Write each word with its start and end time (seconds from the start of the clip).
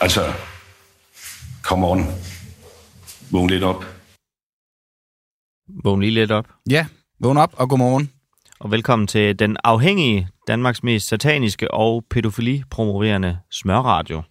Altså, 0.00 0.20
come 1.62 1.86
on. 1.86 1.98
Vågn 3.32 3.50
lidt 3.50 3.64
op. 3.64 3.84
Vågn 5.84 6.00
lige 6.00 6.14
lidt 6.14 6.30
op. 6.30 6.46
Ja, 6.70 6.86
vågn 7.20 7.36
op 7.38 7.54
og 7.56 7.68
godmorgen. 7.68 8.12
Og 8.60 8.70
velkommen 8.70 9.06
til 9.06 9.38
den 9.38 9.56
afhængige, 9.64 10.28
Danmarks 10.48 10.82
mest 10.82 11.08
sataniske 11.08 11.70
og 11.70 12.04
pædofili-promoverende 12.10 13.38
smørradio. 13.50 14.22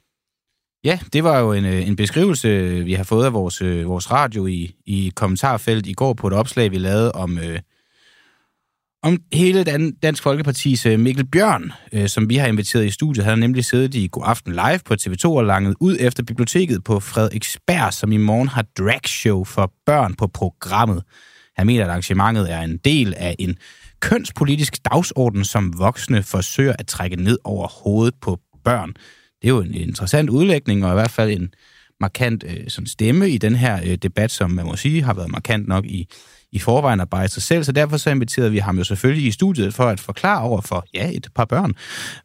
Ja, 0.84 1.00
det 1.14 1.24
var 1.24 1.40
jo 1.40 1.54
en, 1.54 1.66
øh, 1.66 1.88
en 1.88 1.96
beskrivelse, 1.96 2.50
vi 2.86 2.94
har 2.94 3.04
fået 3.04 3.26
af 3.26 3.34
vores, 3.34 3.62
øh, 3.62 3.86
vores 3.88 4.12
radio 4.12 4.48
i, 4.48 4.76
i 4.86 5.12
kommentarfelt 5.16 5.88
i 5.88 5.94
går 5.94 6.14
på 6.14 6.28
et 6.28 6.34
opslag, 6.34 6.72
vi 6.72 6.78
lavede 6.78 7.12
om, 7.12 7.38
øh, 7.38 7.60
om 9.04 9.22
hele 9.34 9.64
Dan, 9.64 9.92
Dansk 9.92 10.24
Folkepartis 10.24 10.86
øh, 10.86 11.00
Mikkel 11.00 11.26
Bjørn, 11.26 11.72
øh, 11.94 12.08
som 12.08 12.30
vi 12.30 12.36
har 12.36 12.48
inviteret 12.48 12.86
i 12.86 12.90
studiet. 12.90 13.26
Han 13.26 13.32
har 13.32 13.40
nemlig 13.40 13.66
siddet 13.66 13.96
i 13.96 14.10
God 14.12 14.24
Aften 14.26 14.52
Live 14.54 14.80
på 14.86 14.94
TV2 14.94 15.26
og 15.26 15.46
langet 15.46 15.76
ud 15.80 15.98
efter 16.00 16.24
biblioteket 16.24 16.84
på 16.84 17.00
Frederiksberg, 17.00 17.94
som 17.94 18.12
i 18.12 18.18
morgen 18.18 18.48
har 18.48 18.66
dragshow 18.78 19.44
for 19.44 19.74
børn 19.86 20.14
på 20.14 20.28
programmet. 20.28 21.04
Han 21.58 21.68
mener, 21.68 21.84
at 21.84 21.90
arrangementet 21.90 22.52
er 22.52 22.62
en 22.62 22.78
del 22.78 23.14
af 23.18 23.36
en 23.40 23.58
kønspolitisk 24.00 24.78
dagsorden, 24.92 25.46
som 25.46 25.80
voksne 25.80 26.24
forsøger 26.24 26.76
at 26.80 26.88
trække 26.88 27.16
ned 27.16 27.38
over 27.44 27.68
hovedet 27.68 28.16
på 28.22 28.40
børn. 28.64 28.94
Det 29.42 29.48
er 29.48 29.54
jo 29.54 29.62
en 29.62 29.74
interessant 29.74 30.30
udlægning, 30.30 30.86
og 30.86 30.92
i 30.92 30.94
hvert 30.94 31.12
fald 31.12 31.32
en 31.32 31.54
markant 32.00 32.44
øh, 32.48 32.70
sådan 32.70 32.88
stemme 32.88 33.30
i 33.30 33.38
den 33.38 33.56
her 33.56 33.80
øh, 33.86 33.96
debat, 33.96 34.32
som 34.32 34.52
man 34.52 34.66
må 34.66 34.76
sige 34.76 35.04
har 35.04 35.14
været 35.14 35.32
markant 35.32 35.68
nok 35.68 35.86
i, 35.86 36.08
i 36.52 36.60
forvejen 36.60 37.00
og 37.00 37.10
bare 37.10 37.28
sig 37.28 37.44
selv. 37.44 37.64
Så 37.64 37.72
derfor 37.72 37.98
så 37.98 38.10
inviterede 38.10 38.52
vi 38.52 38.58
ham 38.58 38.78
jo 38.78 38.84
selvfølgelig 38.84 39.28
i 39.28 39.32
studiet 39.32 39.74
for 39.74 39.84
at 39.84 40.00
forklare 40.00 40.42
over 40.42 40.62
for, 40.62 40.86
ja, 40.94 41.12
et 41.14 41.28
par 41.36 41.46
børn, 41.46 41.74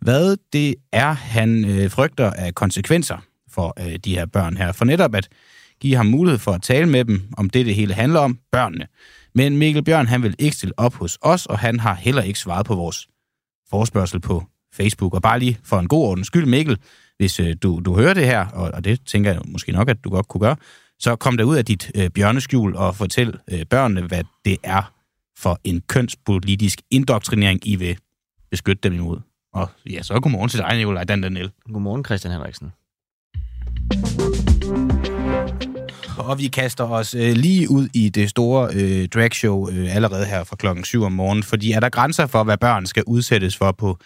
hvad 0.01 0.37
det 0.53 0.75
er, 0.93 1.13
han 1.13 1.65
øh, 1.65 1.91
frygter 1.91 2.31
af 2.31 2.55
konsekvenser 2.55 3.17
for 3.51 3.75
øh, 3.81 3.97
de 4.05 4.15
her 4.15 4.27
børn 4.27 4.57
her. 4.57 4.73
For 4.73 4.85
netop 4.85 5.15
at 5.15 5.29
give 5.81 5.97
ham 5.97 6.07
mulighed 6.07 6.39
for 6.39 6.53
at 6.53 6.63
tale 6.63 6.87
med 6.87 7.05
dem 7.05 7.23
om 7.37 7.51
det, 7.51 7.67
det 7.67 7.75
hele 7.75 7.95
handler 7.95 8.21
om, 8.21 8.39
børnene. 8.53 8.87
Men 9.35 9.57
Mikkel 9.57 9.85
Bjørn, 9.85 10.07
han 10.07 10.23
vil 10.23 10.35
ikke 10.39 10.57
stille 10.57 10.79
op 10.79 10.95
hos 10.95 11.19
os, 11.23 11.47
og 11.47 11.59
han 11.59 11.81
har 11.81 11.95
heller 11.95 12.23
ikke 12.23 12.39
svaret 12.39 12.67
på 12.67 12.75
vores 12.75 13.09
forspørgsel 13.71 14.21
på 14.21 14.45
Facebook. 14.75 15.15
Og 15.15 15.23
bare 15.23 15.39
lige 15.39 15.59
for 15.65 15.79
en 15.79 15.89
god 15.89 16.09
ordens 16.09 16.27
skyld, 16.27 16.47
Mikkel, 16.47 16.79
hvis 17.17 17.41
øh, 17.41 17.57
du, 17.63 17.81
du 17.85 17.97
hører 17.97 18.15
det 18.15 18.27
her, 18.27 18.47
og, 18.47 18.71
og 18.75 18.85
det 18.85 19.01
tænker 19.07 19.33
jeg 19.33 19.41
måske 19.45 19.73
nok, 19.73 19.89
at 19.89 20.05
du 20.05 20.11
godt 20.11 20.29
kunne 20.29 20.41
gøre, 20.41 20.57
så 20.99 21.17
kom 21.17 21.37
der 21.37 21.45
ud 21.45 21.57
af 21.57 21.65
dit 21.65 21.91
øh, 21.95 22.11
bjørneskjul 22.11 22.77
og 22.77 22.97
fortæl 22.97 23.39
øh, 23.53 23.65
børnene, 23.65 24.03
hvad 24.03 24.25
det 24.45 24.57
er 24.63 24.93
for 25.39 25.61
en 25.65 25.81
kønspolitisk 25.81 26.83
indoktrinering, 26.91 27.69
I 27.69 27.77
vil 27.77 27.99
beskytte 28.51 28.81
dem 28.89 28.95
imod. 28.95 29.19
Og 29.55 29.69
ja, 29.91 30.03
så 30.03 30.21
godmorgen 30.21 30.49
til 30.49 30.59
dig, 30.59 30.77
Nicolaj 30.77 31.05
Dandanel. 31.05 31.51
Godmorgen, 31.73 32.05
Christian 32.05 32.33
Henriksen. 32.33 32.73
Og 36.19 36.39
vi 36.39 36.47
kaster 36.47 36.85
os 36.85 37.15
øh, 37.15 37.33
lige 37.33 37.71
ud 37.71 37.89
i 37.95 38.09
det 38.09 38.31
store 38.31 38.71
øh, 38.75 39.09
dragshow 39.09 39.71
øh, 39.71 39.95
allerede 39.95 40.27
her 40.27 40.45
fra 40.45 40.57
klokken 40.57 40.85
7 40.85 41.03
om 41.03 41.13
morgenen, 41.13 41.43
fordi 41.43 41.73
er 41.73 41.81
der 41.81 41.89
grænser 41.89 42.27
for, 42.27 42.45
hvad 42.45 42.59
børn 42.59 42.87
skal 42.87 43.05
udsættes 43.07 43.57
for 43.57 43.73
på 43.73 43.99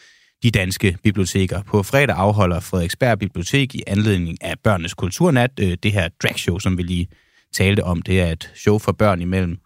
de 0.47 0.51
danske 0.51 0.99
biblioteker. 1.03 1.63
På 1.63 1.83
fredag 1.83 2.17
afholder 2.17 2.61
Frederiksberg 2.61 3.19
Bibliotek 3.19 3.75
i 3.75 3.83
anledning 3.87 4.45
af 4.45 4.55
Børnenes 4.65 4.95
Kulturnat 4.95 5.51
øh, 5.61 5.77
det 5.83 5.93
her 5.93 6.09
dragshow, 6.23 6.59
som 6.59 6.79
vi 6.79 6.83
lige 6.83 7.09
talte 7.53 7.85
om. 7.85 8.03
Det 8.03 8.21
er 8.21 8.33
et 8.33 8.53
show 8.55 8.79
for 8.79 8.93
børn 8.93 9.21
imellem 9.21 9.59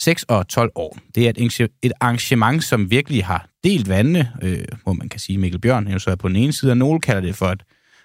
6 0.00 0.22
og 0.22 0.48
12 0.48 0.70
år. 0.74 0.98
Det 1.14 1.26
er 1.26 1.32
et, 1.36 1.70
et 1.82 1.92
arrangement, 2.00 2.64
som 2.64 2.90
virkelig 2.90 3.24
har 3.24 3.48
delt 3.64 3.88
vandene, 3.88 4.32
øh, 4.42 4.64
hvor 4.82 4.92
man 4.92 5.08
kan 5.08 5.20
sige, 5.20 5.38
Mikkel 5.38 5.60
Bjørn 5.60 5.86
er 5.86 5.98
så 5.98 6.16
på 6.16 6.28
den 6.28 6.36
ene 6.36 6.52
side, 6.52 6.72
og 6.72 6.76
nogle 6.76 7.00
kalder 7.00 7.20
det 7.20 7.36
for, 7.36 7.46
et, 7.46 7.62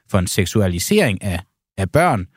for 0.09 0.19
en 0.19 0.27
seksualisering 0.27 1.23
af, 1.23 1.39
af 1.77 1.91
børn, 1.91 2.19
øh, 2.21 2.27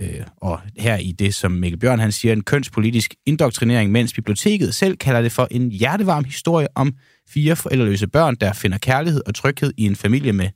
Øh, 0.00 0.26
og 0.36 0.60
her 0.78 0.96
i 0.96 1.12
det, 1.12 1.34
som 1.34 1.52
Mikkel 1.52 1.80
Bjørn 1.80 1.98
han 1.98 2.12
siger, 2.12 2.32
en 2.32 2.44
kønspolitisk 2.44 3.14
indoktrinering, 3.26 3.92
mens 3.92 4.12
biblioteket 4.12 4.74
selv 4.74 4.96
kalder 4.96 5.22
det 5.22 5.32
for 5.32 5.48
en 5.50 5.70
hjertevarm 5.70 6.24
historie 6.24 6.68
om 6.74 6.94
fire 7.28 7.56
forældreløse 7.56 8.06
børn, 8.06 8.34
der 8.34 8.52
finder 8.52 8.78
kærlighed 8.78 9.22
og 9.26 9.34
tryghed 9.34 9.72
i 9.76 9.86
en 9.86 9.96
familie 9.96 10.32
med 10.32 10.48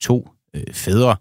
to 0.00 0.28
øh, 0.54 0.74
fædre. 0.74 1.16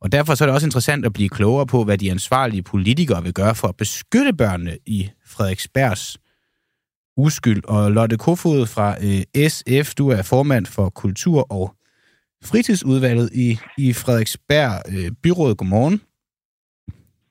Og 0.00 0.12
derfor 0.12 0.34
så 0.34 0.44
er 0.44 0.46
det 0.46 0.54
også 0.54 0.66
interessant 0.66 1.06
at 1.06 1.12
blive 1.12 1.28
klogere 1.28 1.66
på, 1.66 1.84
hvad 1.84 1.98
de 1.98 2.10
ansvarlige 2.10 2.62
politikere 2.62 3.22
vil 3.22 3.34
gøre 3.34 3.54
for 3.54 3.68
at 3.68 3.76
beskytte 3.76 4.32
børnene 4.32 4.78
i 4.86 5.10
Frederiksbergs 5.26 6.18
uskyld. 7.16 7.64
Og 7.64 7.92
Lotte 7.92 8.16
Kofod 8.16 8.66
fra 8.66 8.96
øh, 9.04 9.48
SF, 9.48 9.94
du 9.94 10.08
er 10.08 10.22
formand 10.22 10.66
for 10.66 10.90
Kultur- 10.90 11.52
og 11.52 11.74
Fritidsudvalget 12.44 13.30
i, 13.34 13.58
i 13.78 13.92
Frederiksberg 13.92 14.82
øh, 14.88 15.10
Byråd. 15.22 15.54
Godmorgen. 15.54 16.00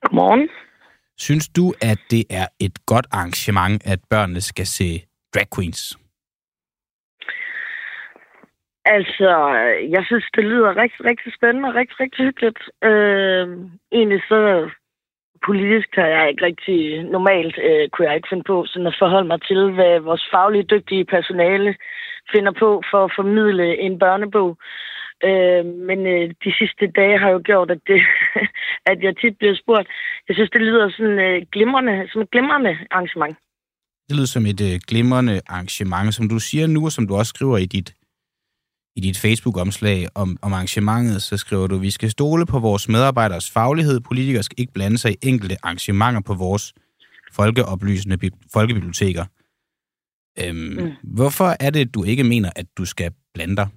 Godmorgen. 0.04 0.50
Synes 1.18 1.48
du, 1.50 1.74
at 1.82 2.00
det 2.12 2.24
er 2.30 2.48
et 2.60 2.86
godt 2.86 3.08
arrangement, 3.12 3.88
at 3.94 4.00
børnene 4.10 4.42
skal 4.42 4.66
se 4.66 4.90
drag 5.34 5.48
queens? 5.56 5.98
Altså, 8.86 9.30
jeg 9.96 10.04
synes, 10.06 10.26
det 10.36 10.44
lyder 10.44 10.78
rigtig, 10.78 11.06
rigtig 11.06 11.34
spændende 11.38 11.70
og 11.70 11.76
rigtig, 11.76 12.00
rigtig 12.00 12.26
hyggeligt. 12.26 12.62
Øh, 12.84 13.48
egentlig 13.92 14.22
så 14.30 14.70
politisk 15.46 15.90
har 15.96 16.08
jeg 16.16 16.30
ikke 16.30 16.46
rigtig, 16.46 17.04
normalt 17.04 17.58
øh, 17.68 17.90
kunne 17.90 18.08
jeg 18.08 18.16
ikke 18.16 18.32
finde 18.32 18.44
på 18.44 18.66
sådan 18.66 18.88
at 18.88 19.00
forholde 19.00 19.28
mig 19.28 19.42
til, 19.42 19.72
hvad 19.72 20.00
vores 20.00 20.26
faglige 20.34 20.70
dygtige 20.74 21.06
personale 21.06 21.76
finder 22.32 22.52
på 22.52 22.82
for 22.92 23.06
at 23.06 23.14
formidle 23.16 23.78
en 23.78 24.00
børnebog. 24.00 24.58
Øh, 25.28 25.66
men 25.90 26.00
øh, 26.14 26.24
de 26.46 26.52
sidste 26.60 26.86
dage 27.00 27.18
har 27.20 27.30
jo 27.30 27.42
gjort, 27.50 27.72
at, 27.72 27.82
det, 27.88 28.02
at 28.92 28.98
jeg 29.06 29.14
tit 29.22 29.38
bliver 29.38 29.56
spurgt. 29.64 29.88
Jeg 30.28 30.36
synes, 30.36 30.50
det 30.50 30.62
lyder 30.62 30.90
sådan 30.90 31.20
øh, 31.28 31.46
glimrende, 31.52 31.96
som 32.12 32.22
et 32.22 32.32
glimrende 32.32 32.74
arrangement. 32.92 33.36
Det 34.08 34.16
lyder 34.16 34.32
som 34.36 34.46
et 34.46 34.62
øh, 34.70 34.80
glimrende 34.88 35.42
arrangement, 35.48 36.16
som 36.16 36.30
du 36.30 36.40
siger 36.40 36.68
nu, 36.68 36.86
og 36.86 36.92
som 36.92 37.08
du 37.08 37.16
også 37.16 37.30
skriver 37.30 37.58
i 37.58 37.66
dit 37.66 37.90
i 38.96 39.02
dit 39.02 39.18
Facebook-omslag 39.18 40.08
om, 40.16 40.38
om 40.42 40.54
arrangementet, 40.54 41.22
så 41.22 41.38
skriver 41.38 41.68
du, 41.68 41.78
vi 41.78 41.92
skal 41.92 42.10
stole 42.10 42.46
på 42.46 42.60
vores 42.60 42.90
medarbejderes 42.90 43.52
faglighed. 43.52 44.00
Politikere 44.00 44.44
skal 44.44 44.60
ikke 44.60 44.74
blande 44.74 44.98
sig 44.98 45.12
i 45.12 45.18
enkelte 45.22 45.56
arrangementer 45.64 46.22
på 46.22 46.34
vores 46.34 46.74
folkeoplysende 47.32 48.32
folkebiblioteker. 48.54 49.26
Øhm, 50.40 50.58
mm. 50.58 50.92
Hvorfor 51.04 51.56
er 51.60 51.70
det, 51.70 51.96
du 51.96 52.04
ikke 52.04 52.24
mener, 52.24 52.50
at 52.56 52.66
du 52.78 52.86
skal 52.86 53.12
blande 53.34 53.56
dig? 53.56 53.68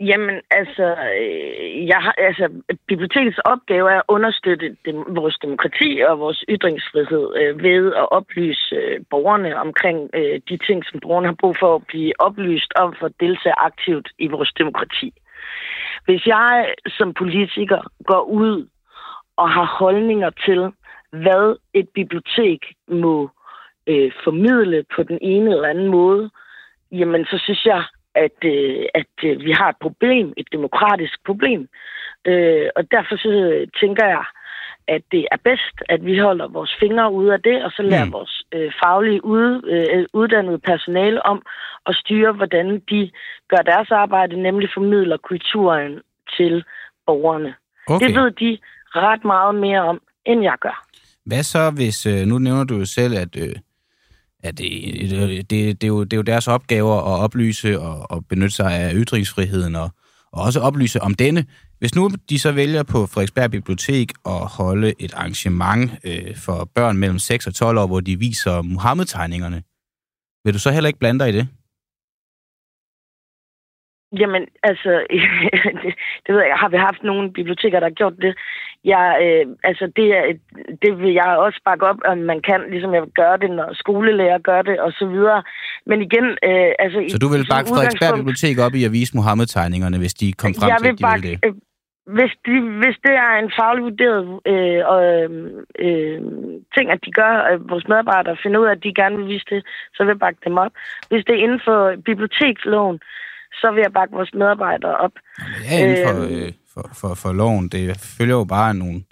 Jamen, 0.00 0.40
altså, 0.50 0.96
øh, 1.20 1.86
jeg 1.86 1.96
har, 1.96 2.14
altså, 2.18 2.48
bibliotekets 2.88 3.38
opgave 3.38 3.90
er 3.90 3.96
at 3.98 4.02
understøtte 4.08 4.76
dem, 4.84 4.96
vores 5.08 5.38
demokrati 5.42 6.02
og 6.08 6.18
vores 6.18 6.44
ytringsfrihed 6.48 7.26
øh, 7.40 7.62
ved 7.62 7.94
at 7.94 8.12
oplyse 8.12 8.74
øh, 8.74 9.00
borgerne 9.10 9.56
omkring 9.56 10.10
øh, 10.14 10.40
de 10.48 10.56
ting, 10.66 10.84
som 10.84 11.00
borgerne 11.00 11.26
har 11.26 11.36
brug 11.40 11.56
for 11.60 11.74
at 11.74 11.86
blive 11.86 12.12
oplyst 12.18 12.72
om 12.76 12.94
for 12.98 13.06
at 13.06 13.20
deltage 13.20 13.54
aktivt 13.58 14.08
i 14.18 14.26
vores 14.26 14.52
demokrati. 14.58 15.12
Hvis 16.04 16.26
jeg 16.26 16.74
som 16.88 17.14
politiker 17.14 17.80
går 18.04 18.22
ud 18.22 18.68
og 19.36 19.50
har 19.50 19.76
holdninger 19.78 20.30
til, 20.30 20.72
hvad 21.10 21.56
et 21.74 21.88
bibliotek 21.88 22.60
må 22.88 23.30
øh, 23.86 24.12
formidle 24.24 24.84
på 24.96 25.02
den 25.02 25.18
ene 25.22 25.50
eller 25.50 25.68
anden 25.68 25.88
måde, 25.88 26.30
jamen 26.92 27.24
så 27.24 27.38
synes 27.44 27.64
jeg, 27.64 27.84
at, 28.24 28.38
øh, 28.44 28.84
at 28.94 29.14
øh, 29.24 29.44
vi 29.46 29.52
har 29.52 29.68
et 29.68 29.80
problem, 29.80 30.32
et 30.36 30.48
demokratisk 30.52 31.16
problem. 31.26 31.68
Øh, 32.26 32.68
og 32.76 32.82
derfor 32.90 33.16
så 33.16 33.30
tænker 33.80 34.06
jeg, 34.06 34.24
at 34.88 35.02
det 35.12 35.26
er 35.32 35.36
bedst, 35.44 35.76
at 35.88 36.06
vi 36.06 36.18
holder 36.18 36.48
vores 36.48 36.72
fingre 36.80 37.12
ude 37.12 37.32
af 37.32 37.42
det, 37.42 37.64
og 37.64 37.70
så 37.70 37.82
lærer 37.82 38.04
mm. 38.04 38.12
vores 38.12 38.42
øh, 38.54 38.72
faglige 38.82 39.24
ud, 39.24 39.62
øh, 39.72 40.06
uddannede 40.12 40.58
personale 40.58 41.26
om 41.26 41.42
at 41.86 41.94
styre, 41.94 42.32
hvordan 42.32 42.82
de 42.90 43.10
gør 43.48 43.62
deres 43.72 43.90
arbejde, 43.90 44.42
nemlig 44.42 44.68
formidler 44.74 45.16
kulturen 45.16 46.00
til 46.36 46.64
borgerne. 47.06 47.54
Okay. 47.86 48.06
Det 48.06 48.14
ved 48.16 48.30
de 48.30 48.58
ret 48.96 49.24
meget 49.24 49.54
mere 49.54 49.80
om, 49.80 50.00
end 50.24 50.42
jeg 50.42 50.56
gør. 50.60 50.86
Hvad 51.26 51.42
så, 51.42 51.70
hvis, 51.70 52.06
øh, 52.06 52.26
nu 52.26 52.38
nævner 52.38 52.64
du 52.64 52.74
jo 52.74 52.84
selv, 52.84 53.14
at 53.14 53.36
øh, 53.36 53.54
Ja, 54.44 54.50
det, 54.50 55.10
det, 55.10 55.50
det, 55.50 55.80
det, 55.80 55.84
er 55.84 55.88
jo, 55.88 56.04
det 56.04 56.12
er 56.12 56.16
jo 56.16 56.22
deres 56.22 56.48
opgave 56.48 56.96
at 56.96 57.02
oplyse 57.02 57.80
og, 57.80 58.10
og 58.10 58.26
benytte 58.26 58.56
sig 58.56 58.72
af 58.72 58.92
ytringsfriheden 58.94 59.74
og, 59.74 59.90
og 60.32 60.42
også 60.42 60.60
oplyse 60.60 61.02
om 61.02 61.14
denne. 61.14 61.44
Hvis 61.78 61.94
nu 61.94 62.10
de 62.30 62.38
så 62.38 62.52
vælger 62.52 62.82
på 62.82 63.06
Frederiksberg 63.06 63.50
Bibliotek 63.50 64.12
at 64.26 64.46
holde 64.46 64.94
et 64.98 65.14
arrangement 65.14 65.90
øh, 66.04 66.36
for 66.36 66.70
børn 66.74 66.96
mellem 66.96 67.18
6 67.18 67.46
og 67.46 67.54
12 67.54 67.78
år, 67.78 67.86
hvor 67.86 68.00
de 68.00 68.18
viser 68.18 68.62
Muhammed-tegningerne, 68.62 69.62
vil 70.44 70.54
du 70.54 70.58
så 70.58 70.70
heller 70.70 70.88
ikke 70.88 70.98
blande 70.98 71.24
dig 71.24 71.34
i 71.34 71.36
det? 71.36 71.48
Jamen, 74.20 74.42
altså, 74.62 74.92
det, 75.82 75.94
det 76.24 76.30
ved 76.34 76.42
jeg, 76.50 76.56
har 76.62 76.68
vi 76.68 76.76
haft 76.76 77.02
nogle 77.02 77.32
biblioteker, 77.32 77.80
der 77.80 77.86
har 77.86 78.00
gjort 78.02 78.16
det? 78.24 78.34
Jeg, 78.84 79.06
øh, 79.24 79.46
altså, 79.64 79.84
det, 79.96 80.06
er, 80.18 80.22
et- 80.30 80.46
det 80.82 80.98
vil 81.02 81.12
jeg 81.12 81.30
også 81.46 81.60
bakke 81.64 81.86
op, 81.86 81.98
at 82.04 82.18
man 82.18 82.40
kan, 82.48 82.60
ligesom 82.70 82.94
jeg 82.94 83.02
vil 83.02 83.10
gøre 83.22 83.36
det, 83.36 83.50
når 83.50 83.68
skolelærer 83.74 84.38
gør 84.38 84.62
det, 84.62 84.80
og 84.80 84.92
så 84.92 85.06
videre. 85.06 85.42
Men 85.86 86.02
igen, 86.02 86.26
øh, 86.48 86.72
altså... 86.78 86.98
Så 87.08 87.18
du 87.18 87.28
vil 87.28 87.46
bakke 87.50 87.68
Frederiksberg 87.68 88.14
Bibliotek 88.16 88.58
op 88.58 88.74
i 88.74 88.84
at 88.84 88.92
vise 88.92 89.16
Mohammed-tegningerne, 89.16 89.98
hvis 89.98 90.14
de 90.14 90.32
kom 90.32 90.54
frem 90.58 90.68
jeg 90.70 90.78
til, 90.80 90.88
at 90.88 90.98
de 90.98 91.02
bakke, 91.02 91.28
det? 91.28 91.38
øh, 91.44 91.54
hvis, 92.06 92.32
de, 92.46 92.54
hvis 92.82 92.96
det 93.06 93.14
er 93.26 93.32
en 93.42 93.50
faglig 93.58 93.82
vurderet 93.84 94.24
øh, 94.52 94.80
og, 94.92 95.00
øh, 95.86 96.20
ting, 96.74 96.86
at 96.90 97.00
de 97.06 97.10
gør, 97.20 97.32
at 97.52 97.58
vores 97.70 97.88
medarbejdere 97.88 98.36
finder 98.42 98.60
ud 98.60 98.66
af, 98.66 98.70
at 98.70 98.82
de 98.84 98.94
gerne 98.94 99.16
vil 99.16 99.28
vise 99.34 99.46
det, 99.50 99.60
så 99.94 99.98
vil 100.02 100.14
jeg 100.14 100.18
bakke 100.18 100.40
dem 100.44 100.58
op. 100.64 100.72
Hvis 101.10 101.24
det 101.24 101.34
er 101.34 101.44
inden 101.44 101.60
for 101.64 101.78
biblioteksloven, 102.04 102.98
så 103.60 103.70
vil 103.74 103.80
jeg 103.86 103.92
bakke 103.92 104.14
vores 104.18 104.34
medarbejdere 104.34 104.96
op. 104.96 105.10
Ja, 105.70 105.78
inden 105.82 105.96
for, 106.06 106.14
Øhm. 106.24 106.34
øh, 106.34 106.52
for, 106.74 106.90
for, 107.00 107.14
for 107.14 107.32
loven. 107.32 107.68
Det 107.68 107.82
følger 108.18 108.34
jo 108.36 108.44
bare 108.44 108.74
nogle, 108.74 109.02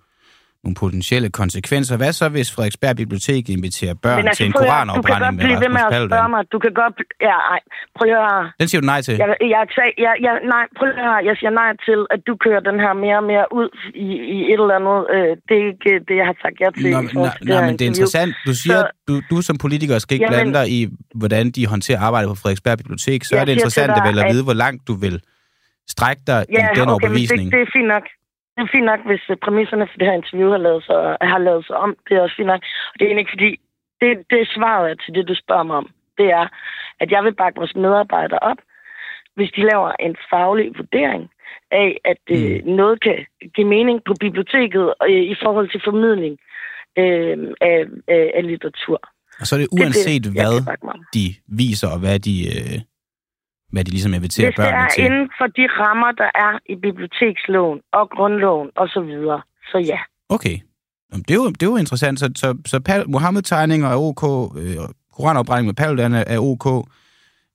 nogle 0.66 0.76
potentielle 0.84 1.28
konsekvenser. 1.40 1.94
Hvad 2.02 2.12
så, 2.20 2.26
hvis 2.36 2.48
Frederiksberg 2.54 2.96
Bibliotek 3.02 3.42
inviterer 3.56 3.94
børn 4.06 4.24
til 4.38 4.46
en 4.46 4.52
at 4.56 4.60
høre, 4.60 4.84
du 4.98 5.02
kan 5.08 5.14
koranafbrænding 5.14 5.34
godt 5.34 5.50
med 5.50 5.58
ved 5.64 5.70
med 5.76 5.82
Rasmus 5.84 6.02
at 6.04 6.08
spørge 6.10 6.28
mig. 6.34 6.42
Du 6.54 6.58
kan 6.64 6.72
godt... 6.82 6.94
Ja, 7.28 7.36
ej. 7.54 7.60
Prøv 7.96 8.04
at 8.08 8.14
høre. 8.16 8.52
Den 8.60 8.66
siger 8.70 8.80
du 8.84 8.86
nej 8.94 9.00
til? 9.06 9.14
Jeg, 9.22 9.28
jeg, 9.54 9.62
jeg, 9.80 9.88
jeg, 10.06 10.14
jeg, 10.26 10.34
nej, 10.54 10.64
prøv 10.78 10.88
at 10.88 10.96
høre. 11.06 11.18
Jeg 11.28 11.34
siger 11.40 11.52
nej 11.62 11.70
til, 11.88 12.00
at 12.14 12.20
du 12.28 12.32
kører 12.44 12.60
den 12.70 12.76
her 12.84 12.92
mere 13.04 13.16
og 13.22 13.26
mere 13.32 13.46
ud 13.58 13.68
i, 14.06 14.08
i 14.36 14.38
et 14.52 14.60
eller 14.64 14.76
andet. 14.80 14.98
Øh, 15.14 15.30
det 15.48 15.54
er 15.62 15.64
ikke 15.72 15.92
det, 16.08 16.14
jeg 16.20 16.26
har 16.30 16.36
sagt 16.44 16.56
ja 16.64 16.68
til. 16.80 16.90
Nå, 16.94 17.00
men- 17.00 17.08
til 17.08 17.18
nå, 17.48 17.54
her 17.54 17.62
men 17.68 17.72
det 17.78 17.84
er 17.86 17.90
interessant. 17.94 18.32
Du 18.48 18.52
siger, 18.62 18.78
Så- 18.80 18.86
at 18.86 18.90
du, 19.08 19.14
du 19.32 19.36
som 19.48 19.56
politiker 19.64 19.94
skal 20.04 20.12
ikke 20.16 20.24
Jamen- 20.24 20.36
blande 20.52 20.52
dig 20.58 20.66
i, 20.78 20.80
hvordan 21.20 21.44
de 21.56 21.62
håndterer 21.74 22.00
arbejdet 22.08 22.28
på 22.32 22.36
Frederiksberg 22.42 22.76
Bibliotek. 22.82 23.20
Så 23.28 23.32
er 23.36 23.38
det 23.40 23.46
til 23.48 23.52
interessant 23.58 23.90
dig, 23.96 24.02
vel 24.10 24.18
at 24.18 24.24
at- 24.24 24.32
vide, 24.32 24.44
hvor 24.48 24.58
langt 24.64 24.80
du 24.88 24.94
vil 25.04 25.16
strække 25.94 26.22
dig 26.30 26.40
Ja, 26.48 26.54
i 26.54 26.60
den 26.60 26.68
okay, 26.70 26.80
men 26.80 26.88
overbevisning. 26.88 27.44
det, 27.44 27.52
det 27.52 27.60
er 27.68 27.70
fint 27.78 27.88
nok. 27.94 28.04
Det 28.54 28.62
er 28.62 28.74
fint 28.76 28.90
nok, 28.92 29.00
hvis 29.08 29.24
øh, 29.30 29.36
præmisserne 29.44 29.86
for 29.90 29.98
det 29.98 30.08
her 30.08 30.20
interview 30.20 30.50
har 30.50 30.62
lavet 30.66 30.82
sig, 30.88 31.16
har 31.20 31.38
lavet 31.48 31.66
sig 31.66 31.76
om. 31.76 31.90
Det 32.06 32.12
er 32.16 32.22
også 32.22 32.36
fint 32.36 32.52
nok. 32.52 32.62
Og 32.90 32.94
det 32.94 33.02
er 33.02 33.08
egentlig 33.08 33.24
ikke 33.24 33.36
fordi, 33.36 33.50
det, 34.00 34.10
det 34.30 34.38
er 34.40 34.54
svaret 34.56 35.00
til 35.04 35.14
det, 35.16 35.28
du 35.28 35.34
spørger 35.44 35.66
mig 35.70 35.76
om. 35.76 35.88
Det 36.18 36.28
er, 36.40 36.46
at 37.02 37.08
jeg 37.10 37.24
vil 37.24 37.34
bakke 37.34 37.58
vores 37.62 37.74
medarbejdere 37.74 38.38
op, 38.50 38.60
hvis 39.36 39.50
de 39.56 39.62
laver 39.70 39.92
en 40.06 40.16
faglig 40.30 40.66
vurdering 40.78 41.22
af, 41.70 41.90
at 42.04 42.22
øh, 42.30 42.64
noget 42.80 43.00
kan 43.02 43.16
give 43.54 43.66
mening 43.66 43.98
på 44.06 44.14
biblioteket 44.20 44.94
øh, 45.08 45.24
i 45.32 45.36
forhold 45.42 45.68
til 45.70 45.80
formidling 45.84 46.34
øh, 46.98 47.36
af, 47.60 47.78
af, 48.08 48.32
af 48.34 48.46
litteratur. 48.46 49.00
Og 49.40 49.46
så 49.46 49.54
er 49.54 49.58
det 49.58 49.70
Det 49.70 49.80
uanset 49.80 50.24
det, 50.24 50.34
jeg 50.34 50.46
hvad 50.48 50.98
de 51.14 51.24
viser, 51.62 51.88
og 51.94 51.98
hvad 52.04 52.18
de, 52.28 52.34
øh, 52.54 52.78
hvad 53.74 53.84
de 53.84 53.90
ligesom 53.90 54.14
inviterer 54.14 54.46
Hvis 54.46 54.54
det 54.54 54.62
børnene 54.62 54.84
er 54.84 54.88
til. 54.88 55.04
inden 55.04 55.26
for 55.38 55.46
de 55.58 55.64
rammer, 55.80 56.10
der 56.22 56.30
er 56.46 56.52
i 56.72 56.74
biblioteksloven 56.86 57.78
og 57.92 58.04
grundloven 58.16 58.68
osv., 58.82 59.10
så, 59.28 59.40
så 59.70 59.78
ja. 59.92 60.00
Okay. 60.28 60.56
Jamen, 61.10 61.24
Det 61.28 61.30
er 61.30 61.40
jo, 61.44 61.48
det 61.58 61.62
er 61.62 61.70
jo 61.74 61.76
interessant. 61.76 62.16
Så, 62.20 62.26
så, 62.36 62.48
så 62.66 63.04
Mohammed-tegninger 63.08 63.88
er 63.88 63.98
ok, 64.08 64.24
øh, 64.62 64.76
koranopbrænding 65.16 65.66
med 65.66 65.74
Paludan 65.74 66.12
er, 66.14 66.38
ok, 66.38 66.66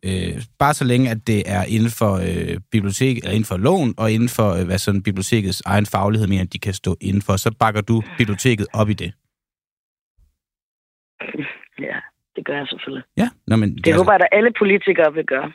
øh, 0.05 0.33
bare 0.59 0.73
så 0.73 0.85
længe, 0.85 1.09
at 1.11 1.27
det 1.27 1.39
er 1.45 1.63
inden 1.75 1.91
for 1.99 2.13
øh, 2.27 2.57
bibliotek, 2.71 3.17
eller 3.17 3.31
inden 3.37 3.45
for 3.51 3.57
loven, 3.57 3.93
og 3.97 4.11
inden 4.11 4.29
for, 4.29 4.49
øh, 4.59 4.65
hvad 4.65 4.77
sådan 4.77 5.03
bibliotekets 5.03 5.61
egen 5.65 5.85
faglighed 5.85 6.27
mener, 6.27 6.43
at 6.43 6.53
de 6.53 6.59
kan 6.59 6.73
stå 6.73 6.95
inden 7.01 7.21
for, 7.21 7.35
så 7.37 7.49
bakker 7.59 7.81
du 7.81 8.03
biblioteket 8.17 8.67
op 8.73 8.89
i 8.89 8.93
det. 8.93 9.11
Ja, 11.87 11.97
det 12.35 12.45
gør 12.45 12.57
jeg 12.57 12.67
selvfølgelig. 12.67 13.03
Ja, 13.17 13.29
Nå, 13.47 13.55
men, 13.55 13.77
Det 13.77 13.95
håber 13.95 14.11
jeg, 14.11 14.21
at 14.21 14.37
alle 14.37 14.51
politikere 14.59 15.13
vil 15.13 15.25
gøre. 15.25 15.51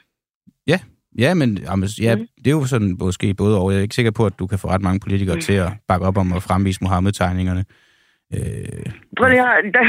Ja, 1.19 1.35
men 1.35 1.59
jamen, 1.69 1.89
ja, 2.07 2.17
Mhm. 2.17 2.27
det 2.39 2.47
er 2.47 2.57
jo 2.61 2.65
sådan 2.65 2.97
måske 3.01 3.35
både 3.35 3.59
og. 3.61 3.71
Jeg 3.71 3.79
er 3.79 3.83
ikke 3.83 3.95
sikker 3.95 4.11
på, 4.19 4.27
at 4.27 4.39
du 4.39 4.47
kan 4.47 4.59
få 4.59 4.69
ret 4.69 4.83
mange 4.83 5.01
politikere 5.01 5.35
Mhm. 5.37 5.41
til 5.49 5.53
at 5.67 5.71
bakke 5.89 6.07
op 6.07 6.19
om 6.19 6.33
at 6.33 6.43
fremvise 6.43 6.81
Mohammed-tegningerne. 6.85 7.65
Øh, 8.35 8.87
Prøv 9.19 9.29
lige 9.29 9.43
at 9.43 9.65
der, 9.77 9.85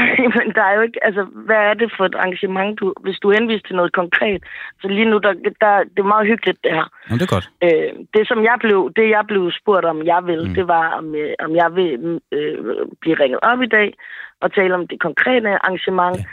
der 0.58 0.64
er 0.70 0.74
jo 0.78 0.82
ikke, 0.88 1.00
altså, 1.08 1.22
hvad 1.46 1.56
er 1.70 1.74
det 1.74 1.88
for 1.96 2.04
et 2.10 2.14
arrangement, 2.14 2.80
du, 2.80 2.86
hvis 3.04 3.18
du 3.22 3.30
henviser 3.36 3.66
til 3.66 3.76
noget 3.76 3.92
konkret? 3.92 4.40
Så 4.80 4.88
lige 4.88 5.10
nu, 5.12 5.16
der, 5.18 5.32
der, 5.62 5.72
det 5.94 5.98
er 6.02 6.12
meget 6.14 6.26
hyggeligt, 6.26 6.58
det 6.64 6.72
her. 6.78 6.86
jamen, 7.08 7.18
det 7.20 7.26
er 7.30 7.34
godt. 7.36 7.48
Øh, 7.64 7.90
det, 8.14 8.22
som 8.30 8.38
jeg 8.50 8.56
blev, 8.64 8.78
det 8.96 9.06
jeg 9.16 9.24
blev 9.30 9.42
spurgt 9.60 9.84
om, 9.92 9.98
jeg 10.12 10.20
vil, 10.28 10.40
Mm. 10.42 10.48
mm. 10.48 10.54
det 10.58 10.66
var, 10.74 10.86
om, 10.98 11.06
øh, 11.22 11.32
om 11.46 11.50
jeg 11.62 11.68
vil 11.78 11.90
øh, 12.36 12.56
blive 13.02 13.16
ringet 13.22 13.40
op 13.50 13.60
i 13.62 13.70
dag 13.76 13.88
og 14.42 14.48
tale 14.54 14.74
om 14.78 14.84
det 14.90 14.98
konkrete 15.06 15.48
arrangement. 15.64 16.16
Ja. 16.18 16.24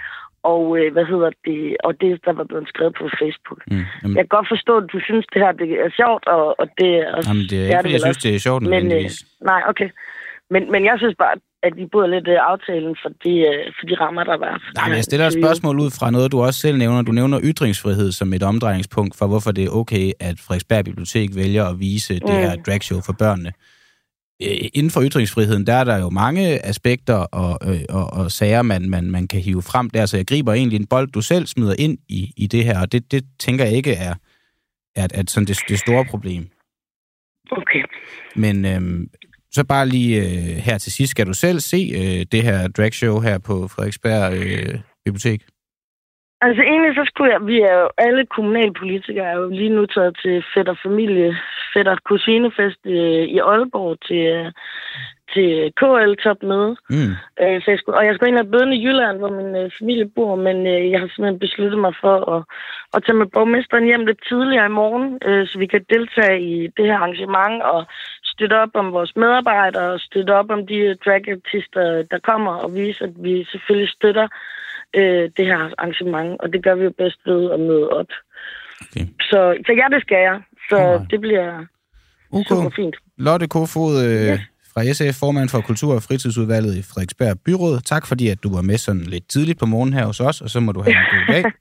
Og 0.52 0.78
øh, 0.78 0.94
hvad 0.96 1.06
hedder 1.14 1.32
det? 1.48 1.78
Og 1.88 1.92
det, 2.02 2.12
der 2.26 2.34
var 2.40 2.44
blevet 2.44 2.68
skrevet 2.74 2.94
på 3.02 3.06
Facebook. 3.22 3.60
Mm. 3.72 3.84
Jamen, 4.04 4.16
Jeg 4.18 4.24
kan 4.26 4.34
godt 4.38 4.48
forstå, 4.56 4.74
at 4.78 4.88
du 4.94 5.00
synes, 5.08 5.26
det 5.34 5.40
her 5.44 5.52
det 5.52 5.70
er 5.86 5.92
sjovt, 6.02 6.24
og, 6.36 6.46
og 6.62 6.68
det 6.80 6.92
er 7.08 7.12
jamen, 7.28 7.44
det 7.52 7.58
er 7.60 7.66
ikke, 7.66 7.78
fordi 7.84 7.94
jeg 7.98 8.02
synes, 8.08 8.18
det 8.26 8.32
er 8.36 8.40
sjovt 8.48 8.62
Men, 8.76 8.92
øh, 8.98 9.06
nej, 9.52 9.62
okay. 9.72 9.90
Men, 10.54 10.72
men 10.74 10.82
jeg 10.90 10.96
synes 10.98 11.16
bare, 11.24 11.36
at 11.68 11.74
vi 11.80 11.86
burde 11.92 12.10
lidt 12.16 12.28
øh, 12.28 12.38
aftalen 12.52 12.96
for 13.02 13.10
de, 13.24 13.34
øh, 13.52 13.64
for 13.80 13.86
de 13.90 13.96
rammer, 14.04 14.24
der 14.24 14.38
var. 14.38 14.56
Nej, 14.76 14.88
men 14.88 14.96
jeg 14.96 15.04
stiller 15.04 15.28
et 15.28 15.34
spørgsmål 15.34 15.80
ud 15.80 15.92
fra 16.00 16.12
noget, 16.12 16.32
du 16.32 16.42
også 16.42 16.60
selv 16.60 16.78
nævner. 16.78 17.02
Du 17.02 17.12
nævner 17.12 17.40
ytringsfrihed 17.44 18.12
som 18.12 18.34
et 18.34 18.44
omdrejningspunkt 18.44 19.18
for, 19.18 19.28
hvorfor 19.28 19.52
det 19.52 19.64
er 19.64 19.70
okay, 19.70 20.12
at 20.20 20.36
Frederiksberg 20.46 20.86
Bibliotek 20.86 21.30
vælger 21.36 21.66
at 21.66 21.80
vise 21.80 22.14
det 22.14 22.24
Mm. 22.24 22.30
her 22.46 22.56
dragshow 22.66 23.00
for 23.06 23.14
børnene. 23.20 23.52
Øh, 24.50 24.70
Inden 24.74 24.92
for 24.92 25.02
ytringsfriheden, 25.04 25.68
der 25.68 25.74
er 25.74 25.84
der 25.84 25.98
jo 26.00 26.10
mange 26.10 26.66
aspekter 26.66 27.14
og, 27.16 27.74
øh, 27.74 27.82
og, 27.90 28.14
og 28.14 28.32
sager, 28.32 28.62
man, 28.62 28.90
man, 28.90 29.12
man 29.12 29.28
kan 29.28 29.42
hive 29.42 29.62
frem 29.62 29.90
der, 29.90 30.06
så 30.06 30.18
jeg 30.18 30.28
griber 30.28 30.54
egentlig 30.54 30.80
en 30.80 30.88
bold, 30.88 31.12
du 31.12 31.22
selv 31.22 31.46
smider 31.48 31.76
ind 31.80 31.98
i, 32.10 32.34
i 32.38 32.48
det 32.48 32.64
her, 32.64 32.82
og 32.82 32.92
det, 32.92 33.12
det 33.12 33.26
tænker 33.40 33.66
jeg 33.66 33.74
ikke 33.74 33.94
er, 33.94 34.16
er, 34.96 35.08
er 35.14 35.24
sådan 35.28 35.48
det, 35.48 35.60
det 35.68 35.80
store 35.80 36.06
problem. 36.06 36.48
Okay. 37.52 37.84
Men 38.36 38.66
øhm, 38.66 39.10
så 39.52 39.64
bare 39.64 39.88
lige 39.88 40.22
øh, 40.22 40.58
her 40.58 40.78
til 40.78 40.92
sidst, 40.92 41.12
skal 41.12 41.28
du 41.28 41.34
selv 41.34 41.60
se 41.60 41.92
øh, 41.96 42.26
det 42.32 42.44
her 42.44 42.68
dragshow 42.68 43.20
her 43.20 43.38
på 43.38 43.68
Frederiksberg 43.68 44.34
øh, 44.34 44.80
Bibliotek? 45.06 45.42
Altså 46.46 46.62
egentlig 46.62 46.96
så 46.96 47.04
skulle 47.08 47.32
jeg, 47.34 47.48
vi 47.48 47.58
er 47.62 47.76
jo, 47.82 47.90
alle 47.98 48.26
kommunalpolitikere 48.26 49.26
er 49.32 49.38
jo 49.38 49.50
lige 49.50 49.76
nu 49.78 49.86
taget 49.86 50.18
til 50.24 50.44
fætter 50.54 50.76
familie, 50.86 51.38
fætter 51.74 51.96
kusinefest 52.10 52.82
øh, 52.86 53.24
i 53.36 53.38
Aalborg 53.38 53.98
til, 54.08 54.24
øh, 54.38 54.52
til 55.34 55.50
KL-topmøde. 55.80 56.76
Mm. 56.90 57.12
Øh, 57.42 57.58
så 57.62 57.68
jeg 57.72 57.80
skulle, 57.80 57.98
og 57.98 58.06
jeg 58.06 58.16
skulle 58.16 58.30
ind 58.30 58.44
og 58.44 58.52
bøde 58.52 58.76
i 58.76 58.84
Jylland, 58.86 59.18
hvor 59.18 59.32
min 59.40 59.56
øh, 59.62 59.72
familie 59.80 60.08
bor, 60.16 60.36
men 60.36 60.58
øh, 60.68 60.92
jeg 60.92 61.00
har 61.00 61.08
simpelthen 61.08 61.40
besluttet 61.40 61.80
mig 61.80 61.94
for 62.02 62.18
at, 62.36 62.44
at 62.94 63.04
tage 63.04 63.18
med 63.22 63.28
borgmesteren 63.34 63.86
hjem 63.86 64.06
lidt 64.06 64.22
tidligere 64.30 64.66
i 64.66 64.78
morgen, 64.82 65.20
øh, 65.28 65.48
så 65.48 65.60
vi 65.60 65.66
kan 65.66 65.86
deltage 65.90 66.42
i 66.42 66.68
det 66.78 66.86
her 66.86 66.98
arrangement 66.98 67.62
og 67.74 67.86
støtte 68.24 68.56
op 68.64 68.74
om 68.74 68.92
vores 68.92 69.16
medarbejdere 69.16 69.92
og 69.94 70.00
støtte 70.00 70.32
op 70.40 70.50
om 70.50 70.68
de 70.68 70.78
øh, 70.78 70.96
dragartister, 71.06 72.04
der 72.12 72.20
kommer 72.30 72.54
og 72.64 72.76
vise, 72.76 73.04
at 73.04 73.14
vi 73.26 73.48
selvfølgelig 73.52 73.90
støtter 73.90 74.28
øh, 75.00 75.24
det 75.38 75.46
her 75.46 75.58
arrangement, 75.58 76.42
og 76.42 76.54
det 76.54 76.64
gør 76.64 76.76
vi 76.76 76.84
jo 76.84 76.94
bedst 76.98 77.20
ved 77.26 77.52
at 77.52 77.60
møde 77.60 77.90
op. 77.90 78.12
Okay. 78.82 79.06
Så, 79.30 79.40
så 79.66 79.72
ja, 79.82 79.86
det 79.96 80.02
skal 80.02 80.22
jeg. 80.30 80.42
Så 80.70 80.76
Alright. 80.78 81.12
det 81.12 81.20
bliver 81.22 81.66
super 82.50 82.66
Ok. 82.66 82.76
fint. 82.76 82.96
Lotte 83.18 83.48
Kofod 83.48 83.94
øh, 84.06 84.26
Ja. 84.26 84.40
fra 84.74 84.82
SF, 84.94 85.20
formand 85.20 85.50
for 85.50 85.62
Kultur- 85.62 85.96
og 85.96 86.04
Fritidsudvalget 86.04 86.76
i 86.76 86.82
Frederiksberg 86.90 87.36
Byråd. 87.46 87.80
Tak 87.86 88.08
fordi, 88.08 88.28
at 88.30 88.44
du 88.44 88.56
var 88.56 88.62
med 88.62 88.78
sådan 88.78 89.02
lidt 89.02 89.30
tidligt 89.30 89.60
på 89.60 89.66
morgenen 89.66 89.94
her 89.94 90.06
hos 90.06 90.20
os, 90.20 90.42
og 90.42 90.50
så 90.50 90.60
må 90.60 90.72
du 90.72 90.82
have 90.82 90.96
en 90.96 91.06
god 91.14 91.34
dag. 91.34 91.44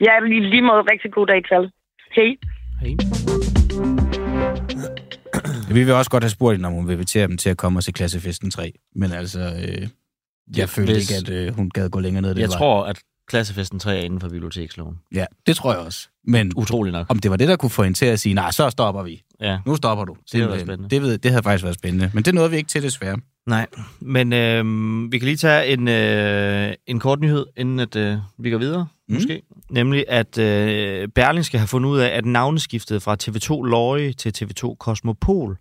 Ja, 0.00 0.18
lige, 0.28 0.50
lige 0.50 0.62
måde 0.62 0.82
rigtig 0.92 1.12
god 1.12 1.26
dag 1.26 1.44
til 1.44 1.54
alle. 1.54 1.70
Hej. 2.16 2.36
Hej. 2.80 2.92
Vi 5.74 5.84
vil 5.84 5.92
også 5.94 6.10
godt 6.10 6.22
have 6.24 6.30
spurgt 6.30 6.56
hende, 6.56 6.66
om 6.66 6.72
hun 6.72 6.86
vil 6.88 6.92
invitere 6.92 7.26
dem 7.26 7.36
til 7.38 7.50
at 7.50 7.56
komme 7.56 7.78
og 7.78 7.82
se 7.82 7.92
Klassefesten 7.92 8.50
3. 8.50 8.72
Men 8.94 9.12
altså, 9.12 9.40
øh, 9.40 9.88
jeg 10.56 10.68
følte 10.68 10.92
Hvis- 10.92 11.10
ikke, 11.10 11.32
at 11.32 11.48
øh, 11.48 11.54
hun 11.56 11.70
gad 11.70 11.88
gå 11.90 12.00
længere 12.00 12.22
ned. 12.22 12.34
Det 12.34 12.40
Jeg 12.40 12.48
var. 12.48 12.56
tror, 12.56 12.84
at 12.84 12.98
klassefesten 13.28 13.78
3 13.78 13.96
er 13.98 14.02
inden 14.02 14.20
for 14.20 14.28
biblioteksloven. 14.28 14.96
Ja, 15.14 15.24
det 15.46 15.56
tror 15.56 15.72
jeg 15.72 15.80
også. 15.80 16.08
Men 16.24 16.52
Utrolig 16.56 16.92
nok. 16.92 17.06
om 17.08 17.18
det 17.18 17.30
var 17.30 17.36
det, 17.36 17.48
der 17.48 17.56
kunne 17.56 17.70
få 17.70 17.82
hende 17.82 17.98
til 17.98 18.06
at 18.06 18.20
sige, 18.20 18.34
nej, 18.34 18.50
så 18.50 18.70
stopper 18.70 19.02
vi. 19.02 19.22
Ja. 19.40 19.58
Nu 19.66 19.76
stopper 19.76 20.04
du. 20.04 20.12
Det 20.14 20.30
Simpelthen. 20.30 20.66
spændende. 20.66 20.90
Det, 20.90 21.02
ved, 21.02 21.18
det 21.18 21.30
havde 21.30 21.42
faktisk 21.42 21.64
været 21.64 21.74
spændende. 21.74 22.10
Men 22.14 22.24
det 22.24 22.34
nåede 22.34 22.50
vi 22.50 22.56
ikke 22.56 22.68
til, 22.68 22.82
desværre. 22.82 23.16
Nej, 23.46 23.66
men 24.00 24.32
øh, 24.32 24.64
vi 25.12 25.18
kan 25.18 25.26
lige 25.26 25.36
tage 25.36 25.66
en, 25.66 25.88
øh, 25.88 26.74
en 26.86 27.00
kort 27.00 27.20
nyhed, 27.20 27.46
inden 27.56 27.80
at 27.80 27.96
øh, 27.96 28.18
vi 28.38 28.50
går 28.50 28.58
videre, 28.58 28.86
Mm. 29.08 29.14
måske. 29.14 29.42
Nemlig, 29.70 30.04
at 30.08 30.38
øh, 30.38 31.08
Berlingske 31.08 31.58
har 31.58 31.66
fundet 31.66 31.90
ud 31.90 31.98
af, 31.98 32.08
at 32.08 32.24
navneskiftet 32.24 33.02
fra 33.02 33.16
TV2 33.22 33.62
Løje 33.62 34.12
til 34.12 34.32
TV2 34.38 34.76
Cosmopol 34.78 35.56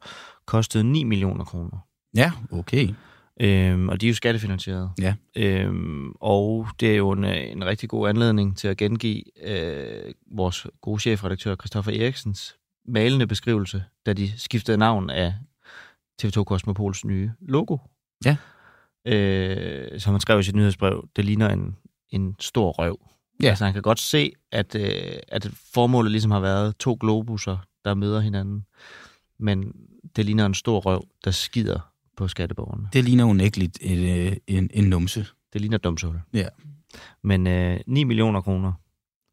kostede 0.46 0.84
9 0.84 1.04
millioner 1.04 1.44
kroner. 1.46 1.77
Ja, 2.15 2.32
okay. 2.51 2.89
Øhm, 3.42 3.89
og 3.89 4.01
de 4.01 4.06
er 4.06 4.10
jo 4.10 4.15
skattefinansieret. 4.15 4.92
Ja. 5.01 5.15
Øhm, 5.36 6.12
og 6.12 6.68
det 6.80 6.92
er 6.92 6.96
jo 6.96 7.12
en, 7.12 7.24
en 7.24 7.65
rigtig 7.65 7.89
god 7.89 8.10
anledning 8.10 8.58
til 8.58 8.68
at 8.68 8.77
gengive 8.77 9.24
øh, 9.44 10.13
vores 10.32 10.68
gode 10.82 11.00
chefredaktør 11.00 11.56
Christoffer 11.56 11.92
Eriksens 11.92 12.56
malende 12.86 13.27
beskrivelse, 13.27 13.84
da 14.06 14.13
de 14.13 14.39
skiftede 14.39 14.77
navn 14.77 15.10
af 15.10 15.34
TV2 16.24 16.44
Cosmopols 16.44 17.06
nye 17.06 17.32
logo. 17.42 17.77
Ja. 18.25 18.38
Øh, 19.06 20.00
som 20.00 20.13
han 20.13 20.22
skrev 20.22 20.39
i 20.39 20.44
sit 20.44 20.56
nyhedsbrev, 20.56 21.08
det 21.15 21.25
ligner 21.25 21.50
en, 21.50 21.75
en 22.10 22.36
stor 22.39 22.72
røv. 22.72 23.00
Ja. 23.44 23.50
Altså 23.50 23.65
han 23.65 23.74
kan 23.74 23.82
godt 23.82 24.00
se, 24.00 24.32
at, 24.51 24.75
øh, 24.75 25.20
at 25.27 25.50
formålet 25.74 26.12
ligesom 26.12 26.32
har 26.32 26.39
været 26.39 26.77
to 26.77 26.98
globusser, 27.01 27.58
der 27.86 27.94
møder 27.94 28.20
hinanden. 28.20 28.65
Men 29.39 29.74
det 30.15 30.25
ligner 30.25 30.46
en 30.46 30.54
stor 30.54 30.80
røv, 30.80 31.08
der 31.25 31.32
skider 31.32 31.94
på 32.17 32.27
skatteborgerne. 32.27 32.88
Det 32.93 33.03
ligner 33.03 33.25
unægteligt 33.25 33.77
et, 33.81 34.27
øh, 34.27 34.38
en, 34.48 34.69
en 34.74 34.84
numse. 34.84 35.25
Det 35.53 35.62
ligner 35.62 35.75
et 35.77 35.84
dumsehul. 35.84 36.19
Ja. 36.34 36.48
Men 37.24 37.48
øh, 37.48 37.79
9 37.88 38.03
millioner 38.03 38.41
kroner, 38.41 38.74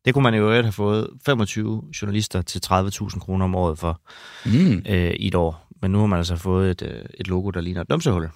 det 0.04 0.14
kunne 0.14 0.22
man 0.22 0.34
jo 0.34 0.50
have 0.52 0.72
fået 0.72 1.08
25 1.26 1.82
journalister 2.02 2.42
til 2.42 2.60
30.000 2.66 3.18
kroner 3.18 3.44
om 3.44 3.54
året 3.54 3.78
for 3.78 4.00
Mm. 4.46 4.82
øh, 4.88 5.10
i 5.10 5.26
et 5.26 5.34
år. 5.34 5.68
Men 5.82 5.90
nu 5.90 5.98
har 5.98 6.06
man 6.06 6.18
altså 6.18 6.36
fået 6.36 6.70
et, 6.70 6.82
øh, 6.82 7.04
et 7.20 7.28
logo, 7.28 7.50
der 7.50 7.60
ligner 7.60 7.80
et 7.80 7.90
dumsehul. 7.90 8.28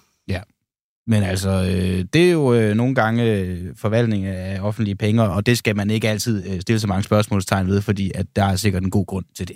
Men 1.09 1.23
altså, 1.23 1.49
øh, 1.49 2.05
det 2.13 2.27
er 2.27 2.31
jo 2.31 2.53
øh, 2.53 2.75
nogle 2.75 2.95
gange 2.95 3.33
øh, 3.33 3.75
forvaltning 3.75 4.25
af 4.25 4.59
offentlige 4.61 4.95
penge, 4.95 5.23
og 5.23 5.45
det 5.45 5.57
skal 5.57 5.75
man 5.75 5.89
ikke 5.89 6.09
altid 6.09 6.49
øh, 6.49 6.61
stille 6.61 6.79
så 6.79 6.87
mange 6.87 7.03
spørgsmålstegn 7.03 7.67
ved, 7.67 7.81
fordi 7.81 8.11
at 8.15 8.25
der 8.35 8.43
er 8.43 8.55
sikkert 8.55 8.83
en 8.83 8.89
god 8.91 9.05
grund 9.05 9.25
til 9.37 9.47
det. 9.47 9.55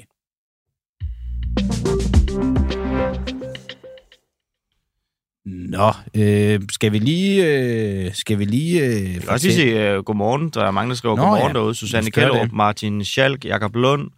Nå, 5.46 5.92
øh, 6.18 6.60
skal 6.72 6.92
vi 6.92 7.00
lige... 7.00 7.46
Øh, 7.46 8.14
skal 8.14 8.40
vi 8.40 8.46
lige... 8.46 8.86
Øh, 8.86 9.14
Jeg 9.14 9.22
kan 9.22 9.30
også 9.30 9.48
lige 9.48 9.56
sige 9.56 9.98
uh, 9.98 10.04
godmorgen. 10.04 10.50
Der 10.50 10.64
er 10.66 10.72
mange, 10.72 10.90
der 10.90 10.96
skriver 10.96 11.16
Nå, 11.16 11.22
godmorgen 11.22 11.48
ja. 11.48 11.60
derude. 11.60 11.76
Susanne 11.76 12.10
det. 12.10 12.54
Martin 12.54 13.06
Schalk, 13.06 13.46
Jakob 13.46 13.76
Lund, 13.76 14.10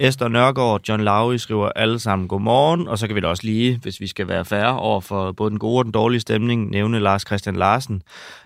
Esther 0.00 0.28
Nørgaard, 0.28 0.88
John 0.88 1.04
Lauri 1.04 1.38
skriver 1.38 1.68
alle 1.68 1.98
sammen 1.98 2.28
godmorgen. 2.28 2.88
Og 2.88 2.98
så 2.98 3.06
kan 3.06 3.16
vi 3.16 3.20
da 3.20 3.26
også 3.26 3.42
lige, 3.44 3.78
hvis 3.82 4.00
vi 4.00 4.06
skal 4.06 4.28
være 4.28 4.44
færre 4.44 4.78
over 4.78 5.00
for 5.00 5.32
både 5.32 5.50
den 5.50 5.58
gode 5.58 5.78
og 5.78 5.84
den 5.84 5.92
dårlige 5.92 6.20
stemning, 6.20 6.70
nævne 6.70 7.00
Lars 7.00 7.22
Christian 7.26 7.56
Larsen, 7.56 8.02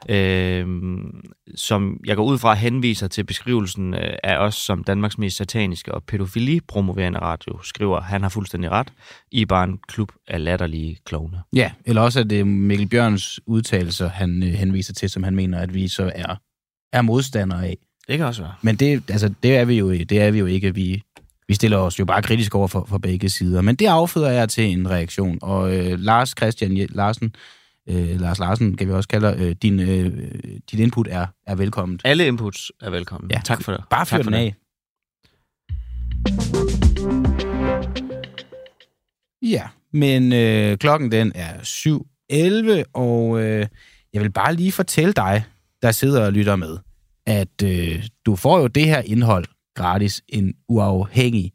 øh, 0.08 0.66
som 1.54 2.00
jeg 2.06 2.16
går 2.16 2.24
ud 2.24 2.38
fra 2.38 2.54
henviser 2.54 3.08
til 3.08 3.24
beskrivelsen 3.24 3.94
øh, 3.94 4.14
af 4.24 4.36
os 4.36 4.54
som 4.54 4.84
Danmarks 4.84 5.18
mest 5.18 5.36
sataniske 5.36 5.94
og 5.94 6.02
pædofili-promoverende 6.04 7.18
radio, 7.18 7.62
skriver, 7.62 8.00
han 8.00 8.22
har 8.22 8.28
fuldstændig 8.28 8.70
ret, 8.70 8.92
i 9.32 9.44
bare 9.44 9.64
en 9.64 9.78
klub 9.88 10.12
af 10.28 10.44
latterlige 10.44 10.98
klovne. 11.04 11.42
Ja, 11.52 11.70
eller 11.86 12.02
også 12.02 12.20
er 12.20 12.24
det 12.24 12.46
Mikkel 12.46 12.88
Bjørns 12.88 13.40
udtalelser, 13.46 14.08
han 14.08 14.42
øh, 14.42 14.48
henviser 14.48 14.94
til, 14.94 15.10
som 15.10 15.22
han 15.22 15.36
mener, 15.36 15.58
at 15.58 15.74
vi 15.74 15.88
så 15.88 16.12
er, 16.14 16.36
er 16.92 17.02
modstandere 17.02 17.66
af. 17.66 17.78
Det 18.08 18.18
kan 18.18 18.26
også 18.26 18.42
være. 18.42 18.54
Men 18.62 18.76
det, 18.76 19.10
altså, 19.10 19.34
det, 19.42 19.56
er 19.56 19.64
vi 19.64 19.78
jo, 19.78 19.92
det 19.92 20.12
er 20.12 20.30
vi 20.30 20.38
jo 20.38 20.46
ikke. 20.46 20.74
Vi, 20.74 21.02
vi 21.52 21.56
stiller 21.56 21.78
os 21.78 21.98
jo 21.98 22.04
bare 22.04 22.22
kritisk 22.22 22.54
over 22.54 22.68
for, 22.68 22.86
for 22.88 22.98
begge 22.98 23.28
sider. 23.28 23.60
Men 23.60 23.76
det 23.76 23.86
afføder 23.86 24.30
jeg 24.30 24.48
til 24.48 24.64
en 24.64 24.90
reaktion. 24.90 25.38
Og 25.42 25.76
øh, 25.76 25.98
Lars 25.98 26.34
Christian 26.38 26.86
Larsen, 26.90 27.34
øh, 27.88 28.20
Lars 28.20 28.38
Larsen 28.38 28.76
kan 28.76 28.88
vi 28.88 28.92
også 28.92 29.08
kalde 29.08 29.36
øh, 29.38 29.54
din, 29.62 29.80
øh, 29.80 30.30
dit 30.70 30.80
input 30.80 31.08
er, 31.10 31.26
er 31.46 31.54
velkommen. 31.54 32.00
Alle 32.04 32.26
inputs 32.26 32.72
er 32.82 32.90
velkommen. 32.90 33.30
Ja, 33.30 33.40
tak 33.44 33.62
for 33.62 33.72
det. 33.72 33.84
Bare 33.90 34.06
fyr 34.06 34.22
den 34.22 34.34
af. 34.34 34.54
Ja, 39.42 39.62
men 39.92 40.32
øh, 40.32 40.78
klokken 40.78 41.12
den 41.12 41.32
er 41.34 41.52
7.11, 42.82 42.90
og 42.92 43.40
øh, 43.42 43.66
jeg 44.12 44.22
vil 44.22 44.32
bare 44.32 44.54
lige 44.54 44.72
fortælle 44.72 45.12
dig, 45.12 45.44
der 45.82 45.90
sidder 45.90 46.26
og 46.26 46.32
lytter 46.32 46.56
med, 46.56 46.78
at 47.26 47.62
øh, 47.64 48.04
du 48.26 48.36
får 48.36 48.60
jo 48.60 48.66
det 48.66 48.84
her 48.84 49.00
indhold 49.00 49.44
gratis 49.74 50.22
en 50.28 50.54
uafhængig 50.68 51.52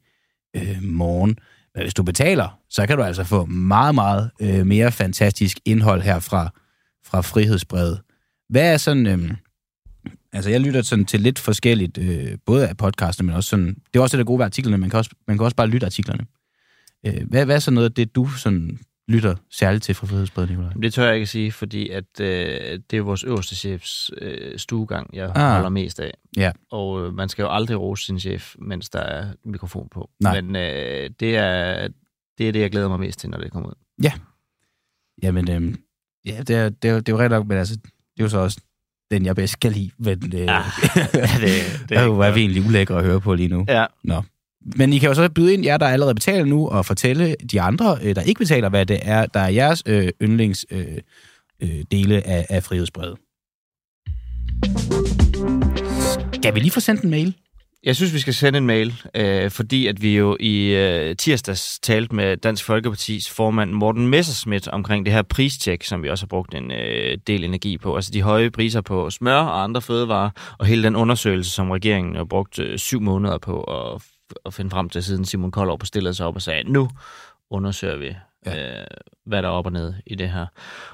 øh, 0.56 0.84
morgen. 0.84 1.38
Men 1.76 1.84
hvis 1.84 1.94
du 1.94 2.04
betaler, 2.04 2.60
så 2.70 2.88
kan 2.88 2.98
du 2.98 3.04
altså 3.04 3.24
få 3.24 3.46
meget, 3.46 3.96
meget 3.96 4.32
øh, 4.42 4.66
mere 4.66 4.92
fantastisk 4.92 5.60
indhold 5.66 6.02
her 6.02 6.20
fra, 6.20 6.50
fra 7.06 7.22
Frihedsbrevet. 7.22 8.02
Hvad 8.50 8.74
er 8.74 8.78
sådan... 8.78 9.08
Øh, 9.08 9.32
altså, 10.34 10.50
jeg 10.50 10.62
lytter 10.62 10.82
sådan 10.82 11.06
til 11.06 11.22
lidt 11.22 11.40
forskelligt, 11.40 11.98
øh, 11.98 12.38
både 12.46 12.68
af 12.68 12.78
podcastene, 12.78 13.26
men 13.26 13.36
også 13.36 13.50
sådan... 13.50 13.76
Det 13.94 14.00
er 14.00 14.04
også 14.04 14.18
det 14.18 14.26
der 14.26 14.28
gode 14.28 14.40
ved 14.40 14.46
artiklerne, 14.46 14.78
man 14.78 14.90
kan 14.90 14.98
også, 14.98 15.12
man 15.28 15.38
kan 15.38 15.44
også 15.44 15.56
bare 15.56 15.68
lytte 15.68 15.86
artiklerne. 15.86 16.26
Øh, 17.06 17.28
hvad, 17.30 17.46
hvad 17.46 17.56
er 17.56 17.60
så 17.60 17.72
noget 17.72 17.90
af 17.90 17.94
det, 17.94 18.16
du 18.16 18.28
sådan 18.30 18.80
lytter 19.08 19.36
særligt 19.52 19.84
til 19.84 19.96
fra 19.96 20.08
Frihedsbrevet, 20.08 20.50
Nicolaj? 20.50 20.72
Det 20.82 20.94
tør 20.94 21.06
jeg 21.06 21.16
ikke 21.16 21.28
sige, 21.28 21.52
fordi 21.52 21.90
at, 21.90 22.20
øh, 22.22 22.80
det 22.92 22.98
er 22.98 23.02
vores 23.02 23.24
øverste 23.24 23.56
chefs 23.56 24.12
øh, 24.22 24.60
stuegang, 24.60 25.10
jeg 25.14 25.32
Ah. 25.36 25.54
holder 25.54 25.70
mest 25.70 26.00
af. 26.00 26.12
Ja. 26.38 26.52
Og 26.72 27.06
øh, 27.06 27.14
man 27.14 27.30
skal 27.30 27.44
jo 27.44 27.50
aldrig 27.54 27.80
rose 27.80 28.06
sin 28.06 28.20
chef, 28.20 28.56
mens 28.60 28.90
der 28.90 29.00
er 29.00 29.34
mikrofon 29.46 29.88
på. 29.92 30.10
Nej. 30.20 30.42
Men 30.42 30.56
øh, 30.56 31.10
det, 31.20 31.36
er, 31.38 31.88
det 32.38 32.48
er 32.48 32.52
det, 32.52 32.60
jeg 32.60 32.72
glæder 32.72 32.88
mig 32.90 33.00
mest 33.00 33.20
til, 33.20 33.30
når 33.30 33.38
det 33.38 33.52
kommer 33.52 33.70
ud. 33.70 34.10
Jamen, 35.24 35.52
øh, 35.52 35.74
ja, 36.26 36.38
det 36.48 36.56
er, 36.56 36.70
det, 36.70 36.90
er, 36.90 36.96
det 37.00 37.10
er 37.10 37.14
jo 37.14 37.20
ret 37.20 37.32
nok, 37.32 37.48
men 37.48 37.58
altså, 37.58 37.76
det 37.76 38.20
er 38.20 38.24
jo 38.24 38.30
så 38.30 38.38
også 38.38 38.62
den, 39.12 39.26
jeg 39.26 39.36
bedst 39.36 39.60
kan 39.60 39.72
lide. 39.72 39.92
Men, 39.98 40.34
øh, 40.36 40.46
Ah, 40.48 40.66
det, 41.42 41.50
det 41.90 41.98
er 41.98 42.04
jo 42.04 42.20
er 42.28 42.32
vi 42.32 42.40
egentlig 42.40 42.66
ulækre 42.68 42.98
at 42.98 43.06
høre 43.06 43.22
på 43.22 43.34
lige 43.36 43.50
nu. 43.50 43.66
Ja, 43.68 43.86
men 44.76 44.94
I 44.94 44.98
kan 44.98 45.10
jo 45.10 45.16
så 45.16 45.30
byde 45.30 45.54
ind, 45.54 45.64
jer 45.64 45.78
der 45.78 45.88
allerede 45.88 46.16
betaler 46.16 46.46
nu, 46.46 46.68
og 46.68 46.86
fortælle 46.86 47.36
de 47.52 47.62
andre, 47.62 47.98
øh, 48.04 48.16
der 48.16 48.22
ikke 48.22 48.40
betaler, 48.40 48.70
hvad 48.70 48.86
det 48.86 49.00
er, 49.02 49.26
der 49.26 49.40
er 49.40 49.50
jeres 49.50 49.84
øh, 49.86 50.10
yndlings 50.22 50.66
øh, 50.72 50.86
øh, 51.64 51.84
dele 51.92 52.28
af, 52.28 52.46
af 52.50 52.64
frihedsbrevet. 52.64 53.18
Skal 56.34 56.56
vi 56.56 56.60
lige 56.60 56.72
få 56.72 56.80
sendt 56.80 57.02
en 57.02 57.10
mail? 57.10 57.36
Jeg 57.84 57.96
synes, 57.96 58.14
vi 58.14 58.20
skal 58.20 58.34
sende 58.34 58.58
en 58.58 58.66
mail, 58.66 58.94
øh, 59.16 59.52
fordi 59.52 59.88
at 59.88 60.02
vi 60.02 60.18
jo 60.18 60.38
i 60.40 60.76
øh, 60.76 61.16
tirsdags 61.16 61.80
talte 61.80 62.16
med 62.16 62.38
Dansk 62.38 62.64
Folkepartis 62.66 63.30
formand 63.30 63.72
Morten 63.72 64.08
Messerschmidt 64.08 64.68
omkring 64.68 65.06
det 65.06 65.14
her 65.14 65.22
pristjek, 65.22 65.84
som 65.84 66.04
vi 66.04 66.10
også 66.10 66.26
har 66.26 66.28
brugt 66.28 66.56
en 66.56 66.72
øh, 66.72 67.18
del 67.28 67.44
energi 67.44 67.78
på. 67.78 67.96
Altså 67.96 68.12
de 68.12 68.22
høje 68.22 68.52
priser 68.52 68.82
på 68.82 69.10
smør 69.10 69.40
og 69.40 69.64
andre 69.64 69.82
fødevarer, 69.82 70.30
og 70.60 70.66
hele 70.66 70.84
den 70.84 70.96
undersøgelse, 70.96 71.52
som 71.52 71.72
regeringen 71.72 72.16
har 72.16 72.24
brugt 72.24 72.60
øh, 72.60 72.78
syv 72.78 73.02
måneder 73.02 73.38
på 73.38 73.62
at, 73.62 74.02
at 74.46 74.54
finde 74.54 74.72
frem 74.72 74.90
til, 74.90 75.04
siden 75.04 75.26
Simon 75.26 75.52
Koldov 75.52 75.80
stillede 75.84 76.14
sig 76.14 76.26
op 76.26 76.36
og 76.36 76.42
sagde, 76.42 76.72
nu 76.72 76.90
undersøger 77.50 77.98
vi, 77.98 78.16
ja. 78.46 78.80
øh, 78.80 78.86
hvad 79.26 79.42
der 79.42 79.48
er 79.48 79.52
op 79.52 79.66
og 79.66 79.72
ned 79.72 79.94
i 80.06 80.16
det 80.16 80.30
her. 80.30 80.46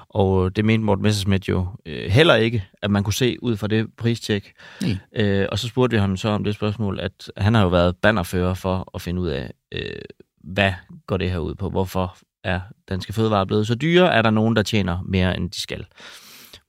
Og 0.08 0.56
det 0.56 0.64
mente 0.64 0.84
Morten 0.84 1.02
Messerschmidt 1.02 1.48
jo 1.48 1.66
øh, 1.86 2.10
heller 2.10 2.34
ikke, 2.34 2.64
at 2.82 2.90
man 2.90 3.04
kunne 3.04 3.14
se 3.14 3.42
ud 3.42 3.56
fra 3.56 3.66
det 3.66 3.86
pristjek. 3.96 4.52
Nej. 4.82 4.96
Øh, 5.16 5.46
og 5.52 5.58
så 5.58 5.68
spurgte 5.68 5.96
vi 5.96 6.00
ham 6.00 6.16
så 6.16 6.28
om 6.28 6.44
det 6.44 6.54
spørgsmål, 6.54 7.00
at 7.00 7.30
han 7.36 7.54
har 7.54 7.62
jo 7.62 7.68
været 7.68 7.96
bannerfører 7.96 8.54
for 8.54 8.90
at 8.94 9.02
finde 9.02 9.20
ud 9.20 9.28
af, 9.28 9.50
øh, 9.72 10.02
hvad 10.44 10.72
går 11.06 11.16
det 11.16 11.30
her 11.30 11.38
ud 11.38 11.54
på? 11.54 11.70
Hvorfor 11.70 12.16
er 12.44 12.60
danske 12.88 13.12
fødevarer 13.12 13.44
blevet 13.44 13.66
så 13.66 13.74
dyre? 13.74 14.14
Er 14.14 14.22
der 14.22 14.30
nogen, 14.30 14.56
der 14.56 14.62
tjener 14.62 15.02
mere, 15.04 15.36
end 15.36 15.50
de 15.50 15.60
skal? 15.60 15.86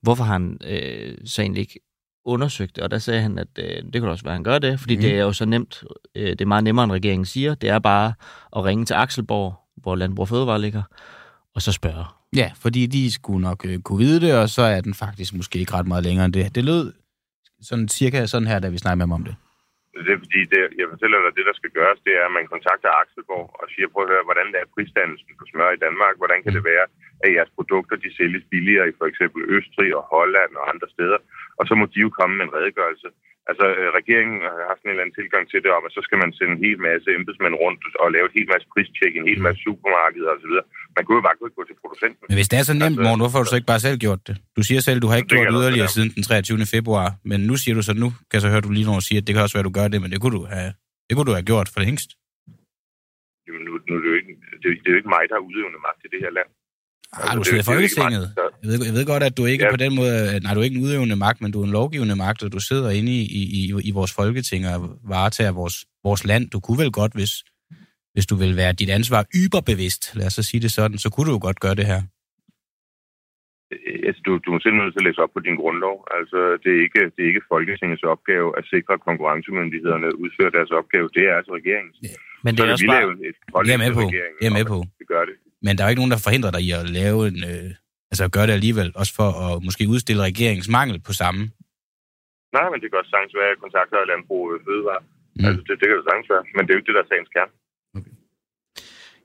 Hvorfor 0.02 0.24
har 0.24 0.34
han 0.34 0.58
øh, 0.64 1.18
så 1.26 1.42
egentlig 1.42 1.62
ikke 1.62 1.80
undersøgt 2.26 2.76
det? 2.76 2.84
Og 2.84 2.92
der 2.92 2.98
sagde 2.98 3.22
han, 3.22 3.40
at 3.40 3.48
øh, 3.60 3.84
det 3.94 4.02
kunne 4.02 4.12
også 4.12 4.24
være, 4.24 4.34
at 4.34 4.38
han 4.38 4.44
gør 4.44 4.60
det, 4.60 4.80
fordi 4.80 4.96
mm. 4.96 5.02
det 5.02 5.16
er 5.16 5.22
jo 5.22 5.34
så 5.34 5.46
nemt. 5.46 5.84
Øh, 6.16 6.30
det 6.30 6.42
er 6.42 6.46
meget 6.46 6.64
nemmere, 6.64 6.84
end 6.84 6.92
regeringen 6.92 7.26
siger. 7.26 7.56
Det 7.56 7.70
er 7.70 7.80
bare 7.80 8.14
at 8.56 8.66
ringe 8.66 8.86
til 8.86 8.94
Akselborg, 8.94 9.56
hvor 9.76 9.96
Landbrug 9.96 10.28
Fødevare 10.28 10.62
ligger, 10.62 10.84
og 11.56 11.62
så 11.62 11.72
spørge. 11.72 12.06
Ja, 12.36 12.52
fordi 12.56 12.86
de 12.86 13.12
skulle 13.12 13.42
nok 13.42 13.66
øh, 13.66 13.80
kunne 13.80 14.00
vide 14.00 14.22
det, 14.22 14.34
og 14.34 14.50
så 14.50 14.62
er 14.62 14.82
den 14.82 14.94
faktisk 14.94 15.34
måske 15.34 15.60
ikke 15.60 15.74
ret 15.74 15.88
meget 15.88 16.04
længere 16.04 16.26
end 16.26 16.34
det. 16.34 16.56
Det 16.56 16.64
lød 16.64 16.94
sådan 17.62 17.88
cirka 17.88 18.26
sådan 18.26 18.48
her, 18.48 18.60
da 18.60 18.70
vi 18.70 18.78
snakkede 18.78 18.98
med 18.98 19.04
ham 19.04 19.12
om 19.12 19.24
det. 19.24 19.36
Det 20.04 20.12
er 20.14 20.24
fordi, 20.26 20.42
det, 20.54 20.62
jeg 20.80 20.88
fortæller 20.94 21.18
dig, 21.22 21.32
det 21.38 21.46
der 21.50 21.56
skal 21.58 21.76
gøres, 21.80 22.00
det 22.06 22.14
er, 22.20 22.24
at 22.26 22.36
man 22.38 22.52
kontakter 22.54 22.98
Akselborg 23.02 23.48
og 23.60 23.66
siger, 23.74 23.88
prøv 23.88 24.04
at 24.04 24.12
høre, 24.14 24.28
hvordan 24.28 24.48
er 24.60 24.72
prisdannelsen 24.76 25.34
på 25.40 25.46
smør 25.52 25.72
i 25.76 25.84
Danmark? 25.86 26.16
Hvordan 26.22 26.40
kan 26.44 26.54
det 26.58 26.64
være, 26.72 26.86
at 27.24 27.34
jeres 27.36 27.52
produkter 27.58 27.96
de 28.04 28.16
sælges 28.18 28.46
billigere 28.54 28.90
i 28.90 28.98
for 29.00 29.08
eksempel 29.12 29.42
Østrig 29.58 29.90
og 30.00 30.04
Holland 30.14 30.52
og 30.60 30.64
andre 30.74 30.88
steder? 30.96 31.20
Og 31.60 31.64
så 31.68 31.74
må 31.80 31.86
de 31.94 32.00
jo 32.06 32.10
komme 32.20 32.34
med 32.36 32.46
en 32.46 32.56
redegørelse. 32.58 33.08
Altså, 33.50 33.66
øh, 33.80 33.88
regeringen 34.00 34.38
har 34.48 34.56
haft 34.72 34.82
en 34.84 34.90
eller 34.92 35.04
anden 35.04 35.18
tilgang 35.20 35.44
til 35.52 35.60
det 35.66 35.72
om, 35.78 35.84
at 35.88 35.92
så 35.98 36.02
skal 36.08 36.18
man 36.24 36.30
sende 36.38 36.54
en 36.56 36.62
hel 36.66 36.78
masse 36.90 37.08
embedsmænd 37.18 37.56
rundt 37.64 37.82
og 38.04 38.08
lave 38.16 38.26
et 38.30 38.36
helt 38.38 38.50
masse 38.54 38.68
pristjek 38.74 39.14
en 39.16 39.28
hel 39.32 39.42
masse 39.46 39.60
supermarkeder 39.68 40.30
osv. 40.36 40.54
Man 40.98 41.04
kunne 41.06 41.18
jo 41.20 41.26
bare 41.30 41.38
gå 41.42 41.64
til 41.70 41.78
producenten. 41.84 42.24
Men 42.30 42.38
hvis 42.40 42.50
det 42.52 42.58
er 42.62 42.66
så 42.72 42.76
nemt, 42.76 42.84
Altså, 42.86 43.04
Morten, 43.06 43.22
hvorfor 43.24 43.38
har 43.38 43.44
du 43.46 43.52
så 43.54 43.60
ikke 43.60 43.72
bare 43.74 43.84
selv 43.88 43.98
gjort 44.06 44.22
det? 44.28 44.36
Du 44.58 44.62
siger 44.68 44.80
selv, 44.88 44.98
du 45.04 45.10
har 45.12 45.18
ikke 45.20 45.32
gjort 45.36 45.48
yderligere 45.58 45.90
siden 45.96 46.10
den 46.18 46.24
23. 46.24 46.66
februar, 46.76 47.08
men 47.32 47.40
nu 47.50 47.54
siger 47.62 47.76
du 47.80 47.84
så, 47.90 47.94
nu 48.04 48.08
kan 48.30 48.34
jeg 48.38 48.44
så 48.46 48.50
høre, 48.54 48.66
du 48.68 48.72
lige 48.78 48.88
når 48.90 49.00
siger, 49.10 49.20
at 49.22 49.26
det 49.28 49.32
kan 49.34 49.42
også 49.46 49.56
være, 49.58 49.66
at 49.66 49.70
du 49.70 49.76
gør 49.80 49.88
det, 49.94 50.00
men 50.04 50.10
det 50.14 50.20
kunne 50.22 50.36
du 50.40 50.44
have, 50.56 50.72
det 51.08 51.14
kunne 51.16 51.28
du 51.30 51.36
have 51.38 51.48
gjort 51.52 51.68
for 51.74 51.80
længst. 51.86 52.10
Jamen, 53.48 53.62
nu, 53.68 53.72
nu 53.88 53.92
er 53.98 54.02
det, 54.04 54.10
jo 54.14 54.16
ikke, 54.22 54.34
det, 54.62 54.68
er- 54.72 54.80
det 54.82 54.88
er 54.90 54.94
jo 54.96 55.00
ikke 55.02 55.14
mig, 55.16 55.24
der 55.30 55.36
har 55.38 55.44
udøvende 55.50 55.80
magt 55.88 56.02
i 56.08 56.10
det 56.14 56.20
her 56.26 56.32
land. 56.38 56.50
Ah, 57.18 57.22
Altså, 57.22 57.36
du 57.36 57.40
det- 57.40 57.48
sidder 57.48 57.58
i 57.58 57.64
det 57.64 57.66
Folketinget. 57.72 58.26
der- 58.36 58.50
Jeg 58.64 58.70
ved, 58.72 58.86
jeg 58.90 58.94
ved 58.98 59.06
godt, 59.14 59.24
at 59.24 59.38
du 59.38 59.44
ikke 59.46 59.64
Ja. 59.66 59.72
på 59.76 59.78
den 59.78 59.96
måde... 60.00 60.40
Nej, 60.44 60.54
du 60.54 60.60
er 60.60 60.64
ikke 60.64 60.78
en 60.80 60.84
udøvende 60.86 61.16
magt, 61.26 61.42
men 61.42 61.52
du 61.52 61.62
er 61.62 61.66
en 61.66 61.72
lovgivende 61.80 62.16
magt, 62.16 62.44
og 62.44 62.50
du 62.56 62.60
sidder 62.60 62.90
inde 63.00 63.12
i, 63.12 63.22
i, 63.60 63.74
i, 63.90 63.92
vores 63.92 64.14
folketing 64.20 64.62
og 64.68 64.78
varetager 65.16 65.52
vores, 65.62 65.76
vores 66.04 66.26
land. 66.30 66.44
Du 66.54 66.60
kunne 66.60 66.80
vel 66.84 66.92
godt, 66.92 67.14
hvis, 67.20 67.34
hvis 68.14 68.26
du 68.32 68.36
vil 68.36 68.54
være 68.62 68.74
dit 68.82 68.90
ansvar 68.90 69.22
yberbevidst, 69.42 70.16
lad 70.16 70.26
os 70.28 70.34
så 70.34 70.44
sige 70.44 70.62
det 70.66 70.72
sådan, 70.72 70.98
så 70.98 71.10
kunne 71.10 71.28
du 71.30 71.32
jo 71.38 71.40
godt 71.48 71.60
gøre 71.60 71.76
det 71.76 71.86
her. 71.86 72.02
Altså, 74.08 74.22
du, 74.28 74.32
du 74.46 74.50
er 74.56 74.60
simpelthen 74.60 74.84
nødt 74.86 74.94
til 74.96 75.02
at 75.04 75.08
læse 75.10 75.22
op 75.26 75.34
på 75.38 75.42
din 75.48 75.58
grundlov. 75.62 75.96
Altså, 76.18 76.40
det 76.64 76.70
er, 76.78 76.82
ikke, 76.88 77.02
det 77.16 77.22
er 77.24 77.30
ikke 77.32 77.44
Folketingets 77.54 78.04
opgave 78.14 78.48
at 78.60 78.64
sikre, 78.74 78.92
at 78.98 79.02
konkurrencemyndighederne 79.10 80.10
udfører 80.24 80.54
deres 80.58 80.72
opgave. 80.80 81.06
Det 81.18 81.24
er 81.30 81.36
altså 81.40 81.52
regeringens. 81.60 81.98
Men 82.46 82.52
Så 82.52 82.56
det 82.56 82.60
er 82.60 82.66
vil 82.66 82.74
også 82.76 82.88
bare... 82.94 83.04
et 83.30 83.36
Det 83.66 83.72
er 83.72 83.78
jeg 83.78 83.84
med 83.86 83.94
på. 84.00 84.04
Det 84.14 84.20
er 84.44 84.46
jeg 84.48 84.54
med 84.60 84.66
på. 84.74 84.78
Vi 85.02 85.06
gør 85.14 85.24
det. 85.30 85.36
Men 85.66 85.72
der 85.74 85.82
er 85.82 85.88
jo 85.88 85.94
ikke 85.94 86.04
nogen, 86.04 86.16
der 86.16 86.26
forhindrer 86.28 86.52
dig 86.56 86.62
i 86.68 86.72
at 86.80 86.86
lave 87.00 87.20
en... 87.30 87.40
Øh, 87.52 87.70
altså 88.12 88.24
at 88.28 88.32
gøre 88.36 88.48
det 88.50 88.56
alligevel, 88.60 88.90
også 89.02 89.14
for 89.20 89.30
at 89.46 89.54
måske 89.68 89.84
udstille 89.94 90.22
regeringens 90.30 90.70
mangel 90.78 90.98
på 91.08 91.14
samme. 91.22 91.42
Nej, 92.58 92.68
men 92.72 92.78
det 92.82 92.88
kan 92.90 92.98
også 93.02 93.14
sagtens 93.16 93.34
være, 93.40 93.48
at 93.50 93.54
jeg 93.54 93.60
kontakter 93.66 94.10
Landbrug 94.12 94.44
og 94.56 94.62
Fødevare. 94.68 95.02
Mm. 95.36 95.46
Altså, 95.46 95.62
det, 95.68 95.74
det 95.80 95.86
kan 95.88 95.98
jo 96.00 96.04
sagtens 96.10 96.30
være. 96.34 96.44
Men 96.56 96.62
det 96.64 96.70
er 96.70 96.76
jo 96.76 96.80
ikke 96.82 96.90
det, 96.90 96.98
der 96.98 97.04
er 97.06 97.12
sagens 97.12 97.32
kerne. 97.36 97.54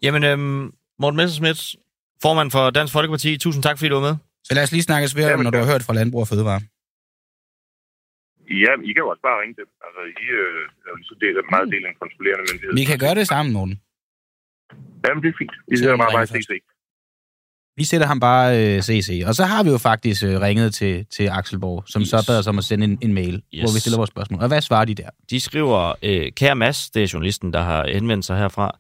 Jamen, 0.05 0.23
øhm, 0.31 0.65
Morten 1.03 1.19
Messerschmidt, 1.21 1.61
formand 2.25 2.49
for 2.57 2.65
Dansk 2.79 2.93
Folkeparti, 2.97 3.31
tusind 3.45 3.63
tak, 3.67 3.77
fordi 3.77 3.89
du 3.91 3.97
var 3.99 4.07
med. 4.09 4.17
Så 4.47 4.51
lad 4.55 4.63
os 4.67 4.73
lige 4.77 4.89
snakkes 4.89 5.13
ved, 5.17 5.25
Jamen, 5.25 5.45
når 5.45 5.53
du 5.55 5.61
har 5.63 5.71
hørt 5.73 5.85
fra 5.87 5.97
Landbrug 5.99 6.23
og 6.25 6.31
Fødevare. 6.33 6.61
Ja, 8.65 8.73
I 8.89 8.91
kan 8.95 9.01
jo 9.05 9.09
også 9.13 9.25
bare 9.29 9.39
ringe 9.43 9.57
dem. 9.61 9.69
Altså, 9.87 10.01
I 10.23 10.27
øh, 10.41 10.85
er 10.85 10.91
jo 10.93 10.97
lige 11.01 11.11
så 11.13 11.17
del, 11.23 11.35
meget 11.55 11.67
del 11.75 11.83
af 11.87 11.91
en 11.93 11.99
kontrollerende 12.03 12.45
myndighed. 12.49 12.75
Vi 12.81 12.85
kan 12.91 12.99
gøre 13.05 13.17
det 13.21 13.27
sammen, 13.33 13.51
Morten. 13.57 13.77
Jamen, 15.09 15.23
det 15.23 15.29
er 15.29 15.37
fint. 15.39 15.53
Vi 15.69 15.77
vi 15.77 15.87
bare 15.87 16.13
bare 16.13 16.27
CC. 16.27 16.51
Vi 17.77 17.85
sætter 17.85 18.07
ham 18.07 18.21
bare 18.21 18.77
øh, 18.77 18.83
CC. 18.83 19.23
Og 19.27 19.35
så 19.35 19.45
har 19.45 19.63
vi 19.63 19.71
jo 19.71 19.79
faktisk 19.79 20.23
øh, 20.25 20.41
ringet 20.41 20.75
til, 20.75 21.07
til 21.07 21.29
Axelborg, 21.29 21.85
som 21.87 22.03
yes. 22.03 22.09
så 22.09 22.25
bad 22.27 22.39
os 22.39 22.47
om 22.47 22.59
at 22.59 22.65
sende 22.65 22.85
en, 22.85 22.99
en 23.03 23.15
mail, 23.15 23.43
Yes. 23.55 23.63
hvor 23.63 23.75
vi 23.75 23.81
stiller 23.81 23.97
vores 23.97 24.11
spørgsmål. 24.11 24.43
Og 24.43 24.49
hvad 24.49 24.61
svarer 24.61 24.85
de 24.85 24.95
der? 24.95 25.11
De 25.31 25.41
skriver, 25.41 25.93
øh, 26.03 26.33
kære 26.33 26.55
Mads, 26.55 26.91
det 26.91 27.03
er 27.03 27.11
journalisten, 27.13 27.53
der 27.53 27.63
har 27.63 27.87
henvendt 27.93 28.25
sig 28.25 28.39
herfra. 28.39 28.79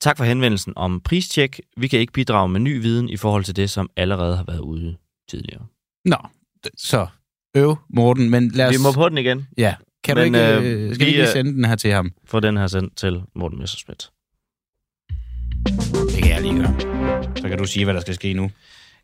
Tak 0.00 0.16
for 0.16 0.24
henvendelsen 0.24 0.72
om 0.76 1.00
pristjek. 1.00 1.60
Vi 1.76 1.88
kan 1.88 2.00
ikke 2.00 2.12
bidrage 2.12 2.48
med 2.48 2.60
ny 2.60 2.80
viden 2.80 3.08
i 3.08 3.16
forhold 3.16 3.44
til 3.44 3.56
det, 3.56 3.70
som 3.70 3.90
allerede 3.96 4.36
har 4.36 4.44
været 4.44 4.60
ude 4.60 4.96
tidligere. 5.30 5.66
Nå, 6.04 6.16
så 6.76 7.06
øv, 7.56 7.76
Morten, 7.88 8.30
men 8.30 8.48
lad 8.50 8.66
os... 8.66 8.72
Vi 8.72 8.78
må 8.82 8.92
på 8.92 9.08
den 9.08 9.18
igen. 9.18 9.46
Ja, 9.58 9.74
kan 10.04 10.16
Men, 10.16 10.32
du 10.32 10.38
ikke, 10.38 10.56
øh, 10.56 10.88
øh, 10.88 10.94
skal 10.94 11.06
vi, 11.06 11.12
ikke 11.12 11.26
sende 11.26 11.52
den 11.52 11.64
her 11.64 11.76
til 11.76 11.90
ham? 11.90 12.12
Få 12.24 12.40
den 12.40 12.56
her 12.56 12.66
sendt 12.66 12.96
til 12.96 13.22
Morten 13.34 13.58
Messerschmidt. 13.58 14.10
Det 16.48 16.56
kan. 16.56 17.36
Så 17.36 17.48
kan 17.48 17.58
du 17.58 17.64
sige, 17.64 17.84
hvad 17.84 17.94
der 17.94 18.00
skal 18.00 18.14
ske 18.14 18.32
nu. 18.32 18.50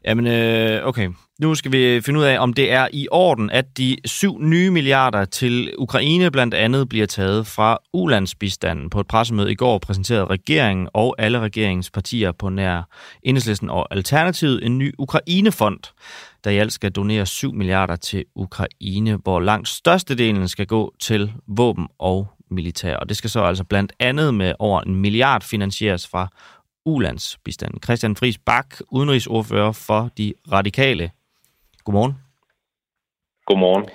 Jamen, 0.04 0.26
øh, 0.26 0.86
okay. 0.86 1.08
Nu 1.40 1.54
skal 1.54 1.72
vi 1.72 2.00
finde 2.00 2.20
ud 2.20 2.24
af, 2.24 2.38
om 2.38 2.52
det 2.52 2.72
er 2.72 2.88
i 2.92 3.08
orden, 3.10 3.50
at 3.50 3.78
de 3.78 3.96
syv 4.04 4.38
nye 4.40 4.70
milliarder 4.70 5.24
til 5.24 5.74
Ukraine 5.78 6.30
blandt 6.30 6.54
andet 6.54 6.88
bliver 6.88 7.06
taget 7.06 7.46
fra 7.46 7.78
ulandsbistanden. 7.92 8.90
På 8.90 9.00
et 9.00 9.06
pressemøde 9.06 9.52
i 9.52 9.54
går 9.54 9.78
præsenterede 9.78 10.24
regeringen 10.24 10.88
og 10.94 11.14
alle 11.18 11.40
regeringspartier 11.40 12.32
på 12.32 12.48
nær 12.48 12.82
Enhedslisten 13.22 13.70
og 13.70 13.86
Alternativet 13.90 14.66
en 14.66 14.78
ny 14.78 14.94
Ukrainefond, 14.98 15.78
der 16.44 16.50
i 16.50 16.58
alt 16.58 16.72
skal 16.72 16.92
donere 16.92 17.26
7 17.26 17.52
milliarder 17.52 17.96
til 17.96 18.24
Ukraine, 18.34 19.14
hvor 19.14 19.40
langt 19.40 19.68
størstedelen 19.68 20.48
skal 20.48 20.66
gå 20.66 20.94
til 21.00 21.32
våben 21.46 21.88
og 21.98 22.28
militær. 22.50 22.96
Og 22.96 23.08
det 23.08 23.16
skal 23.16 23.30
så 23.30 23.40
altså 23.40 23.64
blandt 23.64 23.92
andet 24.00 24.34
med 24.34 24.52
over 24.58 24.80
en 24.80 24.94
milliard 24.94 25.42
finansieres 25.42 26.08
fra 26.08 26.28
ulandsbistanden. 26.84 27.82
Christian 27.82 28.16
Friis 28.16 28.38
Bak, 28.38 28.66
udenrigsordfører 28.90 29.72
for 29.72 30.10
de 30.18 30.34
radikale. 30.52 31.10
Godmorgen. 31.84 32.14
Godmorgen. 33.46 33.88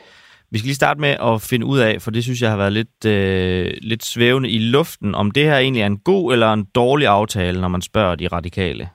Vi 0.51 0.57
skal 0.57 0.67
lige 0.67 0.75
starte 0.75 0.99
med 0.99 1.09
at 1.09 1.41
finde 1.49 1.65
ud 1.65 1.79
af, 1.79 2.01
for 2.01 2.11
det 2.11 2.23
synes 2.23 2.41
jeg 2.41 2.49
har 2.49 2.57
været 2.57 2.73
lidt, 2.73 3.05
øh, 3.05 3.71
lidt 3.81 4.05
svævende 4.05 4.49
i 4.49 4.59
luften, 4.59 5.15
om 5.15 5.31
det 5.31 5.43
her 5.43 5.57
egentlig 5.57 5.81
er 5.81 5.87
en 5.87 5.99
god 5.99 6.33
eller 6.33 6.53
en 6.53 6.65
dårlig 6.65 7.07
aftale, 7.07 7.61
når 7.61 7.67
man 7.67 7.81
spørger 7.81 8.15
de 8.15 8.27
radikale. 8.27 8.89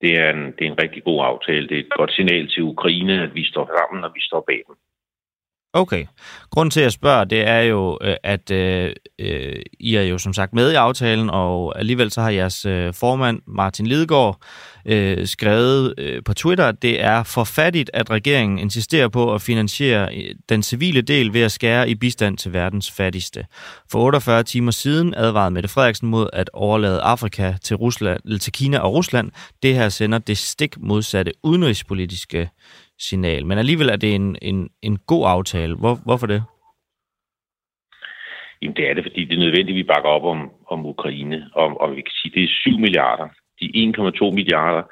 Det 0.00 0.12
er, 0.18 0.30
en, 0.30 0.44
det 0.56 0.62
er 0.66 0.70
en 0.72 0.82
rigtig 0.82 1.04
god 1.04 1.24
aftale. 1.24 1.68
Det 1.68 1.76
er 1.76 1.80
et 1.80 1.94
godt 1.98 2.12
signal 2.12 2.48
til 2.48 2.62
Ukraine, 2.62 3.22
at 3.22 3.34
vi 3.34 3.44
står 3.44 3.70
sammen, 3.78 4.04
og 4.04 4.10
vi 4.14 4.20
står 4.20 4.44
bag 4.46 4.62
dem. 4.68 4.76
Okay. 5.72 6.06
Grunden 6.50 6.70
til, 6.70 6.80
at 6.80 6.84
jeg 6.84 6.92
spørger, 6.92 7.24
det 7.24 7.48
er 7.48 7.60
jo, 7.60 7.98
øh, 8.02 8.16
at 8.22 8.50
øh, 8.50 8.92
øh, 9.18 9.62
I 9.80 9.94
er 9.94 10.02
jo 10.02 10.18
som 10.18 10.32
sagt 10.32 10.52
med 10.52 10.72
i 10.72 10.74
aftalen, 10.74 11.30
og 11.30 11.78
alligevel 11.78 12.10
så 12.10 12.20
har 12.20 12.30
jeres 12.30 12.64
øh, 12.64 12.94
formand, 12.94 13.42
Martin 13.46 13.86
Lidegaard, 13.86 14.42
øh, 14.84 15.26
skrevet 15.26 15.94
øh, 15.98 16.22
på 16.24 16.34
Twitter, 16.34 16.66
at 16.66 16.82
det 16.82 17.04
er 17.04 17.22
for 17.22 17.44
fattigt, 17.44 17.90
at 17.94 18.10
regeringen 18.10 18.58
insisterer 18.58 19.08
på 19.08 19.34
at 19.34 19.42
finansiere 19.42 20.16
øh, 20.16 20.34
den 20.48 20.62
civile 20.62 21.00
del 21.00 21.32
ved 21.32 21.40
at 21.40 21.52
skære 21.52 21.90
i 21.90 21.94
bistand 21.94 22.38
til 22.38 22.52
verdens 22.52 22.90
fattigste. 22.90 23.46
For 23.90 23.98
48 23.98 24.42
timer 24.42 24.70
siden 24.70 25.14
advarede 25.14 25.50
Mette 25.50 25.68
Frederiksen 25.68 26.08
mod 26.08 26.28
at 26.32 26.50
overlade 26.52 27.00
Afrika 27.00 27.54
til, 27.62 27.76
Rusland, 27.76 28.20
eller 28.24 28.38
til 28.38 28.52
Kina 28.52 28.78
og 28.78 28.94
Rusland. 28.94 29.30
Det 29.62 29.74
her 29.74 29.88
sender 29.88 30.18
det 30.18 30.38
stik 30.38 30.78
modsatte 30.78 31.32
udenrigspolitiske 31.42 32.50
signal. 33.08 33.46
Men 33.46 33.58
alligevel 33.58 33.88
er 33.88 33.96
det 33.96 34.14
en, 34.14 34.36
en, 34.42 34.70
en 34.82 34.98
god 35.06 35.24
aftale. 35.26 35.74
Hvor, 35.76 35.94
hvorfor 36.04 36.26
det? 36.26 36.42
Jamen, 38.62 38.76
det 38.76 38.90
er 38.90 38.94
det, 38.94 39.04
fordi 39.04 39.24
det 39.24 39.34
er 39.34 39.44
nødvendigt, 39.46 39.76
at 39.76 39.80
vi 39.82 39.92
bakker 39.92 40.10
op 40.10 40.24
om, 40.24 40.50
om 40.70 40.86
Ukraine. 40.86 41.50
Og, 41.54 41.80
og 41.80 41.96
vi 41.96 42.00
kan 42.00 42.14
sige, 42.20 42.30
at 42.30 42.34
det 42.34 42.44
er 42.44 42.48
7 42.48 42.78
milliarder. 42.78 43.28
De 43.60 43.66
1,2 44.20 44.34
milliarder, 44.38 44.82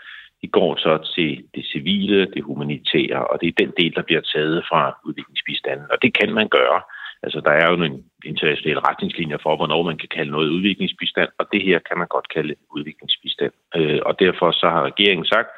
de 0.43 0.49
går 0.49 0.77
så 0.77 0.93
til 1.15 1.45
det 1.55 1.65
civile, 1.73 2.31
det 2.35 2.43
humanitære, 2.43 3.27
og 3.27 3.41
det 3.41 3.49
er 3.49 3.61
den 3.65 3.73
del, 3.79 3.95
der 3.95 4.03
bliver 4.03 4.21
taget 4.35 4.65
fra 4.71 5.01
udviklingsbistanden. 5.05 5.87
Og 5.93 5.99
det 6.03 6.11
kan 6.19 6.33
man 6.35 6.49
gøre. 6.49 6.81
Altså, 7.23 7.41
der 7.41 7.51
er 7.51 7.71
jo 7.71 7.77
nogle 7.77 8.03
internationale 8.25 8.81
retningslinjer 8.89 9.39
for, 9.43 9.57
hvornår 9.57 9.83
man 9.83 9.99
kan 9.99 10.09
kalde 10.17 10.31
noget 10.31 10.49
udviklingsbistand, 10.49 11.31
og 11.39 11.47
det 11.53 11.63
her 11.63 11.79
kan 11.89 11.99
man 11.99 12.09
godt 12.09 12.29
kalde 12.29 12.55
udviklingsbistand. 12.77 13.53
Øh, 13.77 14.01
og 14.07 14.19
derfor 14.19 14.51
så 14.51 14.67
har 14.69 14.83
regeringen 14.91 15.27
sagt, 15.27 15.49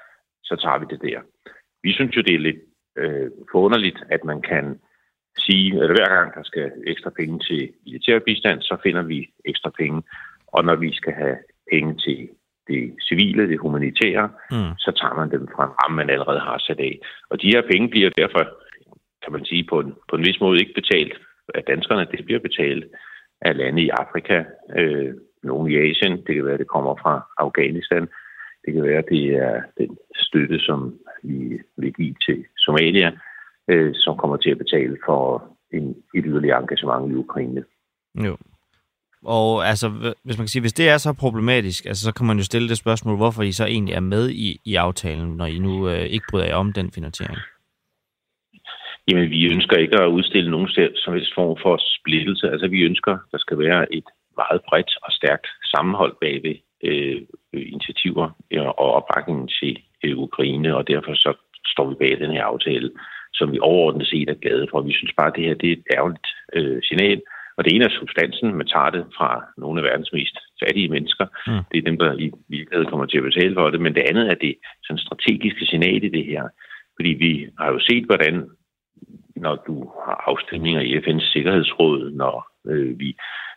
så 0.45 0.57
tager 0.57 0.79
vi 0.79 0.87
det 0.91 1.01
der. 1.03 1.21
Vi 1.83 1.93
synes 1.93 2.17
jo, 2.17 2.23
det 2.23 2.35
er 2.35 2.39
lidt 2.39 2.61
øh, 2.99 3.31
forunderligt, 3.53 3.99
at 4.09 4.25
man 4.25 4.43
kan 4.43 4.81
sige, 5.39 5.83
at 5.83 5.91
hver 5.91 6.09
gang 6.17 6.35
der 6.35 6.43
skal 6.43 6.73
ekstra 6.87 7.11
penge 7.11 7.39
til 7.39 7.73
militærbistand, 7.87 8.63
så 8.63 8.77
finder 8.83 9.03
vi 9.03 9.31
ekstra 9.45 9.71
penge. 9.79 10.03
Og 10.47 10.65
når 10.65 10.77
vi 10.77 10.93
skal 10.93 11.13
have 11.13 11.37
penge 11.73 11.95
til 11.99 12.29
det 12.69 12.95
civile, 13.09 13.49
det 13.49 13.59
humanitære, 13.59 14.29
Mm. 14.51 14.73
så 14.79 14.91
tager 15.01 15.15
man 15.15 15.31
dem 15.31 15.49
fra 15.55 15.65
en 15.65 15.75
ramme, 15.81 15.97
man 15.97 16.11
allerede 16.11 16.41
har 16.41 16.59
sat 16.59 16.81
af. 16.81 16.99
Og 17.31 17.43
de 17.43 17.53
her 17.55 17.63
penge 17.73 17.89
bliver 17.89 18.11
derfor, 18.11 18.43
kan 19.23 19.33
man 19.33 19.45
sige, 19.45 19.65
på 19.65 19.81
en, 19.81 19.95
på 20.09 20.17
en 20.17 20.25
vis 20.27 20.41
måde 20.41 20.61
ikke 20.61 20.75
betalt 20.81 21.15
af 21.55 21.63
danskerne. 21.63 22.07
Det 22.13 22.25
bliver 22.25 22.41
betalt 22.41 22.85
af 23.41 23.57
lande 23.57 23.83
i 23.83 23.89
Afrika, 23.89 24.45
øh, 24.79 25.15
nogle 25.43 25.73
i 25.73 25.91
Asien. 25.91 26.17
Det 26.27 26.35
kan 26.35 26.47
være, 26.47 26.59
det 26.59 26.69
kommer 26.69 26.95
fra 27.03 27.15
Afghanistan. 27.39 28.09
Det 28.65 28.75
kan 28.75 28.83
være, 28.83 29.03
det 29.11 29.25
er 29.47 29.63
den 29.79 29.99
støtte, 30.15 30.59
som 30.59 30.99
give 31.97 32.15
til 32.27 32.45
Somalia, 32.59 33.11
øh, 33.69 33.91
som 33.95 34.17
kommer 34.17 34.37
til 34.37 34.51
at 34.51 34.59
betale 34.59 34.97
for 35.07 35.45
en, 35.73 35.89
et 36.15 36.25
yderligere 36.27 36.61
engagement 36.61 37.13
i 37.13 37.15
Ukraine. 37.15 37.65
Jo. 38.27 38.37
Og 39.25 39.69
altså, 39.69 39.89
hv- 39.89 40.21
hvis 40.25 40.39
man 40.39 40.45
kan 40.45 40.49
sige, 40.49 40.63
hvis 40.63 40.73
det 40.73 40.89
er 40.89 40.99
så 40.99 41.13
problematisk, 41.13 41.87
altså, 41.87 42.05
så 42.05 42.13
kan 42.15 42.27
man 42.27 42.37
jo 42.37 42.45
stille 42.45 42.69
det 42.69 42.79
spørgsmål, 42.79 43.17
hvorfor 43.17 43.43
I 43.43 43.53
så 43.53 43.67
egentlig 43.67 43.95
er 43.95 44.01
med 44.01 44.31
i, 44.31 44.61
i 44.65 44.75
aftalen, 44.75 45.37
når 45.37 45.47
I 45.47 45.59
nu 45.59 45.89
øh, 45.89 46.03
ikke 46.03 46.27
bryder 46.31 46.47
jer 46.47 46.55
om 46.55 46.73
den 46.73 46.91
finansiering. 46.93 47.39
Jamen, 49.09 49.31
vi 49.31 49.53
ønsker 49.55 49.77
ikke 49.77 50.01
at 50.01 50.13
udstille 50.17 50.51
nogen 50.51 50.69
som 50.95 51.15
helst 51.15 51.35
form 51.35 51.59
for 51.63 51.79
splittelse. 51.99 52.51
Altså, 52.51 52.69
vi 52.69 52.81
ønsker, 52.81 53.19
der 53.33 53.39
skal 53.39 53.59
være 53.59 53.95
et 53.95 54.05
meget 54.37 54.61
bredt 54.69 54.93
og 55.03 55.13
stærkt 55.13 55.47
sammenhold 55.65 56.17
bagved 56.21 56.57
øh, 56.85 57.23
initiativer 57.53 58.27
øh, 58.51 58.67
og 58.67 58.89
opbakningen 58.99 59.49
til 59.49 59.83
Ukraine, 60.05 60.77
og 60.77 60.89
derfor 60.89 61.15
så 61.15 61.33
står 61.67 61.89
vi 61.89 61.95
bag 61.95 62.21
den 62.21 62.31
her 62.31 62.45
aftale, 62.45 62.91
som 63.33 63.53
vi 63.53 63.59
overordnet 63.59 64.07
set 64.07 64.31
er 64.31 64.43
glade 64.45 64.67
for. 64.71 64.81
Vi 64.81 64.93
synes 64.93 65.13
bare, 65.17 65.27
at 65.27 65.37
det 65.37 65.45
her 65.45 65.55
det 65.55 65.69
er 65.69 65.73
et 65.73 65.85
ærgerligt 65.97 66.29
øh, 66.57 66.83
signal, 66.83 67.21
og 67.57 67.65
det 67.65 67.75
ene 67.75 67.85
er 67.85 67.99
substansen, 68.01 68.55
man 68.55 68.67
tager 68.67 68.91
det 68.91 69.05
fra 69.17 69.31
nogle 69.59 69.81
af 69.81 69.85
verdens 69.85 70.13
mest 70.13 70.37
fattige 70.63 70.89
mennesker. 70.89 71.27
Mm. 71.47 71.63
Det 71.71 71.79
er 71.79 71.89
dem, 71.91 71.99
der 71.99 72.13
i 72.25 72.31
virkeligheden 72.49 72.91
kommer 72.91 73.07
til 73.07 73.19
at 73.19 73.29
betale 73.31 73.55
for 73.55 73.71
det. 73.71 73.81
Men 73.81 73.95
det 73.95 74.05
andet 74.11 74.31
er 74.31 74.35
det 74.35 74.55
sådan 74.85 74.99
strategiske 75.07 75.65
signal 75.67 76.05
i 76.05 76.09
det 76.09 76.25
her. 76.25 76.45
Fordi 76.97 77.09
vi 77.09 77.49
har 77.59 77.69
jo 77.73 77.79
set, 77.89 78.05
hvordan 78.05 78.35
når 79.37 79.55
du 79.67 79.75
har 80.05 80.17
afstemninger 80.31 80.81
i 80.81 80.99
FN's 80.99 81.33
Sikkerhedsråd, 81.33 82.11
når 82.11 82.35
øh, 82.67 82.99
vi 82.99 83.17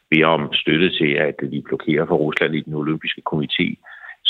beder 0.10 0.26
om 0.26 0.54
støtte 0.54 0.90
til, 1.00 1.12
at 1.28 1.36
vi 1.52 1.62
blokerer 1.62 2.06
for 2.06 2.16
Rusland 2.16 2.56
i 2.56 2.62
den 2.62 2.74
olympiske 2.74 3.22
komité, 3.32 3.68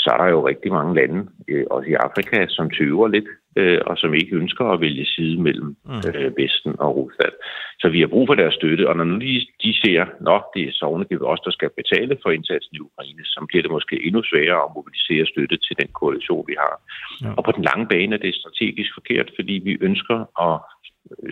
så 0.04 0.08
er 0.14 0.18
der 0.22 0.28
jo 0.36 0.48
rigtig 0.48 0.70
mange 0.72 0.94
lande, 0.94 1.18
øh, 1.48 1.64
også 1.70 1.88
i 1.90 2.00
Afrika, 2.06 2.46
som 2.56 2.70
tøver 2.70 3.08
lidt, 3.08 3.28
øh, 3.56 3.80
og 3.86 3.94
som 3.98 4.14
ikke 4.14 4.36
ønsker 4.42 4.64
at 4.64 4.80
vælge 4.80 5.06
side 5.14 5.36
mellem 5.46 5.70
Mm. 5.90 6.00
øh, 6.08 6.30
Vesten 6.38 6.74
og 6.84 6.90
Rusland. 6.96 7.34
Så 7.80 7.86
vi 7.94 8.00
har 8.00 8.06
brug 8.14 8.26
for 8.28 8.34
deres 8.34 8.54
støtte, 8.54 8.88
og 8.88 8.96
når 8.96 9.04
nu 9.04 9.16
de, 9.26 9.46
de 9.64 9.72
ser, 9.82 10.00
at 10.36 10.42
det 10.54 10.62
er 10.68 10.72
sovnegivet 10.82 11.24
os, 11.32 11.40
der 11.46 11.50
skal 11.50 11.70
betale 11.80 12.14
for 12.22 12.30
indsatsen 12.30 12.72
i 12.76 12.80
Ukraine, 12.88 13.24
så 13.24 13.38
bliver 13.48 13.62
det 13.62 13.70
måske 13.76 14.06
endnu 14.06 14.22
sværere 14.30 14.60
at 14.64 14.74
mobilisere 14.76 15.26
støtte 15.26 15.56
til 15.56 15.74
den 15.80 15.88
koalition, 16.00 16.44
vi 16.50 16.56
har. 16.64 16.74
Ja. 17.22 17.30
Og 17.36 17.44
på 17.44 17.52
den 17.56 17.64
lange 17.70 17.86
bane 17.92 18.14
er 18.16 18.20
det 18.26 18.34
strategisk 18.34 18.90
forkert, 18.98 19.28
fordi 19.38 19.54
vi 19.68 19.72
ønsker 19.80 20.18
at 20.46 20.56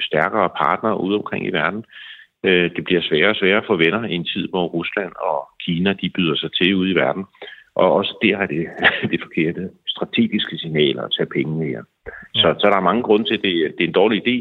stærkere 0.09 0.51
partnere 0.65 1.01
ude 1.01 1.17
omkring 1.21 1.47
i 1.47 1.53
verden. 1.61 1.85
Øh, 2.47 2.71
Det 2.77 2.85
bliver 2.85 3.03
sværere 3.09 3.31
og 3.35 3.37
sværere 3.37 3.65
for 3.67 3.77
venner 3.77 4.03
i 4.05 4.15
en 4.15 4.25
tid, 4.25 4.49
hvor 4.49 4.67
Rusland 4.67 5.13
og 5.31 5.39
Kina 5.65 5.93
de 5.93 6.11
byder 6.17 6.37
sig 6.37 6.51
til 6.53 6.75
ude 6.75 6.91
i 6.91 6.95
verden. 6.95 7.25
Og 7.75 7.93
også 7.93 8.13
der 8.23 8.37
er 8.39 8.47
det 8.47 8.69
det 9.13 9.21
forkerte 9.23 9.71
strategiske 9.87 10.59
signaler 10.59 11.03
at 11.03 11.15
tage 11.17 11.27
penge 11.37 11.67
her. 11.67 11.83
Så, 12.35 12.55
så 12.59 12.67
der 12.71 12.77
er 12.77 12.89
mange 12.91 13.03
grunde 13.03 13.25
til, 13.25 13.35
at 13.35 13.43
det, 13.43 13.75
det 13.79 13.85
er 13.85 13.89
en 13.89 14.01
dårlig 14.01 14.19
idé, 14.23 14.37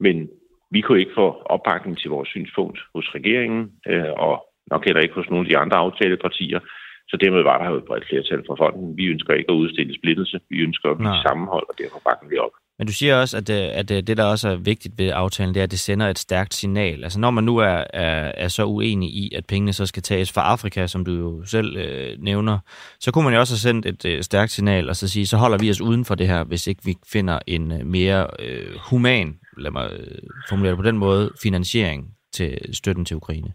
men 0.00 0.28
vi 0.70 0.80
kunne 0.80 1.00
ikke 1.00 1.18
få 1.20 1.26
opbakning 1.44 1.98
til 1.98 2.10
vores 2.10 2.28
synspunkt 2.28 2.78
hos 2.94 3.14
regeringen, 3.14 3.72
øh, 3.86 4.12
og 4.16 4.46
nok 4.70 4.84
heller 4.84 5.02
ikke 5.02 5.14
hos 5.14 5.30
nogle 5.30 5.46
af 5.46 5.50
de 5.50 5.58
andre 5.58 5.76
aftalepartier. 5.76 6.60
Så 7.08 7.16
dermed 7.16 7.42
var 7.42 7.58
der 7.58 7.70
jo 7.70 7.76
et 7.76 7.84
bredt 7.84 8.08
flertal 8.08 8.42
for 8.46 8.56
fonden. 8.56 8.96
Vi 8.96 9.04
ønsker 9.06 9.34
ikke 9.34 9.52
at 9.52 9.60
udstille 9.62 9.94
splittelse. 9.98 10.40
Vi 10.50 10.58
ønsker 10.58 10.90
at 10.90 10.98
blive 10.98 11.22
sammenhold, 11.26 11.66
og 11.68 11.74
derfor 11.78 12.00
bakker 12.04 12.28
vi 12.28 12.36
op. 12.38 12.54
Men 12.78 12.86
du 12.86 12.92
siger 12.92 13.16
også, 13.16 13.36
at, 13.36 13.50
øh, 13.50 13.78
at 13.78 13.90
øh, 13.90 14.02
det, 14.02 14.16
der 14.16 14.24
også 14.24 14.48
er 14.48 14.56
vigtigt 14.56 14.98
ved 14.98 15.10
aftalen, 15.14 15.54
det 15.54 15.60
er, 15.60 15.64
at 15.64 15.70
det 15.70 15.78
sender 15.78 16.08
et 16.08 16.18
stærkt 16.18 16.54
signal. 16.54 17.04
Altså 17.04 17.20
når 17.20 17.30
man 17.30 17.44
nu 17.44 17.56
er, 17.56 17.84
er, 17.92 18.32
er 18.36 18.48
så 18.48 18.64
uenig 18.64 19.08
i, 19.08 19.34
at 19.34 19.46
pengene 19.46 19.72
så 19.72 19.86
skal 19.86 20.02
tages 20.02 20.32
fra 20.32 20.42
Afrika, 20.42 20.86
som 20.86 21.04
du 21.04 21.12
jo 21.12 21.44
selv 21.44 21.76
øh, 21.76 22.16
nævner, 22.18 22.58
så 23.00 23.12
kunne 23.12 23.24
man 23.24 23.34
jo 23.34 23.40
også 23.40 23.52
have 23.52 23.58
sendt 23.58 23.86
et 23.86 24.04
øh, 24.04 24.22
stærkt 24.22 24.50
signal 24.50 24.88
og 24.88 24.96
så 24.96 25.08
sige, 25.08 25.26
så 25.26 25.36
holder 25.36 25.58
vi 25.58 25.70
os 25.70 25.80
uden 25.80 26.04
for 26.04 26.14
det 26.14 26.28
her, 26.28 26.44
hvis 26.44 26.66
ikke 26.66 26.84
vi 26.84 26.94
finder 27.12 27.38
en 27.46 27.72
øh, 27.72 27.86
mere 27.86 28.26
øh, 28.38 28.76
human, 28.90 29.38
lad 29.58 29.70
mig 29.70 29.90
øh, 29.92 30.18
formulere 30.48 30.70
det 30.70 30.78
på 30.78 30.86
den 30.86 30.98
måde, 30.98 31.30
finansiering 31.42 32.14
til 32.32 32.74
støtten 32.74 33.04
til 33.04 33.16
Ukraine. 33.16 33.52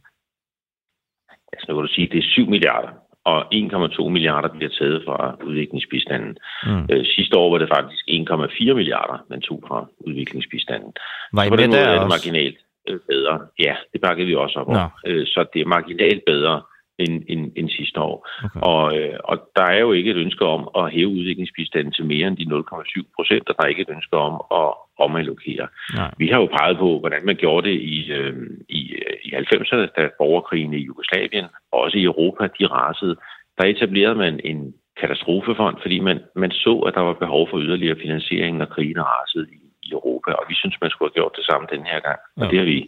Altså 1.54 1.66
nu 1.70 1.76
kan 1.76 1.88
du 1.88 1.94
sige, 1.94 2.06
at 2.06 2.12
det 2.12 2.20
er 2.20 2.30
7 2.30 2.50
milliarder 2.50 3.09
og 3.26 3.40
1,2 3.54 4.10
milliarder 4.10 4.50
bliver 4.50 4.70
taget 4.80 5.02
fra 5.06 5.36
udviklingsbistanden. 5.44 6.38
Mm. 6.64 6.86
Øh, 6.92 7.06
sidste 7.06 7.38
år 7.38 7.52
var 7.52 7.58
det 7.58 7.70
faktisk 7.76 8.04
1,4 8.08 8.74
milliarder, 8.74 9.18
man 9.30 9.42
tog 9.42 9.64
fra 9.68 9.86
udviklingsbistanden. 10.00 10.94
Var 11.34 11.44
I 11.44 11.50
med 11.50 11.58
der 11.58 11.78
er 11.78 12.00
det 12.00 12.10
marginalt 12.10 12.58
øh, 12.90 13.00
bedre. 13.10 13.40
Ja, 13.60 13.76
det 13.94 14.02
bakkede 14.02 14.28
vi 14.28 14.36
også 14.36 14.60
op 14.60 14.68
om. 14.68 14.92
Øh, 15.06 15.28
så 15.28 15.46
det 15.54 15.62
er 15.62 15.66
marginalt 15.66 16.24
bedre 16.26 16.62
end, 17.00 17.24
end, 17.28 17.52
end 17.56 17.70
sidste 17.70 18.00
år. 18.00 18.28
Okay. 18.44 18.60
Og, 18.62 18.98
øh, 18.98 19.18
og 19.24 19.38
der 19.56 19.64
er 19.64 19.80
jo 19.80 19.92
ikke 19.92 20.12
et 20.12 20.18
ønske 20.18 20.46
om 20.46 20.70
at 20.78 20.92
hæve 20.92 21.08
udviklingsbistanden 21.08 21.94
til 21.94 22.06
mere 22.06 22.28
end 22.28 22.38
de 22.38 22.44
0,7 22.44 23.04
procent, 23.16 23.50
og 23.50 23.56
der 23.58 23.64
er 23.64 23.68
ikke 23.68 23.82
et 23.82 23.96
ønske 23.98 24.18
om 24.18 24.34
at 24.62 24.74
omallokere. 25.06 25.68
Nej. 25.96 26.12
Vi 26.18 26.28
har 26.28 26.40
jo 26.40 26.50
peget 26.58 26.78
på, 26.78 27.00
hvordan 27.00 27.26
man 27.26 27.36
gjorde 27.36 27.70
det 27.70 27.76
i, 27.82 28.12
øh, 28.12 28.34
i, 28.70 28.94
i 29.30 29.36
90'erne, 29.36 29.86
da 29.98 30.10
borgerkrigen 30.22 30.74
i 30.74 30.86
Jugoslavien, 30.90 31.46
og 31.72 31.78
også 31.84 31.98
i 31.98 32.04
Europa, 32.12 32.44
de 32.60 32.66
rasede. 32.78 33.16
Der 33.58 33.66
etablerede 33.66 34.16
man 34.16 34.40
en 34.44 34.74
katastrofefond, 35.02 35.76
fordi 35.82 36.00
man, 36.00 36.20
man 36.36 36.52
så, 36.52 36.74
at 36.88 36.94
der 36.96 37.02
var 37.02 37.14
behov 37.14 37.50
for 37.50 37.60
yderligere 37.60 38.02
finansiering, 38.04 38.58
når 38.58 38.66
krigen 38.66 39.02
rasede 39.14 39.48
i, 39.58 39.60
i 39.84 39.90
Europa, 39.92 40.32
og 40.32 40.46
vi 40.50 40.56
synes, 40.56 40.76
man 40.82 40.90
skulle 40.92 41.10
have 41.10 41.20
gjort 41.20 41.38
det 41.40 41.46
samme 41.46 41.68
den 41.76 41.86
her 41.92 42.00
gang. 42.08 42.20
Ja. 42.38 42.42
Og 42.42 42.52
det 42.52 42.60
har 42.60 42.66
vi 42.66 42.80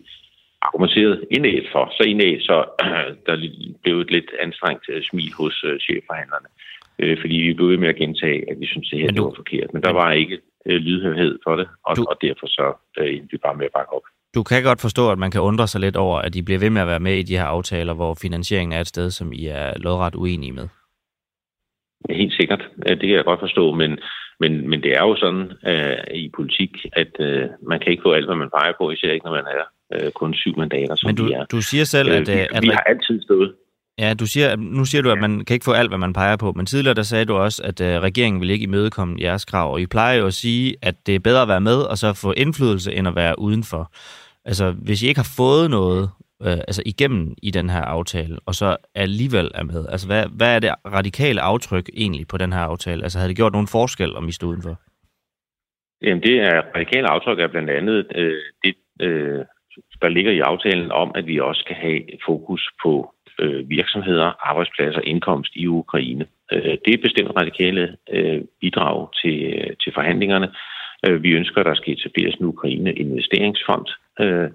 argumenteret 0.62 1.26
indæt 1.32 1.68
for. 1.72 1.84
Så 1.98 2.04
indæt, 2.04 2.42
så 2.50 2.58
der 3.28 3.36
blev 3.84 4.00
et 4.00 4.12
lidt 4.12 4.32
anstrengt 4.46 4.86
øh, 4.90 5.04
smil 5.04 5.34
hos 5.40 5.64
uh, 5.64 5.78
chefforhandlerne. 5.86 6.50
Øh, 7.00 7.18
fordi 7.22 7.36
vi 7.36 7.54
blev 7.54 7.70
ved 7.70 7.78
med 7.78 7.90
at 7.90 7.96
gentage, 8.04 8.52
at 8.52 8.60
vi 8.60 8.66
synes, 8.66 8.90
det 8.90 9.00
her 9.00 9.08
du, 9.08 9.16
det 9.16 9.24
var 9.24 9.42
forkert. 9.42 9.74
Men 9.74 9.84
der 9.84 9.94
var 10.02 10.12
ikke 10.12 10.40
lydhørhed 10.66 11.40
for 11.46 11.56
det, 11.56 11.68
og, 11.86 11.98
du, 11.98 12.04
og 12.12 12.18
derfor 12.22 12.48
så 12.48 12.66
uh, 13.02 13.32
vi 13.32 13.38
bare 13.46 13.56
med 13.56 13.66
at 13.66 13.76
bakke 13.78 13.94
op. 13.94 14.08
Du 14.36 14.44
kan 14.44 14.64
godt 14.64 14.82
forstå, 14.82 15.12
at 15.12 15.20
man 15.20 15.32
kan 15.32 15.42
undre 15.42 15.68
sig 15.68 15.82
lidt 15.82 15.96
over, 15.96 16.20
at 16.20 16.34
de 16.34 16.44
bliver 16.44 16.60
ved 16.60 16.70
med 16.70 16.82
at 16.82 16.88
være 16.88 17.00
med 17.00 17.16
i 17.18 17.24
de 17.24 17.38
her 17.38 17.46
aftaler, 17.46 17.94
hvor 17.94 18.14
finansieringen 18.22 18.74
er 18.74 18.82
et 18.82 18.88
sted, 18.88 19.12
som 19.12 19.34
I 19.34 19.46
er 19.46 19.74
lodret 19.78 20.16
uenige 20.16 20.52
med. 20.52 20.68
Ja, 22.10 22.14
helt 22.14 22.34
sikkert. 22.34 22.64
Det 22.88 23.00
kan 23.00 23.10
jeg 23.10 23.26
godt 23.26 23.40
forstå, 23.40 23.74
men, 23.74 24.00
men, 24.40 24.70
men 24.70 24.84
det 24.84 24.92
er 24.92 25.02
jo 25.02 25.16
sådan 25.16 25.52
uh, 25.72 26.16
i 26.16 26.30
politik, 26.36 26.72
at 26.94 27.12
uh, 27.20 27.68
man 27.70 27.80
kan 27.80 27.92
ikke 27.92 28.04
få 28.06 28.12
alt, 28.12 28.26
hvad 28.26 28.36
man 28.36 28.50
peger 28.50 28.74
på, 28.80 28.92
især 28.92 29.12
ikke 29.12 29.26
når 29.26 29.32
man 29.32 29.46
er 29.46 29.64
uh, 30.06 30.12
kun 30.12 30.34
syv 30.34 30.58
mandater, 30.58 30.96
som 30.96 31.08
Men 31.08 31.16
du, 31.16 31.26
vi 31.26 31.32
er. 31.32 31.46
du 31.46 31.62
siger 31.62 31.84
selv, 31.84 32.12
at... 32.12 32.30
Uh, 32.30 32.36
vi, 32.36 32.40
at 32.52 32.62
vi 32.62 32.68
har 32.68 32.84
altid 32.92 33.22
stået. 33.22 33.54
Ja, 33.98 34.14
du 34.14 34.26
siger, 34.26 34.56
nu 34.56 34.86
siger 34.86 35.02
du, 35.02 35.10
at 35.12 35.22
man 35.22 35.46
kan 35.46 35.54
ikke 35.54 35.64
få 35.64 35.72
alt, 35.72 35.90
hvad 35.90 35.98
man 35.98 36.14
peger 36.14 36.36
på, 36.36 36.52
men 36.52 36.66
tidligere 36.66 36.96
der 36.96 37.04
sagde 37.04 37.26
du 37.26 37.36
også, 37.36 37.62
at 37.64 37.82
uh, 37.82 37.88
regeringen 37.88 38.42
vil 38.42 38.50
ikke 38.50 38.64
imødekomme 38.64 39.18
jeres 39.22 39.46
krav, 39.46 39.74
og 39.74 39.82
I 39.82 39.86
plejer 39.86 40.18
jo 40.18 40.26
at 40.26 40.34
sige, 40.34 40.76
at 40.82 40.96
det 41.08 41.16
er 41.16 41.20
bedre 41.20 41.42
at 41.42 41.48
være 41.48 41.62
med 41.62 41.78
og 41.82 41.98
så 41.98 42.14
få 42.14 42.34
indflydelse, 42.38 42.94
end 42.94 43.08
at 43.08 43.16
være 43.16 43.40
udenfor. 43.40 43.92
Altså, 44.46 44.72
hvis 44.72 45.04
I 45.04 45.08
ikke 45.08 45.20
har 45.20 45.34
fået 45.38 45.70
noget 45.70 46.10
øh, 46.46 46.58
altså 46.70 46.84
igennem 46.86 47.36
i 47.44 47.52
den 47.52 47.70
her 47.70 47.82
aftale, 47.82 48.38
og 48.46 48.54
så 48.56 48.78
alligevel 48.96 49.52
er 49.56 49.64
med, 49.64 49.86
altså 49.90 50.08
hvad, 50.08 50.26
hvad 50.38 50.56
er 50.56 50.60
det 50.60 50.72
radikale 50.86 51.42
aftryk 51.42 51.90
egentlig 51.94 52.28
på 52.28 52.38
den 52.38 52.54
her 52.54 52.60
aftale? 52.60 53.04
Altså 53.04 53.18
havde 53.18 53.30
det 53.30 53.38
gjort 53.38 53.52
nogen 53.52 53.68
forskel, 53.68 54.16
om 54.16 54.28
I 54.28 54.32
stod 54.32 54.50
udenfor? 54.50 54.76
Jamen 56.02 56.24
det 56.24 56.36
er 56.40 56.62
radikale 56.76 57.08
aftryk 57.08 57.40
er 57.40 57.48
blandt 57.48 57.70
andet 57.70 58.06
øh, 58.16 58.42
det, 58.64 58.76
øh, 59.02 59.46
der 60.02 60.10
ligger 60.10 60.32
i 60.32 60.40
aftalen 60.40 60.92
om, 60.92 61.12
at 61.16 61.28
vi 61.28 61.40
også 61.40 61.60
skal 61.60 61.76
have 61.76 62.02
fokus 62.26 62.70
på 62.84 63.14
øh, 63.40 63.70
virksomheder, 63.70 64.48
arbejdspladser, 64.50 65.02
indkomst 65.02 65.52
i 65.56 65.68
Ukraine. 65.68 66.26
Øh, 66.52 66.78
det 66.86 66.94
er 66.94 67.06
bestemt 67.08 67.32
radikale 67.40 67.98
øh, 68.12 68.42
bidrag 68.62 69.08
til, 69.22 69.44
øh, 69.54 69.76
til 69.84 69.94
forhandlingerne. 69.94 70.52
Øh, 71.08 71.24
vi 71.24 71.30
ønsker, 71.32 71.60
at 71.60 71.66
der 71.66 71.76
skal 71.76 71.94
etableres 71.94 72.36
en 72.36 72.46
Ukraine-investeringsfond, 72.46 73.88
Øh, 74.22 74.50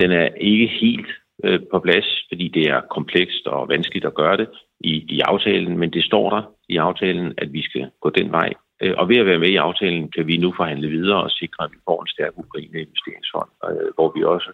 den 0.00 0.10
er 0.12 0.28
ikke 0.36 0.66
helt 0.66 1.10
øh, 1.44 1.60
på 1.70 1.78
plads, 1.78 2.26
fordi 2.28 2.48
det 2.48 2.64
er 2.70 2.80
komplekst 2.80 3.46
og 3.46 3.68
vanskeligt 3.68 4.04
at 4.04 4.14
gøre 4.14 4.36
det 4.36 4.48
i, 4.80 4.92
i 5.08 5.20
aftalen, 5.20 5.78
men 5.78 5.90
det 5.92 6.04
står 6.04 6.30
der 6.30 6.42
i 6.68 6.76
aftalen, 6.76 7.34
at 7.38 7.52
vi 7.52 7.62
skal 7.62 7.90
gå 8.00 8.10
den 8.10 8.32
vej. 8.32 8.50
Øh, 8.82 8.94
og 8.96 9.08
ved 9.08 9.16
at 9.16 9.26
være 9.26 9.38
med 9.38 9.48
i 9.48 9.64
aftalen, 9.68 10.10
kan 10.10 10.26
vi 10.26 10.36
nu 10.36 10.52
forhandle 10.56 10.88
videre 10.88 11.22
og 11.22 11.30
sikre, 11.30 11.64
at 11.64 11.70
vi 11.72 11.78
får 11.88 12.02
en 12.02 12.08
stærk 12.14 12.32
Ukraine 12.36 12.80
investeringsfond, 12.86 13.50
øh, 13.68 13.88
hvor 13.94 14.12
vi 14.16 14.24
også 14.24 14.50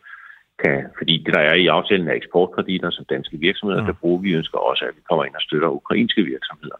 kan, 0.65 0.85
fordi 0.99 1.15
det 1.25 1.35
der 1.35 1.41
er 1.41 1.55
i 1.55 1.67
aftalen 1.67 2.09
af 2.09 2.15
eksportkreditter 2.15 2.91
som 2.91 3.05
danske 3.11 3.37
virksomheder, 3.39 3.83
ja. 3.83 3.87
der 3.87 4.01
bruger 4.01 4.21
vi 4.21 4.33
ønsker 4.33 4.59
også, 4.59 4.85
at 4.85 4.97
vi 4.97 5.03
kommer 5.09 5.25
ind 5.25 5.35
og 5.35 5.41
støtter 5.41 5.69
ukrainske 5.69 6.23
virksomheder, 6.23 6.79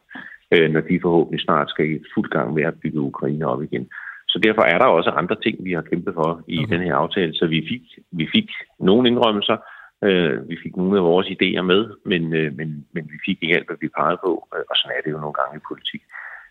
øh, 0.55 0.71
når 0.71 0.81
de 0.81 1.01
forhåbentlig 1.03 1.41
snart 1.41 1.71
skal 1.71 1.87
i 1.91 1.99
fuld 2.15 2.31
gang 2.31 2.55
med 2.55 2.65
at 2.65 2.81
bygge 2.83 3.01
Ukraine 3.01 3.47
op 3.47 3.63
igen. 3.63 3.89
Så 4.29 4.39
derfor 4.43 4.63
er 4.63 4.79
der 4.79 4.85
også 4.85 5.11
andre 5.11 5.37
ting, 5.45 5.65
vi 5.65 5.73
har 5.73 5.83
kæmpet 5.83 6.15
for 6.15 6.43
i 6.49 6.59
okay. 6.59 6.73
den 6.73 6.83
her 6.87 6.95
aftale. 6.95 7.35
Så 7.35 7.47
vi 7.47 7.67
fik, 7.71 7.85
vi 8.13 8.29
fik 8.35 8.49
nogle 8.79 9.09
indrømmelser, 9.09 9.57
øh, 10.05 10.49
vi 10.49 10.57
fik 10.63 10.77
nogle 10.77 10.99
af 10.99 11.05
vores 11.05 11.27
idéer 11.27 11.63
med, 11.63 11.83
men, 12.05 12.23
øh, 12.35 12.57
men, 12.59 12.69
men 12.95 13.05
vi 13.13 13.19
fik 13.27 13.39
ikke 13.43 13.57
alt, 13.57 13.67
hvad 13.69 13.77
vi 13.81 13.89
pegede 13.99 14.19
på, 14.25 14.33
øh, 14.55 14.65
og 14.71 14.77
sådan 14.77 14.97
er 14.97 15.03
det 15.05 15.11
jo 15.11 15.21
nogle 15.21 15.39
gange 15.41 15.57
i 15.57 15.67
politik. 15.69 16.03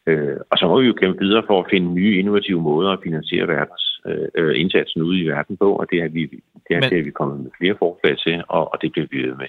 Øh, 0.10 0.38
og 0.52 0.58
så 0.58 0.68
må 0.68 0.82
vi 0.82 0.88
jo 0.88 0.94
kæmpe 1.02 1.20
videre 1.26 1.44
for 1.48 1.58
at 1.60 1.70
finde 1.72 1.94
nye 2.00 2.20
innovative 2.20 2.62
måder 2.62 2.92
at 2.92 3.04
finansiere 3.04 3.48
verdens 3.48 3.86
øh, 4.10 4.28
øh, 4.40 4.62
indsatsen 4.62 5.02
ude 5.02 5.20
i 5.20 5.28
verden 5.28 5.58
på, 5.58 5.76
og 5.76 5.86
det 5.92 6.00
er 6.00 6.08
vi, 6.08 6.22
det 6.68 6.74
er, 6.78 6.82
Men... 6.82 6.90
det 6.90 7.00
er 7.00 7.04
vi 7.04 7.12
kommet 7.12 7.40
med 7.40 7.52
flere 7.60 7.76
forslag 7.80 8.18
til, 8.18 8.44
og, 8.48 8.74
og 8.74 8.82
det 8.82 8.92
bliver 8.92 9.08
vi 9.12 9.18
ved 9.18 9.36
med. 9.36 9.48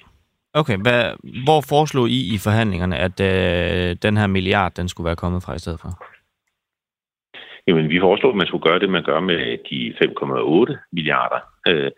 Okay, 0.54 0.76
hvad, 0.76 1.02
hvor 1.44 1.60
foreslog 1.68 2.08
I 2.08 2.34
i 2.34 2.38
forhandlingerne, 2.38 2.96
at 2.96 3.20
øh, 3.20 3.96
den 4.02 4.16
her 4.16 4.26
milliard, 4.26 4.72
den 4.74 4.88
skulle 4.88 5.04
være 5.04 5.16
kommet 5.16 5.42
fra 5.42 5.54
i 5.54 5.58
stedet 5.58 5.80
for? 5.80 5.90
Jamen, 7.68 7.90
vi 7.90 8.00
foreslog, 8.00 8.30
at 8.32 8.40
man 8.40 8.46
skulle 8.46 8.66
gøre 8.68 8.78
det, 8.78 8.90
man 8.90 9.08
gør 9.10 9.20
med 9.20 9.42
de 9.70 9.78
5,8 10.00 10.88
milliarder 10.92 11.40
øh, 11.68 11.90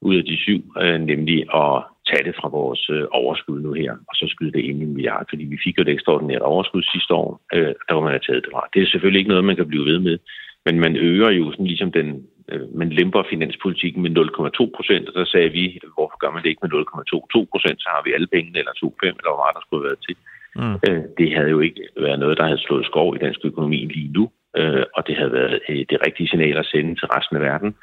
ud 0.00 0.14
af 0.16 0.24
de 0.24 0.36
syv, 0.44 0.60
øh, 0.82 0.98
nemlig 1.10 1.38
at 1.62 1.72
tage 2.08 2.24
det 2.28 2.34
fra 2.40 2.48
vores 2.48 2.90
øh, 2.90 3.04
overskud 3.10 3.60
nu 3.60 3.72
her, 3.72 3.92
og 4.08 4.14
så 4.14 4.24
skyde 4.28 4.52
det 4.52 4.64
ind 4.68 4.78
i 4.80 4.84
en 4.84 4.94
milliard, 4.94 5.26
fordi 5.28 5.44
vi 5.44 5.58
fik 5.64 5.78
jo 5.78 5.82
et 5.82 5.88
ekstraordinært 5.88 6.42
overskud 6.42 6.82
sidste 6.82 7.14
år, 7.14 7.40
øh, 7.54 7.72
der 7.86 7.94
var 7.94 8.02
man 8.04 8.16
have 8.16 8.26
taget 8.26 8.44
det 8.44 8.52
fra. 8.52 8.62
Det 8.74 8.82
er 8.82 8.86
selvfølgelig 8.86 9.18
ikke 9.18 9.32
noget, 9.34 9.44
man 9.50 9.56
kan 9.56 9.68
blive 9.68 9.88
ved 9.90 9.98
med, 9.98 10.18
men 10.66 10.80
man 10.80 10.96
øger 10.96 11.30
jo 11.30 11.44
sådan 11.50 11.66
ligesom 11.72 11.92
den, 11.92 12.08
øh, 12.50 12.76
man 12.80 12.88
lemper 12.88 13.22
finanspolitikken 13.30 14.02
med 14.02 14.10
0,2 14.10 14.76
procent, 14.76 15.08
og 15.08 15.14
der 15.14 15.24
sagde 15.24 15.50
vi, 15.58 15.64
hvorfor 15.94 16.18
gør 16.22 16.30
man 16.32 16.42
det 16.42 16.48
ikke 16.48 16.64
med 16.64 16.72
0,22 16.72 17.52
procent, 17.52 17.78
så 17.82 17.88
har 17.94 18.02
vi 18.04 18.12
alle 18.12 18.28
pengene, 18.34 18.58
eller 18.58 18.74
2,5, 18.84 19.06
eller 19.20 19.32
hvad 19.36 19.54
der 19.56 19.62
skulle 19.64 19.82
have 19.82 19.90
været 19.90 20.04
til. 20.06 20.16
Mm. 20.60 20.76
Øh, 20.86 21.02
det 21.18 21.28
havde 21.36 21.50
jo 21.56 21.60
ikke 21.60 21.82
været 22.06 22.18
noget, 22.18 22.38
der 22.38 22.44
havde 22.50 22.64
slået 22.66 22.86
skov 22.90 23.08
i 23.16 23.22
dansk 23.24 23.40
økonomi 23.44 23.76
lige 23.96 24.12
nu, 24.18 24.24
øh, 24.56 24.84
og 24.94 25.06
det 25.06 25.16
havde 25.16 25.32
været 25.32 25.60
øh, 25.68 25.84
det 25.90 25.98
rigtige 26.06 26.28
signal 26.28 26.56
at 26.56 26.66
sende 26.66 26.94
til 26.94 27.08
resten 27.08 27.36
af 27.36 27.42
verden, 27.42 27.76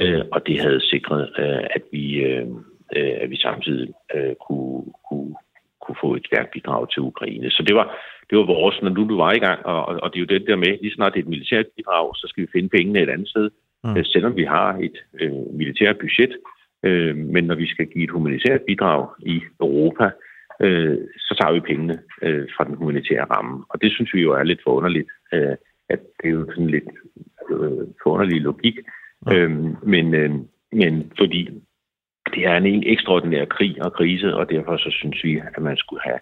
øh, 0.00 0.22
og 0.32 0.46
det 0.46 0.60
havde 0.60 0.80
sikret, 0.80 1.32
øh, 1.38 1.64
at 1.76 1.82
vi... 1.92 2.14
Øh, 2.14 2.46
øh, 2.96 3.14
at 3.20 3.30
vi 3.30 3.36
samtidig 3.36 3.94
øh, 4.14 4.34
kunne, 4.46 4.82
kunne, 5.08 5.34
kunne 5.82 5.96
få 6.00 6.14
et 6.14 6.26
stærkt 6.26 6.50
bidrag 6.50 6.90
til 6.90 7.02
Ukraine. 7.02 7.50
Så 7.50 7.62
det 7.68 7.76
var, 7.76 7.86
det 8.30 8.38
var 8.38 8.44
vores, 8.44 8.82
når 8.82 8.90
nu 8.90 9.08
du 9.08 9.16
var 9.16 9.32
i 9.32 9.38
gang, 9.38 9.66
og, 9.66 9.86
og 9.86 10.12
det 10.12 10.16
er 10.16 10.24
jo 10.24 10.38
det 10.38 10.46
der 10.46 10.56
med, 10.56 10.78
lige 10.82 10.94
snart 10.94 11.12
det 11.12 11.18
er 11.18 11.24
et 11.24 11.34
militært 11.34 11.66
bidrag, 11.76 12.16
så 12.16 12.26
skal 12.28 12.42
vi 12.42 12.48
finde 12.52 12.68
pengene 12.68 13.02
et 13.02 13.10
andet 13.10 13.28
sted, 13.28 13.50
mm. 13.84 13.96
øh, 13.96 14.04
selvom 14.04 14.36
vi 14.36 14.44
har 14.44 14.78
et 14.86 14.96
øh, 15.20 15.32
militært 15.32 15.98
budget. 15.98 16.32
Øh, 16.82 17.16
men 17.16 17.44
når 17.44 17.54
vi 17.54 17.66
skal 17.66 17.86
give 17.86 18.04
et 18.04 18.10
humanitært 18.10 18.60
bidrag 18.66 19.08
i 19.26 19.40
Europa, 19.60 20.10
øh, 20.60 20.98
så 21.18 21.36
tager 21.40 21.52
vi 21.52 21.60
pengene 21.60 21.98
øh, 22.22 22.46
fra 22.56 22.64
den 22.64 22.74
humanitære 22.74 23.24
ramme. 23.24 23.64
Og 23.68 23.82
det 23.82 23.92
synes 23.92 24.14
vi 24.14 24.20
jo 24.20 24.32
er 24.32 24.42
lidt 24.42 24.62
forunderligt, 24.64 25.08
øh, 25.32 25.56
at 25.88 26.00
det 26.22 26.28
er 26.28 26.32
jo 26.32 26.46
sådan 26.50 26.70
lidt 26.70 26.90
øh, 27.50 27.86
forunderlig 28.02 28.40
logik. 28.40 28.78
Mm. 29.26 29.32
Øh, 29.32 29.50
men, 29.88 30.14
øh, 30.14 30.30
men 30.72 31.12
fordi 31.18 31.50
det 32.34 32.46
er 32.46 32.56
en 32.56 32.82
ekstraordinær 32.86 33.44
krig 33.44 33.84
og 33.84 33.92
krise, 33.92 34.34
og 34.34 34.50
derfor 34.50 34.76
så 34.76 34.90
synes 34.90 35.24
vi, 35.24 35.42
at 35.56 35.62
man 35.62 35.76
skulle 35.76 36.02
have 36.04 36.18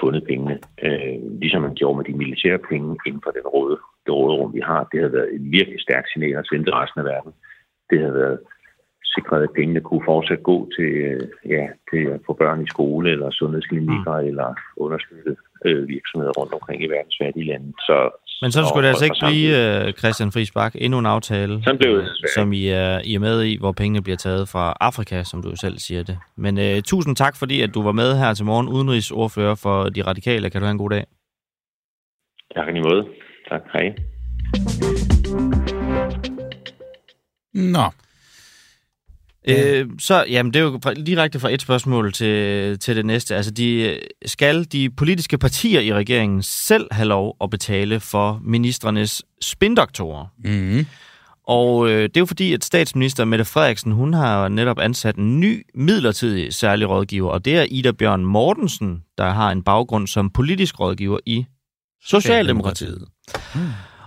fundet 0.00 0.24
pengene, 0.24 0.58
øh, 0.82 1.38
ligesom 1.40 1.62
man 1.62 1.74
gjorde 1.74 1.96
med 1.96 2.04
de 2.04 2.18
militære 2.18 2.58
penge 2.58 2.96
inden 3.06 3.22
for 3.24 3.30
den 3.30 3.46
råde, 3.46 3.78
det 4.06 4.14
råderum, 4.14 4.54
vi 4.54 4.60
har. 4.60 4.88
Det 4.92 5.00
har 5.02 5.08
været 5.08 5.34
et 5.34 5.50
virkelig 5.50 5.80
stærkt 5.80 6.08
signal 6.12 6.34
at 6.34 6.46
sende 6.46 6.72
resten 6.72 7.00
af 7.00 7.04
verden. 7.04 7.32
Det 7.90 8.00
har 8.00 8.10
været 8.10 8.38
sikret, 9.04 9.42
at 9.42 9.54
pengene 9.54 9.80
kunne 9.80 10.04
fortsat 10.04 10.42
gå 10.42 10.68
til, 10.76 10.90
øh, 11.08 11.28
ja, 11.48 11.68
til 11.90 12.02
at 12.14 12.20
få 12.26 12.32
børn 12.32 12.62
i 12.62 12.66
skole 12.74 13.10
eller 13.10 13.30
sundhedsklinikker 13.30 14.20
mm. 14.20 14.26
eller 14.26 14.54
understøtte 14.76 15.36
øh, 15.64 15.88
virksomheder 15.88 16.32
rundt 16.32 16.52
omkring 16.52 16.82
i 16.82 16.86
verdens 16.86 17.16
fattige 17.22 17.46
lande. 17.46 17.72
Så 17.88 17.96
men 18.42 18.52
så 18.52 18.66
skulle 18.68 18.82
det 18.84 18.88
altså 18.88 19.04
ikke 19.04 19.22
blive, 19.26 19.86
uh, 19.86 19.92
Christian 19.92 20.32
Friis 20.32 20.50
Bak, 20.50 20.72
endnu 20.74 20.98
en 20.98 21.06
aftale, 21.06 21.62
Sådan 21.64 21.78
blev 21.78 21.98
det, 21.98 22.08
som 22.34 22.52
I 22.52 22.68
er, 22.68 23.00
I 23.04 23.14
er 23.14 23.18
med 23.18 23.42
i, 23.42 23.56
hvor 23.58 23.72
pengene 23.72 24.02
bliver 24.02 24.16
taget 24.16 24.48
fra 24.48 24.76
Afrika, 24.80 25.22
som 25.22 25.42
du 25.42 25.56
selv 25.56 25.78
siger 25.78 26.02
det. 26.02 26.18
Men 26.36 26.58
uh, 26.58 26.82
tusind 26.84 27.16
tak, 27.16 27.36
fordi 27.36 27.62
at 27.62 27.74
du 27.74 27.82
var 27.82 27.92
med 27.92 28.18
her 28.18 28.34
til 28.34 28.44
morgen, 28.44 28.68
udenrigsordfører 28.68 29.54
for 29.54 29.84
De 29.84 30.02
Radikale. 30.02 30.50
Kan 30.50 30.60
du 30.60 30.64
have 30.66 30.72
en 30.72 30.78
god 30.78 30.90
dag? 30.90 31.04
Tak 32.54 32.68
i 32.68 32.80
måde. 32.80 33.04
Tak. 33.50 33.62
Hej. 33.72 33.94
Nå. 37.54 37.86
Øh, 39.46 39.86
så, 39.98 40.24
jamen, 40.30 40.54
det 40.54 40.60
er 40.60 40.64
jo 40.64 40.78
direkte 41.06 41.40
fra 41.40 41.52
et 41.52 41.62
spørgsmål 41.62 42.12
til, 42.12 42.78
til 42.78 42.96
det 42.96 43.06
næste. 43.06 43.36
Altså, 43.36 43.50
de, 43.50 43.98
skal 44.26 44.64
de 44.64 44.90
politiske 44.90 45.38
partier 45.38 45.80
i 45.80 45.94
regeringen 45.94 46.42
selv 46.42 46.86
have 46.90 47.08
lov 47.08 47.36
at 47.40 47.50
betale 47.50 48.00
for 48.00 48.40
ministrenes 48.44 49.22
spindoktorer? 49.40 50.26
Mm. 50.44 50.86
Og 51.46 51.88
øh, 51.88 52.02
det 52.02 52.16
er 52.16 52.20
jo 52.20 52.26
fordi, 52.26 52.52
at 52.52 52.64
statsminister 52.64 53.24
Mette 53.24 53.44
Frederiksen, 53.44 53.92
hun 53.92 54.14
har 54.14 54.48
netop 54.48 54.78
ansat 54.78 55.16
en 55.16 55.40
ny 55.40 55.66
midlertidig 55.74 56.54
særlig 56.54 56.88
rådgiver, 56.88 57.30
og 57.30 57.44
det 57.44 57.56
er 57.56 57.66
Ida 57.70 57.92
Bjørn 57.92 58.24
Mortensen, 58.24 59.02
der 59.18 59.30
har 59.30 59.50
en 59.50 59.62
baggrund 59.62 60.06
som 60.06 60.30
politisk 60.30 60.80
rådgiver 60.80 61.18
i 61.26 61.46
Socialdemokratiet. 62.04 63.04
Mm. 63.54 63.60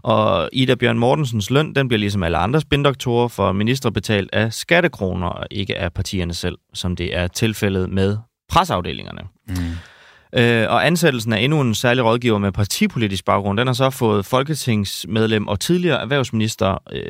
Og 0.04 0.50
Ida 0.54 0.76
Bjørn 0.76 1.00
Mortensens 1.00 1.50
løn, 1.50 1.76
den 1.76 1.88
bliver 1.88 2.00
ligesom 2.00 2.24
alle 2.24 2.38
andre 2.38 2.62
spindoktorer 2.62 3.28
for 3.28 3.52
minister 3.52 3.90
betalt 3.90 4.30
af 4.34 4.54
skattekroner, 4.54 5.28
og 5.28 5.48
ikke 5.52 5.78
af 5.78 5.94
partierne 5.94 6.34
selv, 6.34 6.58
som 6.74 6.96
det 6.96 7.16
er 7.16 7.28
tilfældet 7.28 7.90
med 7.90 8.18
presafdelingerne. 8.50 9.22
Mm. 9.48 9.56
Øh, 10.34 10.70
og 10.70 10.88
ansættelsen 10.88 11.34
af 11.34 11.40
endnu 11.40 11.62
en 11.62 11.76
særlig 11.76 12.04
rådgiver 12.04 12.38
med 12.38 12.52
partipolitisk 12.52 13.26
baggrund, 13.26 13.58
den 13.58 13.68
har 13.68 13.74
så 13.74 13.90
fået 13.90 14.26
folketingsmedlem 14.26 15.48
og 15.48 15.60
tidligere 15.60 16.02
erhvervsminister 16.02 16.78
øh, 16.92 17.04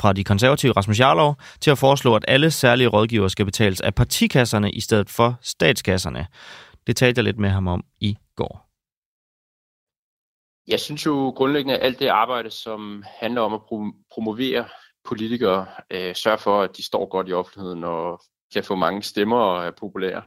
fra 0.00 0.12
de 0.12 0.24
konservative 0.24 0.72
Rasmus 0.72 1.00
Jarlov 1.00 1.36
til 1.60 1.70
at 1.70 1.78
foreslå, 1.78 2.14
at 2.16 2.24
alle 2.28 2.50
særlige 2.50 2.88
rådgiver 2.88 3.28
skal 3.28 3.44
betales 3.44 3.80
af 3.80 3.94
partikasserne 3.94 4.70
i 4.70 4.80
stedet 4.80 5.10
for 5.10 5.38
statskasserne. 5.42 6.26
Det 6.86 6.96
talte 6.96 7.18
jeg 7.18 7.24
lidt 7.24 7.38
med 7.38 7.50
ham 7.50 7.68
om 7.68 7.84
i 8.00 8.16
går. 8.36 8.71
Jeg 10.66 10.80
synes 10.80 11.06
jo 11.06 11.32
grundlæggende, 11.36 11.78
at 11.78 11.86
alt 11.86 11.98
det 11.98 12.06
arbejde, 12.06 12.50
som 12.50 13.04
handler 13.06 13.40
om 13.40 13.54
at 13.54 13.60
promovere 14.10 14.68
politikere, 15.04 15.66
øh, 15.90 16.14
sørge 16.14 16.38
for, 16.38 16.62
at 16.62 16.76
de 16.76 16.84
står 16.84 17.06
godt 17.06 17.28
i 17.28 17.32
offentligheden 17.32 17.84
og 17.84 18.22
kan 18.52 18.64
få 18.64 18.74
mange 18.74 19.02
stemmer 19.02 19.36
og 19.36 19.66
er 19.66 19.70
populære, 19.70 20.22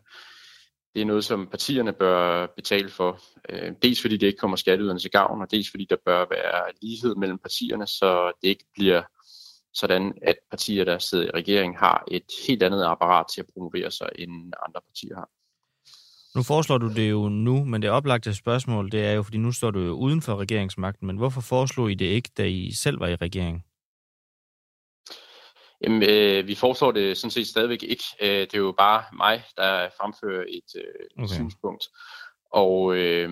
det 0.96 1.02
er 1.02 1.06
noget, 1.06 1.26
som 1.26 1.48
partierne 1.48 1.94
bør 1.94 2.48
betale 2.56 2.90
for. 2.90 3.20
Øh, 3.50 3.74
dels 3.82 4.02
fordi 4.02 4.18
det 4.18 4.28
ikke 4.28 4.38
kommer 4.38 4.58
skatteyderne 4.58 5.00
til 5.00 5.12
gavn, 5.12 5.42
og 5.42 5.52
dels 5.52 5.70
fordi 5.70 5.88
der 5.90 5.96
bør 6.06 6.26
være 6.30 6.72
lighed 6.82 7.16
mellem 7.16 7.38
partierne, 7.38 7.88
så 7.88 8.32
det 8.42 8.48
ikke 8.48 8.66
bliver 8.74 9.02
sådan, 9.74 10.14
at 10.22 10.36
partier, 10.50 10.84
der 10.84 10.98
sidder 10.98 11.26
i 11.26 11.30
regeringen, 11.30 11.78
har 11.78 12.04
et 12.12 12.24
helt 12.48 12.64
andet 12.64 12.84
apparat 12.84 13.26
til 13.34 13.42
at 13.42 13.48
promovere 13.54 13.92
sig, 13.92 14.10
end 14.16 14.54
andre 14.68 14.82
partier 14.88 15.16
har. 15.16 15.30
Nu 16.36 16.44
foreslår 16.44 16.78
du 16.78 16.94
det 16.94 17.10
jo 17.10 17.30
nu, 17.30 17.64
men 17.64 17.82
det 17.82 17.90
oplagte 17.90 18.34
spørgsmål, 18.34 18.92
det 18.92 19.06
er 19.06 19.12
jo, 19.12 19.24
fordi 19.24 19.38
nu 19.38 19.52
står 19.52 19.72
du 19.72 19.80
jo 19.80 19.94
uden 19.94 20.22
for 20.22 20.36
regeringsmagten, 20.36 21.08
men 21.08 21.18
hvorfor 21.18 21.42
foreslog 21.42 21.92
I 21.92 21.96
det 21.96 22.06
ikke, 22.06 22.30
da 22.38 22.44
I 22.44 22.72
selv 22.72 23.00
var 23.00 23.08
i 23.08 23.16
regering? 23.16 23.66
Jamen, 25.82 26.04
øh, 26.10 26.48
vi 26.48 26.56
foreslår 26.56 26.92
det 26.92 27.18
sådan 27.18 27.32
set 27.32 27.48
stadigvæk 27.48 27.84
ikke. 27.84 28.04
Øh, 28.22 28.30
det 28.30 28.54
er 28.54 28.58
jo 28.58 28.74
bare 28.78 29.04
mig, 29.14 29.44
der 29.58 29.90
fremfører 29.98 30.46
et 30.48 30.82
øh, 30.82 31.24
okay. 31.24 31.34
synspunkt. 31.34 31.84
Og 32.52 32.98
øh, 32.98 33.30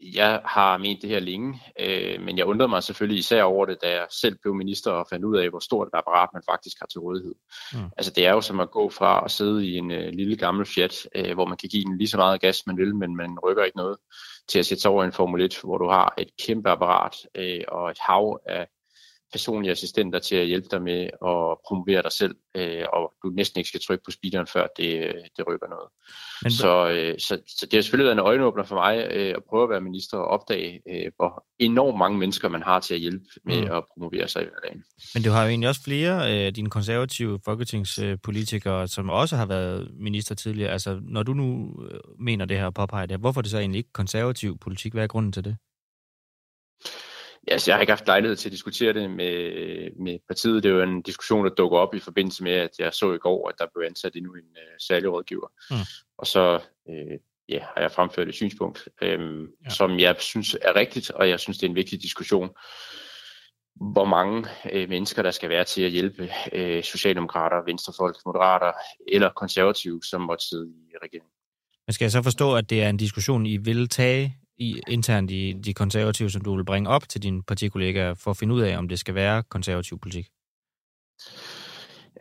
jeg 0.00 0.40
har 0.44 0.78
ment 0.78 1.02
det 1.02 1.10
her 1.10 1.20
længe, 1.20 1.62
øh, 1.80 2.20
men 2.20 2.38
jeg 2.38 2.46
undrede 2.46 2.68
mig 2.68 2.82
selvfølgelig 2.82 3.18
især 3.18 3.42
over 3.42 3.66
det, 3.66 3.78
da 3.82 3.90
jeg 3.90 4.06
selv 4.10 4.38
blev 4.42 4.54
minister 4.54 4.90
og 4.90 5.06
fandt 5.10 5.24
ud 5.24 5.36
af, 5.36 5.50
hvor 5.50 5.58
stort 5.58 5.88
et 5.88 5.98
apparat 5.98 6.28
man 6.32 6.42
faktisk 6.50 6.76
har 6.80 6.86
til 6.86 7.00
rådighed. 7.00 7.34
Mm. 7.72 7.90
Altså 7.96 8.12
det 8.12 8.26
er 8.26 8.32
jo 8.32 8.40
som 8.40 8.60
at 8.60 8.70
gå 8.70 8.90
fra 8.90 9.22
at 9.24 9.30
sidde 9.30 9.66
i 9.66 9.76
en 9.76 9.90
øh, 9.90 10.12
lille 10.12 10.36
gammel 10.36 10.66
Fiat, 10.66 11.08
øh, 11.14 11.34
hvor 11.34 11.46
man 11.46 11.58
kan 11.58 11.68
give 11.68 11.84
den 11.84 11.98
lige 11.98 12.08
så 12.08 12.16
meget 12.16 12.40
gas, 12.40 12.66
man 12.66 12.76
vil, 12.76 12.94
men 12.94 13.16
man 13.16 13.38
rykker 13.38 13.64
ikke 13.64 13.76
noget, 13.76 13.98
til 14.48 14.58
at 14.58 14.66
sætte 14.66 14.82
sig 14.82 14.90
over 14.90 15.04
en 15.04 15.12
Formel 15.12 15.40
1, 15.40 15.58
hvor 15.64 15.78
du 15.78 15.88
har 15.88 16.14
et 16.18 16.28
kæmpe 16.46 16.70
apparat 16.70 17.16
øh, 17.34 17.60
og 17.68 17.90
et 17.90 17.98
hav 18.00 18.40
af 18.46 18.66
personlige 19.32 19.72
assistenter 19.72 20.18
til 20.18 20.36
at 20.36 20.46
hjælpe 20.46 20.68
dig 20.70 20.82
med 20.82 21.00
at 21.02 21.56
promovere 21.66 22.02
dig 22.02 22.12
selv, 22.12 22.34
øh, 22.56 22.84
og 22.92 23.12
du 23.22 23.28
næsten 23.28 23.58
ikke 23.58 23.68
skal 23.68 23.80
trykke 23.80 24.04
på 24.04 24.10
speederen, 24.10 24.46
før 24.46 24.66
det, 24.76 25.14
det 25.36 25.46
rykker 25.48 25.68
noget. 25.68 25.88
Men... 26.42 26.50
Så, 26.50 26.88
øh, 26.88 27.18
så, 27.18 27.38
så 27.46 27.66
det 27.66 27.74
har 27.74 27.82
selvfølgelig 27.82 28.04
været 28.04 28.18
en 28.18 28.26
øjenåbner 28.26 28.64
for 28.64 28.74
mig 28.74 29.08
øh, 29.10 29.34
at 29.36 29.42
prøve 29.48 29.62
at 29.62 29.70
være 29.70 29.80
minister 29.80 30.18
og 30.18 30.26
opdage, 30.26 30.80
øh, 30.90 31.12
hvor 31.16 31.46
enormt 31.58 31.98
mange 31.98 32.18
mennesker 32.18 32.48
man 32.48 32.62
har 32.62 32.80
til 32.80 32.94
at 32.94 33.00
hjælpe 33.00 33.24
med 33.44 33.60
mm. 33.60 33.70
at 33.70 33.84
promovere 33.92 34.28
sig 34.28 34.42
i 34.42 34.44
hverdagen. 34.44 34.84
Men 35.14 35.22
du 35.22 35.30
har 35.30 35.42
jo 35.42 35.48
egentlig 35.48 35.68
også 35.68 35.82
flere 35.82 36.28
af 36.28 36.46
øh, 36.46 36.56
dine 36.56 36.70
konservative 36.70 37.40
folketingspolitikere, 37.44 38.88
som 38.88 39.10
også 39.10 39.36
har 39.36 39.46
været 39.46 39.90
minister 40.00 40.34
tidligere. 40.34 40.70
Altså, 40.70 41.00
når 41.02 41.22
du 41.22 41.32
nu 41.32 41.76
øh, 41.90 42.00
mener 42.18 42.44
det 42.44 42.56
her 42.56 42.66
og 42.66 42.74
påpeger 42.74 43.06
det, 43.06 43.20
hvorfor 43.20 43.40
er 43.40 43.42
det 43.42 43.50
så 43.50 43.58
egentlig 43.58 43.78
ikke 43.78 43.92
konservativ 43.92 44.58
politik? 44.58 44.92
Hvad 44.92 45.02
er 45.02 45.06
grunden 45.06 45.32
til 45.32 45.44
det? 45.44 45.56
Altså, 47.50 47.70
jeg 47.70 47.76
har 47.76 47.80
ikke 47.80 47.92
haft 47.92 48.06
lejlighed 48.06 48.36
til 48.36 48.48
at 48.48 48.52
diskutere 48.52 48.92
det 48.92 49.10
med, 49.10 49.90
med 50.04 50.18
partiet. 50.28 50.62
Det 50.62 50.68
er 50.68 50.74
jo 50.74 50.82
en 50.82 51.02
diskussion, 51.02 51.44
der 51.44 51.54
dukker 51.54 51.78
op 51.78 51.94
i 51.94 51.98
forbindelse 51.98 52.42
med, 52.42 52.52
at 52.52 52.70
jeg 52.78 52.94
så 52.94 53.12
i 53.12 53.18
går, 53.18 53.48
at 53.48 53.54
der 53.58 53.66
blev 53.74 53.86
ansat 53.86 54.16
endnu 54.16 54.34
en 54.34 54.40
uh, 54.40 54.76
særlig 54.78 55.12
rådgiver. 55.12 55.48
Mm. 55.70 55.76
Og 56.18 56.26
så 56.26 56.60
øh, 56.88 57.18
ja, 57.48 57.58
har 57.74 57.80
jeg 57.80 57.92
fremført 57.92 58.28
et 58.28 58.34
synspunkt, 58.34 58.88
øh, 59.02 59.40
ja. 59.64 59.70
som 59.70 59.98
jeg 59.98 60.16
synes 60.18 60.56
er 60.62 60.76
rigtigt, 60.76 61.10
og 61.10 61.28
jeg 61.28 61.40
synes, 61.40 61.58
det 61.58 61.66
er 61.66 61.70
en 61.70 61.76
vigtig 61.76 62.02
diskussion 62.02 62.50
hvor 63.80 64.04
mange 64.04 64.48
øh, 64.72 64.88
mennesker 64.88 65.22
der 65.22 65.30
skal 65.30 65.50
være 65.50 65.64
til 65.64 65.82
at 65.82 65.90
hjælpe 65.90 66.30
øh, 66.52 66.82
socialdemokrater, 66.82 67.64
venstrefolk, 67.64 68.16
moderater 68.26 68.72
eller 69.08 69.30
konservative, 69.36 70.00
som 70.10 70.20
måtte 70.20 70.44
sidde 70.48 70.68
i 70.68 70.94
regeringen. 71.02 71.30
Men 71.86 71.92
skal 71.92 72.04
jeg 72.04 72.12
så 72.12 72.22
forstå, 72.22 72.56
at 72.56 72.70
det 72.70 72.82
er 72.82 72.88
en 72.88 72.96
diskussion, 72.96 73.46
I 73.46 73.56
vil 73.56 73.88
tage 73.88 74.36
i, 74.58 74.80
internt 74.88 75.30
i 75.30 75.52
de 75.52 75.74
konservative, 75.74 76.30
som 76.30 76.42
du 76.42 76.56
vil 76.56 76.64
bringe 76.64 76.90
op 76.90 77.08
til 77.08 77.22
dine 77.22 77.42
partikollegaer, 77.42 78.14
for 78.14 78.30
at 78.30 78.36
finde 78.36 78.54
ud 78.54 78.60
af, 78.60 78.78
om 78.78 78.88
det 78.88 78.98
skal 78.98 79.14
være 79.14 79.42
konservativ 79.42 79.98
politik? 79.98 80.28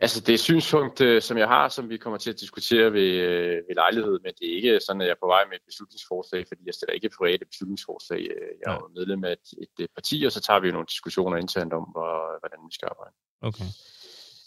Altså, 0.02 0.20
det 0.20 0.30
er 0.30 0.34
et 0.34 0.40
synspunkt, 0.40 1.02
øh, 1.02 1.22
som 1.22 1.38
jeg 1.38 1.48
har, 1.48 1.70
som 1.70 1.90
vi 1.90 1.98
kommer 1.98 2.18
til 2.18 2.30
at 2.30 2.40
diskutere 2.40 2.94
ved, 2.94 3.10
øh, 3.30 3.56
ved 3.68 3.76
lejlighed, 3.76 4.20
men 4.24 4.32
det 4.40 4.46
er 4.50 4.56
ikke 4.56 4.80
sådan, 4.86 5.02
at 5.02 5.08
jeg 5.08 5.12
er 5.12 5.24
på 5.24 5.28
vej 5.28 5.44
med 5.50 5.56
et 5.56 5.66
beslutningsforslag, 5.66 6.46
fordi 6.48 6.62
jeg 6.66 6.74
stiller 6.74 6.94
ikke 6.94 7.10
private 7.18 7.46
beslutningsforslag. 7.46 8.20
Øh, 8.20 8.52
jeg 8.62 8.74
er 8.74 8.80
jo 8.82 8.90
medlem 8.96 9.24
af 9.24 9.32
et, 9.32 9.48
et 9.80 9.90
parti, 9.96 10.24
og 10.26 10.32
så 10.32 10.42
tager 10.42 10.60
vi 10.60 10.68
jo 10.68 10.74
nogle 10.74 10.88
diskussioner 10.88 11.38
internt 11.38 11.74
om, 11.74 11.84
hvordan 12.42 12.60
vi 12.68 12.74
skal 12.78 12.88
arbejde. 12.92 13.16
Okay. 13.42 13.70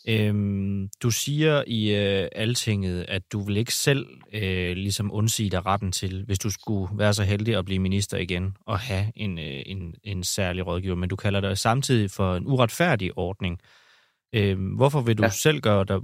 Øhm, 0.09 0.89
du 1.03 1.11
siger 1.11 1.65
i 1.67 1.95
øh, 1.95 2.29
Altinget, 2.33 3.05
at 3.09 3.23
du 3.33 3.41
vil 3.41 3.57
ikke 3.57 3.75
selv 3.75 4.07
øh, 4.33 4.73
ligesom 4.73 5.13
undsige 5.13 5.51
dig 5.51 5.67
retten 5.67 5.93
til, 5.93 6.25
hvis 6.27 6.39
du 6.39 6.51
skulle 6.51 6.99
være 6.99 7.15
så 7.15 7.23
heldig 7.23 7.57
at 7.57 7.65
blive 7.65 7.79
minister 7.79 8.19
igen 8.19 8.57
og 8.67 8.79
have 8.79 9.13
en, 9.17 9.39
øh, 9.39 9.63
en, 9.67 9.95
en 10.05 10.25
særlig 10.25 10.67
rådgiver, 10.67 10.95
men 10.95 11.09
du 11.09 11.17
kalder 11.17 11.41
det 11.41 11.59
samtidig 11.59 12.11
for 12.11 12.35
en 12.35 12.47
uretfærdig 12.47 13.19
ordning. 13.19 13.61
Øhm, 14.35 14.67
hvorfor 14.67 15.01
vil 15.01 15.19
du 15.19 15.23
ja. 15.23 15.29
selv 15.29 15.61
gøre, 15.61 15.85
der, 15.85 16.01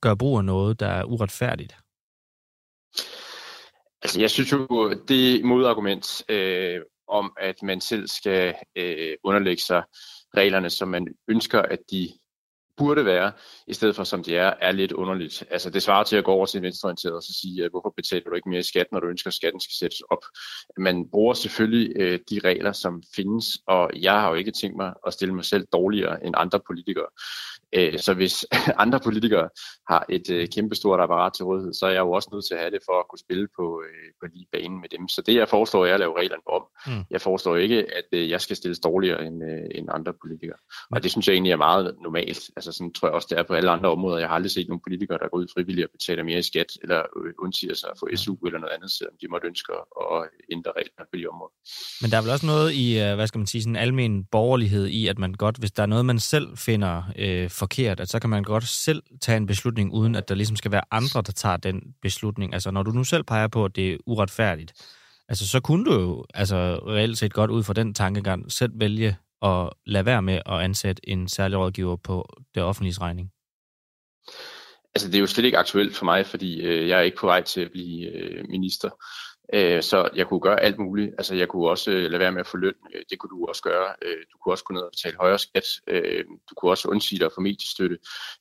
gøre 0.00 0.16
brug 0.16 0.38
af 0.38 0.44
noget, 0.44 0.80
der 0.80 0.88
er 0.88 1.04
uretfærdigt? 1.04 1.76
Altså, 4.02 4.20
jeg 4.20 4.30
synes 4.30 4.52
jo, 4.52 4.94
det 5.08 5.44
modargument 5.44 6.22
øh, 6.28 6.80
om, 7.08 7.32
at 7.40 7.62
man 7.62 7.80
selv 7.80 8.08
skal 8.08 8.54
øh, 8.76 9.16
underlægge 9.24 9.62
sig 9.62 9.82
reglerne, 10.36 10.70
som 10.70 10.88
man 10.88 11.06
ønsker, 11.28 11.62
at 11.62 11.78
de 11.90 12.08
burde 12.80 13.04
være, 13.04 13.32
i 13.66 13.74
stedet 13.74 13.96
for 13.96 14.04
som 14.04 14.24
det 14.24 14.36
er, 14.36 14.52
er 14.60 14.72
lidt 14.72 14.92
underligt. 14.92 15.44
Altså 15.50 15.70
det 15.70 15.82
svarer 15.82 16.04
til 16.04 16.16
at 16.16 16.24
gå 16.24 16.32
over 16.32 16.46
til 16.46 16.58
en 16.58 16.62
venstreorienteret 16.64 17.14
og 17.14 17.22
så 17.22 17.32
sige, 17.42 17.68
hvorfor 17.68 17.92
betaler 17.96 18.24
du 18.30 18.34
ikke 18.34 18.48
mere 18.48 18.60
i 18.60 18.62
skat, 18.72 18.86
når 18.92 19.00
du 19.00 19.06
ønsker, 19.06 19.28
at 19.28 19.34
skatten 19.34 19.60
skal 19.60 19.74
sættes 19.78 20.00
op. 20.00 20.24
Man 20.78 21.08
bruger 21.10 21.34
selvfølgelig 21.34 21.92
øh, 21.96 22.18
de 22.30 22.40
regler, 22.44 22.72
som 22.72 23.02
findes, 23.16 23.58
og 23.66 23.90
jeg 23.96 24.20
har 24.20 24.28
jo 24.28 24.34
ikke 24.34 24.50
tænkt 24.50 24.76
mig 24.76 24.92
at 25.06 25.12
stille 25.12 25.34
mig 25.34 25.44
selv 25.44 25.66
dårligere 25.72 26.26
end 26.26 26.34
andre 26.38 26.60
politikere. 26.66 27.06
Øh, 27.72 27.98
så 27.98 28.14
hvis 28.14 28.46
andre 28.84 29.00
politikere 29.00 29.48
har 29.88 30.06
et 30.08 30.30
øh, 30.30 30.48
kæmpestort 30.54 31.00
apparat 31.00 31.32
til 31.32 31.44
rådighed, 31.44 31.72
så 31.74 31.86
er 31.86 31.90
jeg 31.90 32.00
jo 32.00 32.12
også 32.12 32.28
nødt 32.32 32.46
til 32.46 32.54
at 32.54 32.60
have 32.60 32.70
det 32.70 32.82
for 32.88 32.96
at 33.00 33.08
kunne 33.10 33.18
spille 33.18 33.48
på, 33.58 33.82
øh, 33.86 34.08
på 34.20 34.26
lige 34.34 34.46
banen 34.52 34.80
med 34.80 34.88
dem. 34.88 35.08
Så 35.08 35.22
det 35.26 35.34
jeg 35.34 35.48
foreslår, 35.48 35.86
er 35.86 35.94
at 35.94 36.00
lave 36.00 36.18
reglerne 36.18 36.42
om. 36.46 36.62
Mm. 36.86 37.04
Jeg 37.10 37.20
foreslår 37.20 37.56
ikke, 37.56 37.78
at 37.98 38.30
jeg 38.30 38.40
skal 38.40 38.56
stilles 38.56 38.80
dårligere 38.80 39.26
end, 39.26 39.42
end 39.74 39.86
andre 39.90 40.12
politikere. 40.22 40.60
Mm. 40.90 40.94
Og 40.94 41.02
det 41.02 41.10
synes 41.10 41.26
jeg 41.26 41.32
egentlig 41.34 41.52
er 41.52 41.56
meget 41.68 41.96
normalt. 42.02 42.42
Altså 42.56 42.72
sådan 42.72 42.92
tror 42.92 43.08
jeg 43.08 43.14
også, 43.14 43.28
det 43.30 43.38
er 43.38 43.42
på 43.42 43.54
alle 43.54 43.70
andre 43.70 43.90
områder. 43.90 44.18
Jeg 44.18 44.28
har 44.28 44.34
aldrig 44.34 44.50
set 44.50 44.68
nogen 44.68 44.82
politikere, 44.86 45.18
der 45.18 45.28
går 45.28 45.38
ud 45.38 45.46
frivilligt 45.54 45.86
og 45.86 45.90
betaler 45.92 46.22
mere 46.22 46.38
i 46.38 46.42
skat, 46.42 46.70
eller 46.82 47.00
undsiger 47.44 47.74
sig 47.74 47.88
at 47.92 47.98
få 48.00 48.06
SU 48.16 48.34
eller 48.46 48.58
noget 48.58 48.74
andet, 48.76 48.90
selvom 48.90 49.14
de 49.20 49.26
måtte 49.28 49.46
ønske 49.48 49.72
at 49.72 50.28
ændre 50.52 50.70
reglerne 50.70 51.06
på 51.12 51.16
de 51.18 51.26
områder. 51.32 51.54
Men 52.02 52.10
der 52.10 52.16
er 52.16 52.22
vel 52.22 52.30
også 52.30 52.46
noget 52.46 52.72
i, 52.72 52.86
hvad 53.18 53.26
skal 53.26 53.38
man 53.38 53.46
sige, 53.46 53.62
sådan 53.62 53.76
almen 53.76 54.24
borgerlighed 54.24 54.86
i, 54.86 55.06
at 55.06 55.18
man 55.18 55.32
godt, 55.32 55.56
hvis 55.56 55.72
der 55.72 55.82
er 55.82 55.86
noget, 55.86 56.04
man 56.04 56.18
selv 56.18 56.48
finder 56.56 57.02
øh, 57.18 57.50
forkert, 57.60 58.00
at 58.00 58.08
så 58.08 58.18
kan 58.18 58.30
man 58.30 58.42
godt 58.42 58.68
selv 58.68 59.02
tage 59.20 59.36
en 59.36 59.46
beslutning, 59.46 59.92
uden 59.92 60.14
at 60.14 60.28
der 60.28 60.34
ligesom 60.34 60.56
skal 60.56 60.70
være 60.70 60.82
andre, 60.90 61.22
der 61.22 61.32
tager 61.32 61.56
den 61.56 61.82
beslutning. 62.02 62.54
Altså 62.54 62.70
når 62.70 62.82
du 62.82 62.90
nu 62.90 63.04
selv 63.04 63.24
peger 63.24 63.48
på, 63.48 63.64
at 63.64 63.76
det 63.76 63.92
er 63.92 63.96
uretfærdigt, 64.06 64.72
altså 65.28 65.48
så 65.48 65.60
kunne 65.60 65.84
du 65.84 66.00
jo 66.00 66.24
altså, 66.34 66.80
reelt 66.86 67.18
set 67.18 67.32
godt 67.32 67.50
ud 67.50 67.62
fra 67.62 67.72
den 67.72 67.94
tankegang 67.94 68.52
selv 68.52 68.72
vælge 68.74 69.16
at 69.42 69.70
lade 69.86 70.04
være 70.04 70.22
med 70.22 70.38
at 70.46 70.58
ansætte 70.60 71.08
en 71.08 71.28
særlig 71.28 71.58
rådgiver 71.58 71.96
på 71.96 72.42
det 72.54 72.62
offentlige 72.62 73.00
regning. 73.00 73.30
Altså 74.94 75.08
det 75.08 75.14
er 75.14 75.20
jo 75.20 75.26
slet 75.26 75.44
ikke 75.44 75.58
aktuelt 75.58 75.96
for 75.96 76.04
mig, 76.04 76.26
fordi 76.26 76.60
øh, 76.60 76.88
jeg 76.88 76.98
er 76.98 77.02
ikke 77.02 77.16
på 77.20 77.26
vej 77.26 77.42
til 77.42 77.60
at 77.60 77.70
blive 77.70 78.06
øh, 78.12 78.44
minister. 78.48 78.90
Øh, 79.52 79.82
så 79.82 80.08
jeg 80.16 80.26
kunne 80.26 80.40
gøre 80.40 80.60
alt 80.60 80.78
muligt. 80.78 81.14
Altså, 81.18 81.34
jeg 81.34 81.48
kunne 81.48 81.68
også 81.68 81.90
øh, 81.90 82.10
lade 82.10 82.20
være 82.20 82.32
med 82.32 82.40
at 82.40 82.46
få 82.46 82.56
løn. 82.56 82.74
Øh, 82.94 83.02
det 83.10 83.18
kunne 83.18 83.30
du 83.30 83.46
også 83.46 83.62
gøre. 83.62 83.94
Øh, 84.02 84.18
du 84.32 84.38
kunne 84.38 84.52
også 84.52 84.64
gå 84.64 84.74
ned 84.74 84.82
og 84.82 84.90
betale 84.92 85.16
højere 85.16 85.38
skat. 85.38 85.64
Øh, 85.86 86.24
du 86.50 86.54
kunne 86.54 86.70
også 86.70 86.88
undsige 86.88 87.18
dig 87.18 87.30
for 87.34 87.40
mediestøtte. 87.40 87.98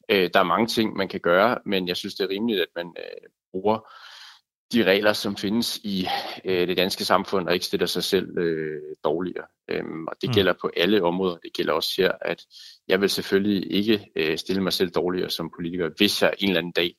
Øh, 0.10 0.30
der 0.34 0.39
er 0.39 0.43
mange 0.43 0.67
ting, 0.67 0.95
man 0.95 1.08
kan 1.08 1.19
gøre, 1.19 1.58
men 1.65 1.88
jeg 1.88 1.98
synes, 1.98 2.15
det 2.15 2.24
er 2.24 2.30
rimeligt, 2.30 2.62
at 2.62 2.67
man 2.76 2.93
øh, 2.98 3.30
bruger 3.52 3.89
de 4.74 4.84
regler, 4.84 5.13
som 5.13 5.38
findes 5.38 5.78
i 5.78 6.08
øh, 6.45 6.67
det 6.67 6.78
danske 6.78 7.06
samfund, 7.06 7.48
og 7.48 7.54
ikke 7.54 7.65
stiller 7.65 7.86
sig 7.88 8.04
selv 8.04 8.38
øh, 8.38 8.82
dårligere. 9.04 9.45
Øhm, 9.69 10.08
og 10.08 10.15
det 10.22 10.30
mm. 10.30 10.34
gælder 10.34 10.54
på 10.62 10.72
alle 10.78 11.04
områder. 11.04 11.38
Det 11.38 11.54
gælder 11.54 11.74
også 11.74 11.93
her, 11.98 12.12
at 12.22 12.45
jeg 12.88 13.02
vil 13.02 13.10
selvfølgelig 13.10 13.72
ikke 13.72 14.06
øh, 14.15 14.38
stille 14.38 14.63
mig 14.63 14.74
selv 14.74 14.89
dårligere 14.89 15.30
som 15.30 15.52
politiker, 15.56 15.89
hvis 15.98 16.22
jeg 16.22 16.34
en 16.39 16.50
eller 16.50 16.60
anden 16.60 16.72
dag 16.72 16.95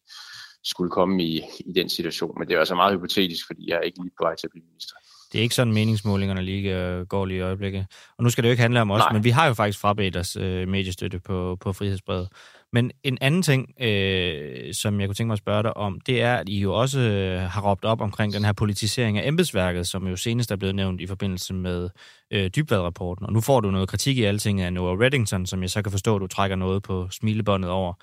skulle 0.65 0.91
komme 0.91 1.25
i, 1.25 1.43
i 1.67 1.73
den 1.73 1.89
situation. 1.89 2.39
Men 2.39 2.49
det 2.49 2.55
er 2.55 2.59
altså 2.59 2.75
meget 2.75 2.95
hypotetisk, 2.95 3.47
fordi 3.47 3.71
jeg 3.71 3.77
er 3.77 3.81
ikke 3.81 4.03
lige 4.03 4.13
på 4.19 4.25
vej 4.25 4.37
til 4.37 4.47
at 4.47 4.51
blive 4.51 4.65
minister. 4.71 4.95
Det 5.33 5.39
er 5.39 5.43
ikke 5.43 5.55
sådan, 5.55 5.73
meningsmålingerne 5.73 6.43
lige 6.43 6.77
øh, 6.77 7.07
går 7.07 7.27
lige 7.27 7.39
i 7.39 7.41
øjeblikket. 7.41 7.87
Og 8.19 8.25
nu 8.25 8.31
skal 8.31 8.45
det 8.45 8.49
jo 8.49 8.51
ikke 8.51 8.63
handle 8.63 8.81
om 8.81 8.91
os, 8.91 8.99
Nej. 8.99 9.13
men 9.13 9.25
vi 9.25 9.31
har 9.31 9.47
jo 9.47 9.55
faktisk 9.55 9.79
frabedt 9.79 10.17
os 10.17 10.37
øh, 10.37 10.69
mediestøtte 10.69 11.21
på, 11.21 11.57
på 11.61 11.73
frihedsbrevet. 11.73 12.29
Men 12.73 12.91
en 13.03 13.19
anden 13.21 13.43
ting, 13.43 13.83
øh, 13.83 14.75
som 14.75 15.01
jeg 15.01 15.09
kunne 15.09 15.15
tænke 15.15 15.27
mig 15.27 15.33
at 15.33 15.39
spørge 15.39 15.63
dig 15.63 15.77
om, 15.77 16.01
det 16.01 16.23
er, 16.23 16.37
at 16.37 16.49
I 16.49 16.61
jo 16.61 16.75
også 16.75 17.01
øh, 17.01 17.41
har 17.41 17.71
råbt 17.71 17.85
op 17.85 18.01
omkring 18.01 18.33
den 18.33 18.45
her 18.45 18.53
politisering 18.53 19.19
af 19.19 19.29
embedsværket, 19.29 19.87
som 19.89 20.07
jo 20.07 20.17
senest 20.17 20.51
er 20.51 20.57
blevet 20.57 20.75
nævnt 20.75 21.01
i 21.01 21.07
forbindelse 21.07 21.55
med 21.55 21.91
øh, 22.31 22.51
dybvad-rapporten. 22.57 23.27
Og 23.27 23.33
nu 23.33 23.41
får 23.41 23.61
du 23.61 23.71
noget 23.71 23.89
kritik 23.89 24.19
i 24.19 24.25
alting 24.25 24.61
af 24.61 24.73
Noah 24.73 24.99
Reddington, 24.99 25.47
som 25.47 25.63
jeg 25.63 25.71
så 25.71 25.83
kan 25.83 25.93
forstå, 25.93 26.17
at 26.17 26.21
du 26.21 26.27
trækker 26.27 26.57
noget 26.57 26.83
på 26.83 27.09
smilebåndet 27.11 27.71
over. 27.71 27.95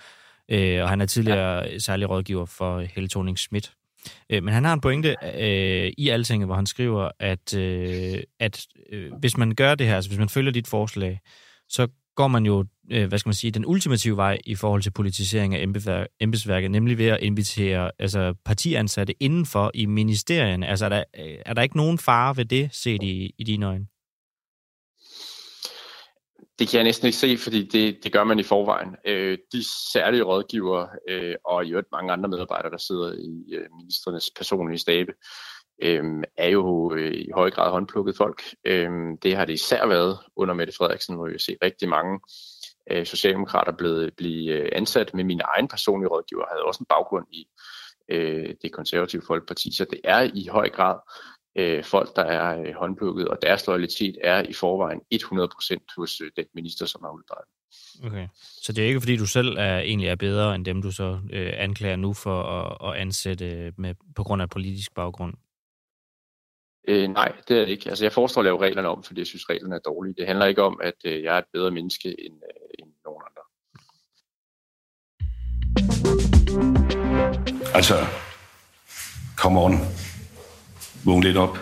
Øh, 0.52 0.84
og 0.84 0.90
han 0.90 1.02
er 1.02 1.06
tidligere 1.06 1.66
ja. 1.66 1.80
særlig 1.80 2.10
rådgiver 2.10 2.46
for 2.46 2.80
Helle 2.80 3.10
thorning 3.10 3.40
Schmidt. 3.40 3.72
Øh, 4.30 4.44
men 4.44 4.54
han 4.54 4.66
har 4.66 4.74
en 4.74 4.82
pointe 4.82 5.16
øh, 5.40 5.92
i 5.98 6.10
altinget, 6.10 6.48
hvor 6.48 6.56
han 6.56 6.66
skriver, 6.66 7.10
at, 7.20 7.54
øh, 7.54 8.20
at 8.40 8.66
øh, 8.92 9.14
hvis 9.20 9.38
man 9.38 9.56
gør 9.56 9.76
det 9.76 9.88
her, 9.88 9.96
altså 9.96 10.10
hvis 10.10 10.20
man 10.20 10.30
følger 10.30 10.52
dit 10.52 10.68
forslag, 10.68 11.20
så 11.70 11.88
går 12.16 12.28
man 12.28 12.46
jo, 12.46 12.66
øh, 12.92 13.08
hvad 13.08 13.20
skal 13.20 13.30
man 13.30 13.34
sige, 13.34 13.52
den 13.52 13.66
ultimative 13.66 14.18
vej 14.18 14.38
i 14.46 14.56
forhold 14.56 14.82
til 14.82 14.92
politisering 14.92 15.56
af 15.56 15.66
embedsværket, 16.20 16.72
nemlig 16.72 16.98
ved 16.98 17.08
at 17.08 17.20
invitere 17.22 17.92
altså, 18.00 18.34
partiansatte 18.46 19.24
indenfor 19.24 19.72
i 19.74 19.86
ministerierne. 19.86 20.68
Altså 20.68 20.86
er 20.86 20.90
der, 20.90 21.04
er 21.46 21.54
der 21.54 21.62
ikke 21.62 21.78
nogen 21.78 21.98
fare 21.98 22.38
ved 22.38 22.46
det, 22.46 22.70
set 22.74 23.04
i, 23.04 23.34
i 23.38 23.44
dine 23.44 23.66
øjne? 23.66 23.86
Det 26.60 26.70
kan 26.70 26.78
jeg 26.78 26.84
næsten 26.84 27.06
ikke 27.06 27.18
se, 27.18 27.38
fordi 27.38 27.68
det, 27.68 28.04
det 28.04 28.14
gør 28.14 28.24
man 28.24 28.40
i 28.40 28.44
forvejen. 28.44 28.96
Øh, 29.06 29.38
de 29.52 29.64
særlige 29.94 30.24
rådgivere 30.24 30.90
øh, 31.10 31.36
og 31.46 31.66
i 31.66 31.70
øvrigt 31.72 31.92
mange 31.92 32.14
andre 32.14 32.30
medarbejdere, 32.30 32.72
der 32.72 32.78
sidder 32.78 33.14
i 33.14 33.54
øh, 33.56 33.68
ministernes 33.82 34.32
personlige 34.38 34.80
stabe, 34.80 35.14
øh, 35.84 36.04
er 36.38 36.50
jo 36.50 36.94
øh, 36.96 37.14
i 37.14 37.30
høj 37.34 37.52
grad 37.52 37.72
håndplukket 37.72 38.18
folk. 38.18 38.44
Øh, 38.66 38.90
det 39.24 39.36
har 39.36 39.46
det 39.46 39.54
især 39.54 39.88
været 39.88 40.18
under 40.36 40.54
Mette 40.54 40.74
Frederiksen, 40.78 41.16
hvor 41.16 41.30
vi 41.30 41.40
ser 41.40 41.56
rigtig 41.62 41.90
mange 41.90 42.20
øh, 42.92 43.06
socialdemokrater 43.06 43.72
blevet 43.78 44.14
blive 44.18 44.54
øh, 44.54 44.70
ansat. 44.72 45.14
med 45.14 45.24
min 45.24 45.42
egen 45.56 45.68
personlige 45.68 46.10
rådgiver 46.10 46.46
havde 46.52 46.64
også 46.64 46.80
en 46.80 46.86
baggrund 46.90 47.26
i 47.32 47.48
øh, 48.12 48.56
det 48.62 48.72
konservative 48.72 49.22
folkeparti, 49.28 49.76
så 49.76 49.86
det 49.86 50.00
er 50.04 50.32
i 50.34 50.48
høj 50.52 50.70
grad 50.70 51.00
øh, 51.58 51.84
folk, 51.84 52.16
der 52.16 52.24
er 52.24 52.62
øh, 52.62 52.74
håndplukket, 52.74 53.28
og 53.28 53.38
deres 53.42 53.68
loyalitet 53.68 54.18
er 54.24 54.42
i 54.50 54.54
forvejen 54.54 55.02
100% 55.14 55.78
hos 55.98 56.22
øh, 56.22 56.32
den 56.36 56.46
minister, 56.54 56.86
som 56.86 57.02
har 57.04 57.12
udpeget. 57.12 57.46
Okay. 58.04 58.28
Så 58.62 58.74
det 58.74 58.84
er 58.84 58.88
ikke, 58.88 59.02
fordi 59.02 59.18
du 59.18 59.26
selv 59.26 59.58
er, 59.58 59.80
egentlig 59.80 60.10
er 60.10 60.16
bedre 60.16 60.56
end 60.56 60.66
dem, 60.66 60.82
du 60.82 60.92
så 60.92 61.20
øh, 61.34 61.54
anklager 61.58 61.96
nu 61.96 62.14
for 62.14 62.44
at, 62.44 62.90
at 62.90 63.02
ansætte 63.02 63.74
med, 63.78 63.96
på 64.16 64.24
grund 64.24 64.42
af 64.42 64.50
politisk 64.50 64.94
baggrund? 64.96 65.34
Øh, 66.88 67.10
nej, 67.10 67.32
det 67.48 67.58
er 67.58 67.66
det 67.66 67.70
ikke. 67.70 67.90
Altså, 67.90 68.06
jeg 68.06 68.12
foreslår 68.12 68.42
at 68.42 68.46
lave 68.46 68.62
reglerne 68.62 68.88
om, 68.88 69.04
fordi 69.04 69.20
jeg 69.20 69.28
synes, 69.28 69.50
reglerne 69.50 69.76
er 69.76 69.80
dårlige. 69.80 70.16
Det 70.18 70.28
handler 70.28 70.46
ikke 70.46 70.64
om, 70.64 70.80
at 70.84 70.94
øh, 71.06 71.24
jeg 71.24 71.34
er 71.36 71.40
et 71.40 71.46
bedre 71.54 71.72
menneske 71.72 72.10
end, 72.10 72.36
øh, 72.36 72.70
end 72.80 72.90
nogen 73.06 73.24
andre. 73.30 73.44
Altså, 77.76 77.96
come 79.38 79.60
on. 79.60 79.74
Vågn 81.08 81.24
lidt 81.24 81.38
op. 81.38 81.58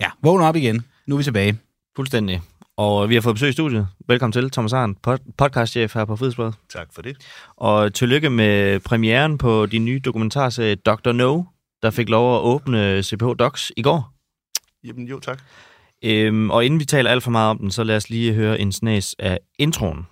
Ja, 0.00 0.10
vågn 0.22 0.42
op 0.42 0.56
igen. 0.56 0.84
Nu 1.06 1.14
er 1.14 1.18
vi 1.18 1.24
tilbage. 1.24 1.58
Fuldstændig. 1.96 2.42
Og 2.76 3.08
vi 3.08 3.14
har 3.14 3.20
fået 3.20 3.34
besøg 3.34 3.48
i 3.48 3.52
studiet. 3.52 3.88
Velkommen 4.08 4.32
til, 4.32 4.50
Thomas 4.50 4.72
Arndt, 4.72 4.98
podcastchef 5.38 5.94
her 5.94 6.04
på 6.04 6.16
Frihedsbredet. 6.16 6.54
Tak 6.68 6.88
for 6.94 7.02
det. 7.02 7.16
Og 7.56 7.94
tillykke 7.94 8.30
med 8.30 8.80
premieren 8.80 9.38
på 9.38 9.66
din 9.66 9.84
nye 9.84 10.00
dokumentarserie 10.04 10.74
Dr. 10.74 11.12
No, 11.12 11.42
der 11.82 11.90
fik 11.90 12.08
lov 12.08 12.36
at 12.36 12.40
åbne 12.40 13.02
CPH 13.02 13.26
Docs 13.38 13.72
i 13.76 13.82
går. 13.82 14.12
Jamen 14.84 15.06
jo, 15.08 15.20
tak. 15.20 15.42
Øhm, 16.04 16.50
og 16.50 16.64
inden 16.64 16.80
vi 16.80 16.84
taler 16.84 17.10
alt 17.10 17.22
for 17.22 17.30
meget 17.30 17.50
om 17.50 17.58
den, 17.58 17.70
så 17.70 17.84
lad 17.84 17.96
os 17.96 18.10
lige 18.10 18.32
høre 18.32 18.60
en 18.60 18.72
snas 18.72 19.16
af 19.18 19.38
introen. 19.58 20.06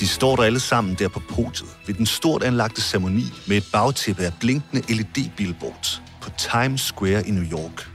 De 0.00 0.08
står 0.08 0.36
der 0.36 0.42
alle 0.42 0.60
sammen 0.60 0.94
der 0.94 1.08
på 1.08 1.20
podiet 1.28 1.76
ved 1.86 1.94
den 1.94 2.06
stort 2.06 2.42
anlagte 2.42 2.82
ceremoni 2.82 3.24
med 3.48 3.56
et 3.56 3.68
bagtæppe 3.72 4.22
af 4.22 4.32
blinkende 4.40 4.82
LED-billboards 4.94 6.09
på 6.22 6.30
Times 6.30 6.80
Square 6.80 7.26
i 7.26 7.30
New 7.30 7.44
York. 7.44 7.90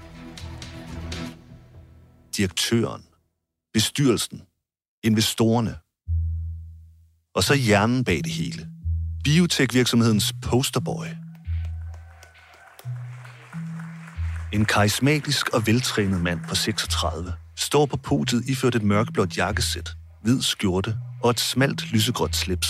Direktøren, 2.37 3.03
bestyrelsen, 3.73 4.41
investorerne 5.03 5.77
og 7.35 7.43
så 7.43 7.53
hjernen 7.53 8.03
bag 8.03 8.17
det 8.17 8.31
hele. 8.31 8.69
Biotech-virksomhedens 9.23 10.33
posterboy– 10.41 11.07
En 14.55 14.65
karismatisk 14.65 15.49
og 15.49 15.67
veltrænet 15.67 16.21
mand 16.21 16.39
på 16.49 16.55
36 16.55 17.33
står 17.55 17.85
på 17.85 17.97
podiet 17.97 18.49
iført 18.49 18.75
et 18.75 18.83
mørkeblåt 18.83 19.37
jakkesæt, 19.37 19.89
hvid 20.23 20.41
skjorte 20.41 20.97
og 21.23 21.29
et 21.29 21.39
smalt 21.39 21.91
lysegråt 21.91 22.35
slips. 22.35 22.67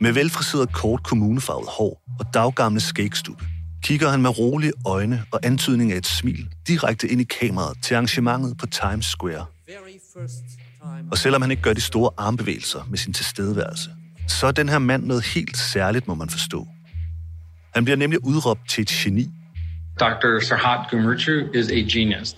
Med 0.00 0.12
velfriseret 0.12 0.72
kort 0.72 1.02
kommunefarvet 1.02 1.68
hår 1.68 2.02
og 2.20 2.34
daggamle 2.34 2.80
skægstube, 2.80 3.44
kigger 3.82 4.10
han 4.10 4.22
med 4.22 4.38
rolige 4.38 4.72
øjne 4.86 5.24
og 5.32 5.40
antydning 5.42 5.92
af 5.92 5.96
et 5.96 6.06
smil 6.06 6.48
direkte 6.68 7.08
ind 7.08 7.20
i 7.20 7.24
kameraet 7.24 7.78
til 7.82 7.94
arrangementet 7.94 8.58
på 8.58 8.66
Times 8.66 9.06
Square. 9.06 9.46
Og 11.10 11.18
selvom 11.18 11.42
han 11.42 11.50
ikke 11.50 11.62
gør 11.62 11.72
de 11.72 11.80
store 11.80 12.10
armbevægelser 12.16 12.86
med 12.90 12.98
sin 12.98 13.12
tilstedeværelse, 13.12 13.90
så 14.28 14.46
er 14.46 14.52
den 14.52 14.68
her 14.68 14.78
mand 14.78 15.04
noget 15.04 15.24
helt 15.24 15.56
særligt, 15.56 16.08
må 16.08 16.14
man 16.14 16.30
forstå. 16.30 16.66
Han 17.74 17.84
bliver 17.84 17.96
nemlig 17.96 18.24
udråbt 18.24 18.68
til 18.68 18.82
et 18.82 18.88
geni 18.88 19.30
Dr. 20.00 20.40
Serhat 20.40 20.90
Gumurcu 20.90 21.52
is 21.54 21.70
a 21.70 21.98
genius. 21.98 22.36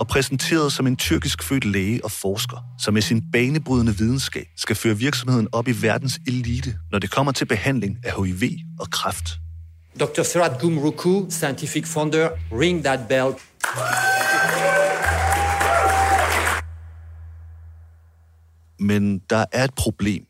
Og 0.00 0.06
præsenteret 0.06 0.72
som 0.72 0.86
en 0.86 0.96
tyrkisk 0.96 1.42
født 1.42 1.64
læge 1.64 2.04
og 2.04 2.10
forsker, 2.10 2.56
som 2.78 2.94
med 2.94 3.02
sin 3.02 3.22
banebrydende 3.32 3.98
videnskab 3.98 4.46
skal 4.56 4.76
føre 4.76 4.98
virksomheden 4.98 5.48
op 5.52 5.68
i 5.68 5.74
verdens 5.82 6.20
elite, 6.26 6.74
når 6.92 6.98
det 6.98 7.10
kommer 7.10 7.32
til 7.32 7.44
behandling 7.44 7.98
af 8.04 8.24
HIV 8.24 8.50
og 8.80 8.90
kræft. 8.90 9.43
Dr. 10.00 10.22
Serhat 10.22 10.60
Gumurcu, 10.60 11.26
scientific 11.30 11.86
founder, 11.86 12.30
ring 12.52 12.84
that 12.84 13.08
bell. 13.08 13.34
Men 18.78 19.18
der 19.18 19.44
er 19.52 19.64
et 19.64 19.74
problem. 19.74 20.26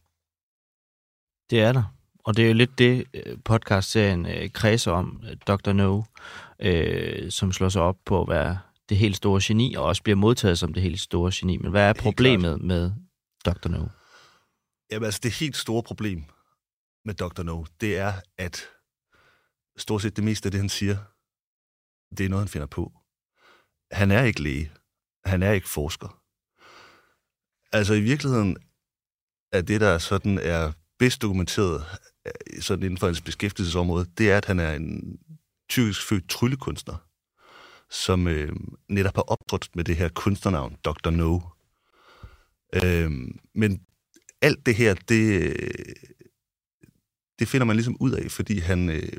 Det 1.50 1.61
er 1.61 1.72
der. 1.72 1.94
Og 2.24 2.37
det 2.37 2.44
er 2.44 2.48
jo 2.48 2.55
lidt 2.55 2.79
det, 2.79 3.05
øh, 3.14 3.38
podcastserien 3.44 4.27
øh, 4.27 4.50
kredser 4.50 4.92
om, 4.92 5.22
øh, 5.31 5.37
Dr. 5.46 5.72
No, 5.72 6.03
øh, 6.61 7.31
som 7.31 7.53
slår 7.53 7.68
sig 7.68 7.83
op 7.83 7.96
på 8.05 8.22
at 8.22 8.29
være 8.29 8.59
det 8.88 8.96
helt 8.96 9.16
store 9.16 9.40
geni, 9.44 9.74
og 9.74 9.85
også 9.85 10.03
bliver 10.03 10.16
modtaget 10.16 10.59
som 10.59 10.74
det 10.74 10.83
helt 10.83 11.00
store 11.00 11.33
geni. 11.35 11.57
Men 11.57 11.70
hvad 11.70 11.88
er 11.88 11.92
problemet 11.92 12.61
med 12.61 12.92
Dr. 13.44 13.68
No? 13.68 13.87
Jamen 14.92 15.05
altså, 15.05 15.20
det 15.22 15.33
helt 15.33 15.57
store 15.57 15.83
problem 15.83 16.24
med 17.05 17.14
Dr. 17.14 17.42
No, 17.42 17.64
det 17.81 17.98
er, 17.98 18.12
at 18.38 18.62
stort 19.77 20.03
set 20.03 20.17
det 20.17 20.25
meste 20.25 20.47
af 20.47 20.51
det, 20.51 20.61
han 20.61 20.69
siger, 20.69 20.97
det 22.17 22.27
er 22.27 22.29
noget, 22.29 22.45
han 22.45 22.49
finder 22.49 22.67
på. 22.67 22.93
Han 23.93 24.11
er 24.11 24.23
ikke 24.23 24.43
læge. 24.43 24.73
Han 25.25 25.43
er 25.43 25.53
ikke 25.53 25.69
forsker. 25.69 26.23
Altså 27.73 27.95
i 27.95 28.01
virkeligheden 28.01 28.57
er 29.53 29.63
det, 29.63 29.81
der 29.81 29.99
sådan 29.99 30.39
er 30.39 30.73
bedst 30.99 31.23
dokumenteret 31.23 31.85
øh, 32.27 32.63
sådan 32.63 32.85
inden 32.85 32.99
for 32.99 33.07
hans 33.07 33.21
beskæftigelsesområde, 33.21 34.07
det 34.19 34.31
er, 34.31 34.37
at 34.37 34.45
han 34.45 34.61
er 34.61 34.73
en 34.75 35.19
tyrkisk 35.69 36.09
født 36.09 36.29
tryllekunstner, 36.29 36.97
som 37.91 38.29
øh, 38.29 38.53
netop 38.89 39.14
har 39.14 39.22
optrådt 39.22 39.77
med 39.77 39.85
det 39.85 39.97
her 39.97 40.09
kunstnernavn, 40.09 40.77
Dr. 40.85 41.11
No. 41.11 41.41
Øh, 42.75 43.11
men 43.55 43.87
alt 44.43 44.66
det 44.66 44.75
her, 44.75 44.95
det, 44.95 45.43
øh, 45.43 45.95
det 47.39 47.49
finder 47.49 47.64
man 47.64 47.77
ligesom 47.77 47.97
ud 48.01 48.12
af, 48.12 48.31
fordi 48.31 48.59
han 48.59 48.91
øh, 48.91 49.12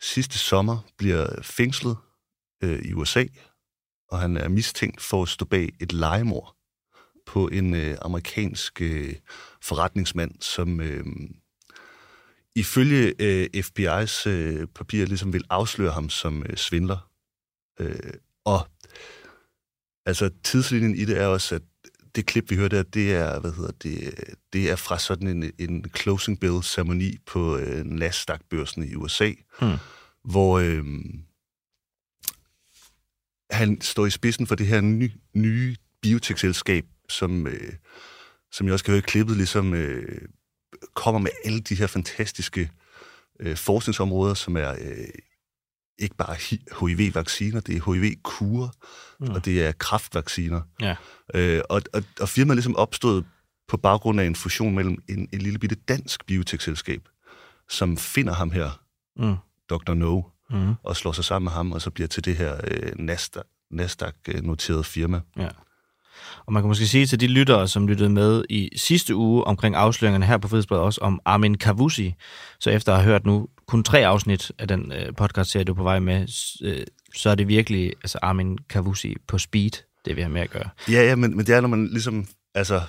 sidste 0.00 0.38
sommer 0.38 0.78
bliver 0.98 1.42
fængslet 1.42 1.96
øh, 2.62 2.78
i 2.84 2.92
USA, 2.92 3.24
og 4.08 4.20
han 4.20 4.36
er 4.36 4.48
mistænkt 4.48 5.00
for 5.00 5.22
at 5.22 5.28
stå 5.28 5.44
bag 5.44 5.68
et 5.80 5.92
legemord 5.92 6.56
på 7.26 7.48
en 7.48 7.74
øh, 7.74 7.96
amerikansk 8.02 8.82
øh, 8.82 9.14
forretningsmand, 9.62 10.40
som 10.40 10.80
øh, 10.80 11.04
ifølge 12.54 13.14
øh, 13.18 13.48
FBI's 13.56 14.28
øh, 14.28 14.66
papirer 14.66 15.06
ligesom 15.06 15.32
vil 15.32 15.44
afsløre 15.50 15.92
ham 15.92 16.10
som 16.10 16.42
øh, 16.42 16.56
svindler. 16.56 17.10
Øh, 17.80 18.12
og 18.44 18.68
altså 20.06 20.30
tidslinjen 20.44 20.94
i 20.94 21.04
det 21.04 21.18
er 21.18 21.26
også, 21.26 21.54
at 21.54 21.62
det 22.16 22.26
klip, 22.26 22.50
vi 22.50 22.56
hørte 22.56 22.76
der, 22.76 22.82
det 22.82 23.14
er, 23.14 23.40
hvad 23.40 23.52
hedder 23.52 23.72
det, 23.82 24.14
det 24.52 24.70
er 24.70 24.76
fra 24.76 24.98
sådan 24.98 25.28
en, 25.28 25.52
en 25.58 25.84
closing 25.96 26.40
bill 26.40 26.62
ceremoni 26.62 27.18
på 27.26 27.56
øh, 27.56 27.84
Nasdaq-børsen 27.84 28.82
i 28.82 28.94
USA, 28.94 29.32
Hmm. 29.60 29.76
hvor 30.24 30.58
øh, 30.58 30.84
han 33.50 33.80
står 33.80 34.06
i 34.06 34.10
spidsen 34.10 34.46
for 34.46 34.54
det 34.54 34.66
her 34.66 34.80
ny, 34.80 35.10
nye 35.34 35.76
biotekselskab, 36.02 36.84
som, 37.08 37.46
øh, 37.46 37.72
som 38.52 38.66
jeg 38.66 38.72
også 38.72 38.84
kan 38.84 38.92
høre 38.92 38.98
i 38.98 39.10
klippet, 39.10 39.36
ligesom 39.36 39.74
øh, 39.74 40.28
kommer 40.94 41.18
med 41.20 41.30
alle 41.44 41.60
de 41.60 41.74
her 41.74 41.86
fantastiske 41.86 42.70
øh, 43.40 43.56
forskningsområder, 43.56 44.34
som 44.34 44.56
er 44.56 44.70
øh, 44.70 45.08
ikke 45.98 46.14
bare 46.16 46.34
HIV-vacciner, 46.80 47.60
det 47.60 47.76
er 47.76 47.92
HIV-kurer, 47.92 48.68
mm. 49.20 49.28
og 49.30 49.44
det 49.44 49.66
er 49.66 49.72
kraftvacciner. 49.72 50.60
Ja. 50.80 50.94
Øh, 51.34 51.60
og, 51.70 51.82
og, 51.94 52.02
og 52.20 52.28
firmaet 52.28 52.50
er 52.52 52.54
ligesom 52.54 52.76
opstået 52.76 53.24
på 53.68 53.76
baggrund 53.76 54.20
af 54.20 54.24
en 54.26 54.36
fusion 54.36 54.74
mellem 54.74 55.02
en, 55.08 55.28
en 55.32 55.38
lille 55.42 55.58
bitte 55.58 55.76
dansk 55.88 56.26
biotekselskab, 56.26 57.00
som 57.70 57.96
finder 57.96 58.32
ham 58.34 58.50
her, 58.50 58.80
Mm. 59.18 59.36
Dr. 59.70 59.94
No, 59.94 60.22
Mm. 60.50 60.74
og 60.82 60.96
slår 60.96 61.12
sig 61.12 61.24
sammen 61.24 61.44
med 61.44 61.52
ham, 61.52 61.72
og 61.72 61.82
så 61.82 61.90
bliver 61.90 62.06
til 62.08 62.24
det 62.24 62.36
her 62.36 62.56
øh, 62.64 62.92
Nasdaq- 62.98 63.66
Nasdaq-noterede 63.70 64.84
firma. 64.84 65.20
Ja. 65.36 65.48
Og 66.46 66.52
man 66.52 66.62
kan 66.62 66.68
måske 66.68 66.86
sige 66.86 67.06
til 67.06 67.20
de 67.20 67.26
lyttere, 67.26 67.68
som 67.68 67.88
lyttede 67.88 68.10
med 68.10 68.44
i 68.50 68.70
sidste 68.76 69.14
uge 69.14 69.44
omkring 69.44 69.74
afsløringerne 69.76 70.26
her 70.26 70.38
på 70.38 70.48
Frihedsbredet 70.48 70.84
også 70.84 71.00
om 71.00 71.20
Armin 71.24 71.54
Kavusi, 71.58 72.14
så 72.60 72.70
efter 72.70 72.92
at 72.92 72.98
have 73.02 73.10
hørt 73.12 73.26
nu 73.26 73.48
kun 73.68 73.82
tre 73.84 74.06
afsnit 74.06 74.52
af 74.58 74.68
den 74.68 74.92
øh, 74.92 75.14
podcast-serie, 75.14 75.64
du 75.64 75.72
er 75.72 75.76
på 75.76 75.82
vej 75.82 75.98
med, 75.98 76.28
øh, 76.62 76.86
så 77.14 77.30
er 77.30 77.34
det 77.34 77.48
virkelig 77.48 77.92
altså 78.02 78.18
Armin 78.22 78.58
Kavusi 78.58 79.16
på 79.28 79.38
speed, 79.38 79.70
det 80.04 80.16
vi 80.16 80.20
har 80.22 80.28
med 80.28 80.40
at 80.40 80.50
gøre. 80.50 80.68
Ja, 80.88 81.02
ja, 81.02 81.14
men, 81.14 81.36
men 81.36 81.46
det 81.46 81.54
er, 81.54 81.60
når 81.60 81.68
man 81.68 81.86
ligesom 81.86 82.26
altså, 82.54 82.80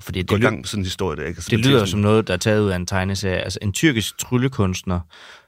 Fordi 0.00 0.22
går 0.22 0.36
det, 0.36 0.42
i 0.42 0.42
ly- 0.42 0.46
gang 0.46 0.56
med 0.56 0.64
sådan 0.64 0.80
en 0.80 0.84
historie. 0.84 1.16
Der, 1.16 1.22
ikke? 1.22 1.38
Altså, 1.38 1.50
det 1.50 1.58
man 1.58 1.64
lyder 1.64 1.78
tænker 1.78 1.90
som 1.90 2.00
noget, 2.00 2.28
der 2.28 2.34
er 2.34 2.38
taget 2.38 2.60
ud 2.64 2.70
af 2.70 2.76
en 2.76 2.86
tegneserie. 2.86 3.38
Altså 3.38 3.58
en 3.62 3.72
tyrkisk 3.72 4.18
tryllekunstner, 4.18 5.00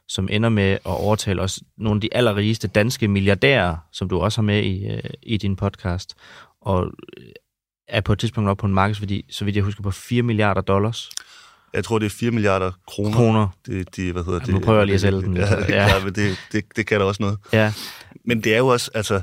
som 0.09 0.29
ender 0.31 0.49
med 0.49 0.73
at 0.73 0.81
overtale 0.85 1.43
også 1.43 1.61
nogle 1.79 1.97
af 1.97 2.01
de 2.01 2.09
allerrigeste 2.15 2.69
danske 2.69 3.09
milliardærer, 3.09 3.77
som 3.93 4.09
du 4.09 4.19
også 4.21 4.39
har 4.39 4.45
med 4.45 4.63
i, 4.63 4.87
øh, 4.87 5.03
i 5.23 5.37
din 5.37 5.57
podcast, 5.57 6.15
og 6.61 6.87
øh, 7.17 7.25
er 7.89 8.01
på 8.01 8.13
et 8.13 8.19
tidspunkt 8.19 8.51
op 8.51 8.57
på 8.57 8.67
en 8.67 8.75
markedsværdi, 8.75 9.25
så 9.31 9.45
vidt 9.45 9.57
jeg 9.57 9.65
husker, 9.65 9.83
på 9.83 9.91
4 9.91 10.23
milliarder 10.23 10.61
dollars 10.61 11.11
Jeg 11.75 11.85
tror, 11.85 11.99
det 11.99 12.07
er 12.07 12.11
4 12.11 12.31
milliarder 12.31 12.73
kroner. 12.89 13.17
kroner. 13.17 13.49
Det, 13.67 13.97
de, 13.97 14.13
hvad 14.13 14.25
hedder 14.25 14.39
Ja, 14.41 14.45
det? 14.47 14.55
nu 14.55 14.61
prøver 14.61 14.79
jeg 14.79 14.87
lige 14.87 14.95
at 14.95 15.01
sælge 15.01 15.23
den. 15.23 15.37
Ja, 15.43 15.55
Ja. 15.69 15.87
ja 15.87 16.05
men 16.05 16.15
det, 16.15 16.37
det, 16.53 16.65
det 16.77 16.87
kan 16.87 17.01
da 17.01 17.05
også 17.07 17.23
noget. 17.23 17.39
Ja, 17.53 17.73
Men 18.25 18.45
det 18.45 18.55
er 18.55 18.59
jo 18.59 18.67
også, 18.67 18.91
altså, 18.95 19.21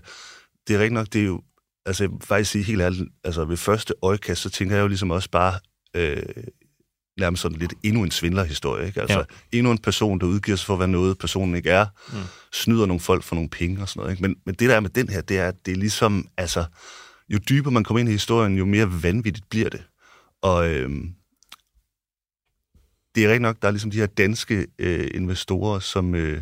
det 0.68 0.74
er 0.76 0.80
rigtigt 0.80 0.94
nok, 0.94 1.08
det 1.14 1.22
er 1.22 1.26
jo, 1.26 1.42
altså, 1.86 2.04
jeg 2.04 2.12
vil 2.12 2.20
faktisk 2.24 2.52
sige 2.52 2.64
helt 2.64 2.82
ærligt, 2.82 3.04
altså, 3.24 3.46
ved 3.46 3.58
første 3.58 3.94
øjekast, 4.02 4.42
så 4.42 4.50
tænker 4.50 4.76
jeg 4.76 4.84
jo 4.84 4.88
ligesom 4.88 5.12
også 5.12 5.30
bare, 5.30 5.54
øh, 5.96 6.24
nærmest 7.20 7.42
sådan 7.42 7.58
lidt 7.58 7.74
endnu 7.84 8.04
en 8.04 8.12
svindlerhistorie, 8.12 8.88
ikke? 8.88 9.02
Altså, 9.02 9.18
Ja. 9.18 9.58
endnu 9.58 9.72
en 9.72 9.78
person, 9.78 10.20
der 10.20 10.26
udgiver 10.26 10.56
sig 10.58 10.66
for 10.66 10.74
at 10.74 10.80
være 10.80 10.88
noget, 10.88 11.18
personen 11.18 11.56
ikke 11.56 11.70
er, 11.70 11.86
Mm. 12.14 12.18
snyder 12.54 12.86
nogle 12.86 13.00
folk 13.00 13.24
for 13.24 13.36
nogle 13.36 13.50
penge 13.50 13.82
og 13.82 13.90
sådan 13.90 14.00
noget, 14.00 14.12
ikke? 14.12 14.22
Men, 14.22 14.36
men 14.46 14.56
det 14.56 14.70
der 14.70 14.76
er 14.76 14.80
med 14.80 14.90
den 14.90 15.10
her, 15.10 15.22
det 15.22 15.38
er, 15.40 15.48
at 15.48 15.56
det 15.66 15.72
er 15.72 15.76
ligesom, 15.76 16.28
altså, 16.38 16.66
jo 17.30 17.40
dybere 17.50 17.72
man 17.72 17.84
kommer 17.84 18.00
ind 18.00 18.10
i 18.10 18.12
historien, 18.12 18.58
jo 18.58 18.66
mere 18.66 19.04
vanvittigt 19.04 19.50
bliver 19.50 19.70
det. 19.70 19.84
Og 20.42 20.68
øh, 20.70 20.90
det 23.16 23.24
er 23.24 23.28
rigtigt 23.28 23.42
nok, 23.42 23.58
der 23.62 23.68
er 23.68 23.72
ligesom 23.72 23.92
de 23.92 23.98
her 23.98 24.06
danske 24.06 24.68
øh, 24.80 25.08
investorer, 25.14 25.80
som, 25.80 26.16
øh, 26.16 26.42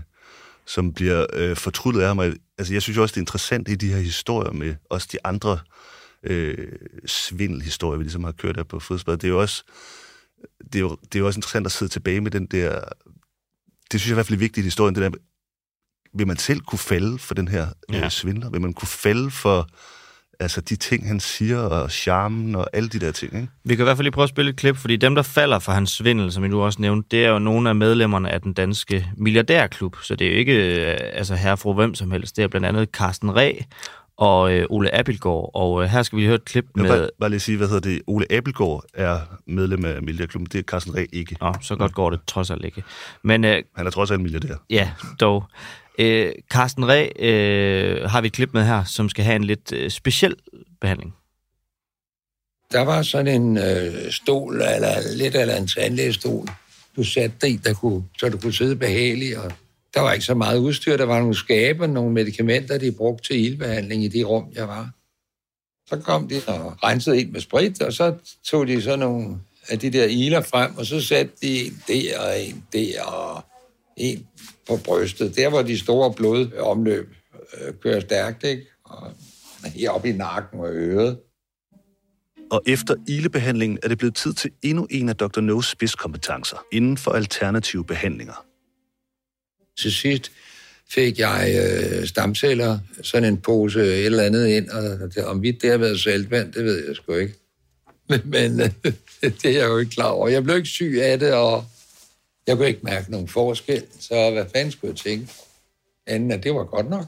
som 0.66 0.94
bliver 0.94 1.26
øh, 1.34 1.56
fortryllet 1.56 2.02
af. 2.02 2.16
Og, 2.18 2.34
Altså, 2.58 2.74
jeg 2.74 2.82
synes 2.82 2.98
også, 2.98 3.14
det 3.14 3.18
er 3.18 3.22
interessant 3.22 3.70
i 3.70 3.76
de 3.76 3.90
her 3.90 3.98
historier 3.98 4.52
med 4.52 4.76
også 4.90 5.08
de 5.12 5.18
andre 5.24 5.60
øh, 6.24 6.68
svindelhistorier, 7.06 7.98
vi 7.98 8.04
ligesom 8.04 8.24
har 8.24 8.32
kørt 8.32 8.56
her 8.56 8.64
på 8.64 8.80
Frihedsbad. 8.80 9.18
Det 9.18 9.24
er 9.24 9.30
jo 9.32 9.42
også, 9.42 9.64
det 10.64 10.76
er 10.76 10.80
jo, 10.80 10.98
det 11.04 11.16
er 11.16 11.20
jo 11.20 11.26
også 11.28 11.38
interessant 11.38 11.66
at 11.66 11.72
sidde 11.72 11.92
tilbage 11.92 12.22
med 12.22 12.32
den 12.32 12.46
der... 12.46 12.80
Det 13.92 14.00
synes 14.00 14.06
jeg 14.08 14.14
i 14.14 14.14
hvert 14.14 14.26
fald 14.26 14.38
er 14.38 14.40
vigtigt 14.40 14.64
i 14.64 14.68
historien, 14.68 14.96
det 14.96 15.04
der, 15.04 15.10
vil 16.14 16.28
man 16.28 16.38
selv 16.38 16.60
kunne 16.62 16.80
falde 16.80 17.20
for 17.20 17.34
den 17.34 17.48
her 17.48 17.68
øh, 17.90 17.96
Ja. 17.96 18.10
svindler? 18.10 18.50
Vil 18.50 18.62
man 18.62 18.74
kunne 18.74 18.88
falde 18.88 19.32
for 19.32 19.68
altså, 20.44 20.62
de 20.62 20.76
ting, 20.76 21.08
han 21.08 21.20
siger, 21.20 21.60
og 21.60 21.92
charmen 21.92 22.56
og 22.56 22.68
alle 22.74 22.90
de 22.90 23.00
der 23.00 23.12
ting, 23.12 23.36
ikke? 23.36 23.48
vi 23.64 23.76
kan 23.76 23.84
i 23.84 23.86
hvert 23.86 23.98
fald 23.98 24.06
lige 24.06 24.12
prøve 24.12 24.24
at 24.24 24.30
spille 24.30 24.50
et 24.52 24.58
klip, 24.58 24.78
fordi 24.78 24.96
dem, 24.96 25.16
der 25.16 25.22
falder 25.22 25.60
for 25.60 25.72
hans 25.72 25.92
svindel, 25.92 26.32
som 26.32 26.44
I 26.46 26.48
nu 26.48 26.62
også 26.62 26.82
nævnte, 26.82 27.08
det 27.12 27.26
er 27.26 27.30
jo 27.30 27.40
nogle 27.40 27.70
af 27.70 27.76
medlemmerne 27.76 28.30
af 28.30 28.42
den 28.42 28.54
danske 28.54 29.08
milliardærklub, 29.18 29.96
så 30.02 30.16
det 30.16 30.28
er 30.28 30.32
jo 30.32 30.38
ikke 30.38 30.54
øh, 30.92 30.98
altså 31.14 31.36
herre 31.36 31.58
fru 31.58 31.74
hvem 31.74 31.96
som 31.96 32.12
helst. 32.12 32.36
Det 32.36 32.44
er 32.44 32.48
blandt 32.48 32.68
andet 32.68 32.90
Carsten 32.94 33.36
Ræ 33.36 33.54
og 34.18 34.54
øh, 34.54 34.66
Ole 34.70 34.96
Abildgaard, 34.96 35.52
og 35.54 35.84
øh, 35.84 35.90
her 35.90 36.04
skal 36.04 36.20
vi 36.20 36.26
høre 36.26 36.36
et 36.36 36.46
klip 36.46 36.66
Jeg 36.76 36.82
med... 36.82 36.90
bare, 37.00 37.10
bare 37.20 37.30
lige 37.30 37.40
sige, 37.40 37.58
hvad 37.58 37.68
hedder 37.68 37.90
det? 37.90 38.02
Ole 38.08 38.32
Abelgaard 38.32 38.84
er 38.94 39.20
medlem 39.48 39.86
af 39.86 40.02
Milliardklubben. 40.02 40.48
Det 40.52 40.60
er 40.60 40.64
Carsten 40.64 40.96
Ræ 40.96 41.06
ikke. 41.14 41.38
Nå, 41.42 41.54
så 41.62 41.76
godt 41.76 41.94
går 41.94 42.10
det 42.10 42.20
trods 42.28 42.52
alt 42.52 42.66
ikke. 42.66 42.84
Men 43.24 43.44
øh, 43.44 43.64
Han 43.76 43.88
er 43.88 43.92
trods 43.92 44.12
alt 44.12 44.22
milliardær. 44.22 44.56
Ja, 44.70 44.92
dog. 45.20 45.44
Øh, 46.00 46.34
Carsten 46.52 46.88
Ræ 46.88 47.10
øh, 47.20 48.10
har 48.10 48.22
vi 48.22 48.28
et 48.28 48.34
klip 48.34 48.54
med 48.54 48.64
her, 48.64 48.84
som 48.84 49.10
skal 49.10 49.26
have 49.26 49.36
en 49.36 49.44
lidt 49.44 49.72
øh, 49.72 49.92
speciel 49.92 50.36
behandling. 50.82 51.14
Der 52.72 52.82
var 52.82 53.02
sådan 53.02 53.42
en 53.42 53.58
øh, 53.58 54.12
stol, 54.12 54.54
eller 54.54 55.16
lidt 55.16 55.36
eller 55.36 55.58
en 55.58 55.68
tandlægestol, 55.68 56.48
du 56.96 57.04
satte 57.04 57.36
dig 57.42 57.50
i, 57.50 57.58
der 57.58 57.74
kunne, 57.74 58.04
så 58.20 58.30
du 58.30 58.38
kunne 58.38 58.54
sidde 58.54 58.76
behageligt, 58.76 59.38
og 59.38 59.52
der 59.94 60.02
var 60.02 60.14
ikke 60.14 60.26
så 60.26 60.36
meget 60.36 60.58
udstyr. 60.58 60.98
Der 60.98 61.06
var 61.06 61.20
nogle 61.20 61.36
skabe, 61.36 61.88
nogle 61.88 62.12
medicamenter, 62.12 62.78
de 62.78 62.92
brugte 62.92 63.28
til 63.28 63.46
ildbehandling 63.46 64.04
i 64.04 64.08
det 64.08 64.28
rum, 64.28 64.46
jeg 64.56 64.68
var. 64.68 64.90
Så 65.88 65.98
kom 65.98 66.28
de 66.28 66.42
og 66.48 66.84
rensede 66.84 67.22
ind 67.22 67.32
med 67.32 67.42
sprit, 67.42 67.82
og 67.82 67.94
så 67.94 68.16
tog 68.46 68.68
de 68.68 68.82
så 68.82 68.96
nogle 68.96 69.40
af 69.70 69.80
de 69.80 69.90
der 69.90 70.06
iler 70.06 70.42
frem, 70.42 70.78
og 70.78 70.86
så 70.86 71.02
satte 71.02 71.34
de 71.42 71.66
en 71.66 71.84
der 71.88 72.20
og 72.20 72.42
en 72.42 72.64
der 72.74 73.04
og 73.04 73.46
en 73.98 74.28
på 74.68 74.78
brystet. 74.78 75.36
Der, 75.36 75.50
hvor 75.50 75.62
de 75.62 75.80
store 75.80 76.14
blodomløb 76.14 77.16
øh, 77.62 77.74
kører 77.84 78.00
stærkt, 78.00 78.44
ikke? 78.44 78.66
Og 78.84 79.12
heroppe 79.66 80.10
i 80.10 80.12
nakken 80.12 80.60
og 80.60 80.70
øret. 80.72 81.18
Og 82.52 82.62
efter 82.66 82.96
ilebehandlingen 83.08 83.80
er 83.84 83.88
det 83.88 83.98
blevet 83.98 84.16
tid 84.16 84.34
til 84.34 84.52
endnu 84.62 84.88
en 84.90 85.10
af 85.10 85.16
Dr. 85.16 85.40
No's 85.40 85.72
spidskompetencer 85.72 86.66
inden 86.72 86.98
for 86.98 87.12
alternative 87.12 87.86
behandlinger. 87.86 88.46
Til 89.80 89.92
sidst 89.92 90.32
fik 90.90 91.20
jeg 91.20 91.56
øh, 91.64 92.08
stamceller, 92.08 92.80
sådan 93.02 93.34
en 93.34 93.38
pose 93.38 93.80
et 93.80 94.06
eller 94.06 94.24
andet 94.24 94.48
ind, 94.48 94.70
og 94.70 94.84
det, 95.16 95.26
om 95.26 95.42
vidt 95.42 95.62
det 95.62 95.72
har 95.72 95.78
været 95.78 96.00
saltvand, 96.00 96.54
det 96.54 96.66
ved 96.66 96.88
jeg 96.88 96.96
sgu 96.96 97.14
ikke. 97.14 97.34
Men, 98.10 98.22
men 98.36 98.62
øh, 98.62 98.70
det 99.42 99.46
er 99.46 99.60
jeg 99.60 99.68
jo 99.68 99.78
ikke 99.78 99.92
klar 99.92 100.10
over. 100.10 100.28
Jeg 100.28 100.44
blev 100.44 100.56
ikke 100.56 100.70
syg 100.70 101.00
af 101.02 101.20
det, 101.20 101.34
og 101.34 101.66
jeg 102.48 102.58
kunne 102.58 102.68
ikke 102.68 102.80
mærke 102.84 103.12
nogen 103.12 103.28
forskel, 103.28 103.84
så 104.00 104.32
hvad 104.32 104.46
fanden 104.56 104.72
skulle 104.72 104.92
jeg 104.92 104.98
tænke? 104.98 105.34
Anden, 106.08 106.32
at 106.32 106.44
det 106.44 106.56
var 106.56 106.64
godt 106.64 106.90
nok. 106.90 107.06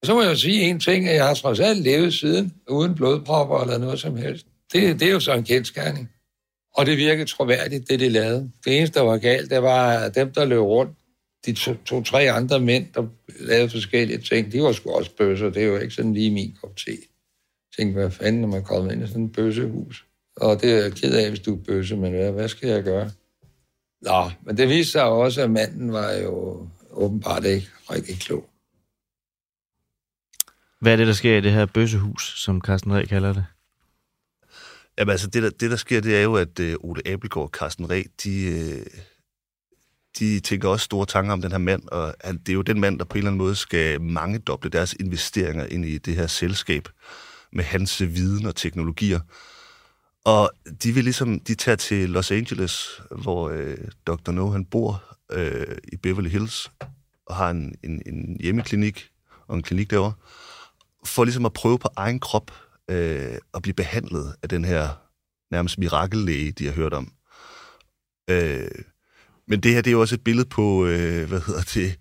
Og 0.00 0.06
så 0.06 0.14
må 0.14 0.22
jeg 0.22 0.30
jo 0.30 0.36
sige 0.36 0.60
en 0.60 0.80
ting, 0.80 1.08
at 1.08 1.14
jeg 1.14 1.26
har 1.26 1.34
trods 1.34 1.60
alt 1.60 1.82
levet 1.82 2.14
siden, 2.14 2.54
uden 2.68 2.94
blodpropper 2.94 3.60
eller 3.60 3.78
noget 3.78 4.00
som 4.00 4.16
helst. 4.16 4.46
Det, 4.72 5.00
det 5.00 5.08
er 5.08 5.12
jo 5.12 5.20
så 5.20 5.34
en 5.34 5.44
kendskærning. 5.44 6.10
Og 6.74 6.86
det 6.86 6.96
virkede 6.96 7.26
troværdigt, 7.26 7.90
det 7.90 8.00
de 8.00 8.08
lavede. 8.08 8.50
Det 8.64 8.78
eneste, 8.78 8.98
der 8.98 9.04
var 9.04 9.18
galt, 9.18 9.50
det 9.50 9.62
var 9.62 9.98
at 9.98 10.14
dem, 10.14 10.32
der 10.32 10.44
løb 10.44 10.60
rundt. 10.60 10.92
De 11.46 11.52
to-tre 11.52 12.26
to, 12.26 12.32
andre 12.32 12.60
mænd, 12.60 12.86
der 12.94 13.06
lavede 13.40 13.70
forskellige 13.70 14.18
ting, 14.18 14.52
de 14.52 14.62
var 14.62 14.72
sgu 14.72 14.90
også 14.90 15.10
bøsser. 15.18 15.50
Det 15.50 15.62
er 15.62 15.66
jo 15.66 15.78
ikke 15.78 15.94
sådan 15.94 16.14
lige 16.14 16.30
min 16.30 16.56
kop 16.60 16.76
te. 16.76 16.90
Jeg 16.90 16.98
tænkte, 17.78 18.00
hvad 18.00 18.10
fanden, 18.10 18.40
når 18.40 18.48
man 18.48 18.64
kommer 18.64 18.92
ind 18.92 19.04
i 19.04 19.06
sådan 19.06 19.24
et 19.24 19.32
bøssehus? 19.32 20.04
Og 20.36 20.62
det 20.62 20.72
er 20.72 20.82
jeg 20.82 20.92
ked 20.92 21.14
af, 21.14 21.28
hvis 21.28 21.40
du 21.40 21.54
er 21.54 21.64
bøsse, 21.66 21.96
men 21.96 22.12
hvad, 22.12 22.32
hvad 22.32 22.48
skal 22.48 22.68
jeg 22.68 22.82
gøre? 22.82 23.10
Nå, 24.00 24.30
men 24.42 24.56
det 24.56 24.68
viste 24.68 24.92
sig 24.92 25.04
også, 25.04 25.42
at 25.42 25.50
manden 25.50 25.92
var 25.92 26.12
jo 26.12 26.68
åbenbart 26.90 27.44
ikke 27.44 27.68
rigtig 27.90 28.20
klog. 28.20 28.50
Hvad 30.80 30.92
er 30.92 30.96
det, 30.96 31.06
der 31.06 31.12
sker 31.12 31.36
i 31.36 31.40
det 31.40 31.52
her 31.52 31.66
bøssehus, 31.66 32.42
som 32.42 32.60
Carsten 32.60 32.94
Ræ 32.94 33.04
kalder 33.04 33.32
det? 33.32 33.44
Jamen 34.98 35.10
altså, 35.12 35.26
det 35.26 35.42
der, 35.42 35.50
det 35.50 35.70
der 35.70 35.76
sker, 35.76 36.00
det 36.00 36.16
er 36.16 36.22
jo, 36.22 36.34
at 36.34 36.60
øh, 36.60 36.76
Ole 36.80 37.08
Abelgaard 37.08 37.44
og 37.46 37.50
Carsten 37.50 37.90
Ræ, 37.90 38.02
de, 38.24 38.44
øh, 38.44 38.86
de 40.18 40.40
tænker 40.40 40.68
også 40.68 40.84
store 40.84 41.06
tanker 41.06 41.32
om 41.32 41.42
den 41.42 41.50
her 41.50 41.58
mand, 41.58 41.88
og 41.88 42.14
han, 42.24 42.38
det 42.38 42.48
er 42.48 42.54
jo 42.54 42.62
den 42.62 42.80
mand, 42.80 42.98
der 42.98 43.04
på 43.04 43.14
en 43.14 43.18
eller 43.18 43.30
anden 43.30 43.38
måde 43.38 43.56
skal 43.56 44.00
mange 44.00 44.38
doble 44.38 44.70
deres 44.70 44.92
investeringer 45.00 45.66
ind 45.66 45.84
i 45.84 45.98
det 45.98 46.16
her 46.16 46.26
selskab 46.26 46.88
med 47.52 47.64
hans 47.64 48.00
viden 48.00 48.46
og 48.46 48.56
teknologier. 48.56 49.20
Og 50.28 50.50
de 50.82 50.92
vil 50.92 51.04
ligesom, 51.04 51.40
de 51.40 51.54
tager 51.54 51.76
til 51.76 52.10
Los 52.10 52.30
Angeles, 52.30 53.00
hvor 53.10 53.50
øh, 53.50 53.78
Dr. 54.06 54.30
No, 54.30 54.50
han 54.50 54.64
bor 54.64 55.02
øh, 55.32 55.76
i 55.92 55.96
Beverly 55.96 56.28
Hills, 56.28 56.70
og 57.26 57.36
har 57.36 57.50
en, 57.50 57.74
en, 57.84 58.02
en 58.06 58.36
hjemmeklinik 58.40 59.10
og 59.46 59.56
en 59.56 59.62
klinik 59.62 59.90
derovre, 59.90 60.12
for 61.04 61.24
ligesom 61.24 61.46
at 61.46 61.52
prøve 61.52 61.78
på 61.78 61.88
egen 61.96 62.20
krop 62.20 62.50
øh, 62.90 63.38
at 63.54 63.62
blive 63.62 63.74
behandlet 63.74 64.34
af 64.42 64.48
den 64.48 64.64
her 64.64 64.88
nærmest 65.50 65.78
mirakellæge, 65.78 66.52
de 66.52 66.66
har 66.66 66.72
hørt 66.72 66.94
om. 66.94 67.12
Øh, 68.30 68.70
Men 69.46 69.60
det 69.60 69.72
her, 69.72 69.82
det 69.82 69.90
er 69.90 69.92
jo 69.92 70.00
også 70.00 70.14
et 70.14 70.24
billede 70.24 70.48
på, 70.48 70.86
øh, 70.86 71.28
hvad 71.28 71.40
hedder 71.46 71.62
det, 71.74 71.98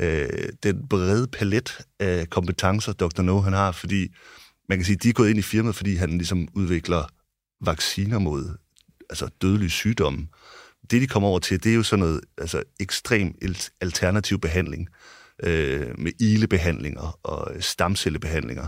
øh, 0.00 0.48
den 0.62 0.88
brede 0.88 1.26
palet 1.26 1.78
af 2.00 2.30
kompetencer, 2.30 2.92
Dr. 2.92 3.22
No 3.22 3.40
han 3.40 3.52
har, 3.52 3.72
fordi 3.72 4.08
man 4.68 4.78
kan 4.78 4.84
sige, 4.84 4.96
de 4.96 5.08
er 5.08 5.12
gået 5.12 5.30
ind 5.30 5.38
i 5.38 5.42
firmaet, 5.42 5.76
fordi 5.76 5.94
han 5.94 6.10
ligesom 6.10 6.48
udvikler 6.54 7.06
vacciner 7.62 8.18
mod 8.18 8.56
altså 9.10 9.28
dødelige 9.42 9.70
sygdomme. 9.70 10.28
Det, 10.90 11.02
de 11.02 11.06
kommer 11.06 11.28
over 11.28 11.38
til, 11.38 11.64
det 11.64 11.72
er 11.72 11.76
jo 11.76 11.82
sådan 11.82 12.00
noget 12.00 12.20
altså, 12.38 12.62
ekstrem 12.80 13.34
alternativ 13.80 14.38
behandling 14.38 14.88
øh, 15.42 15.98
med 15.98 16.12
ilebehandlinger 16.20 17.18
og 17.22 17.52
stamcellebehandlinger. 17.60 18.66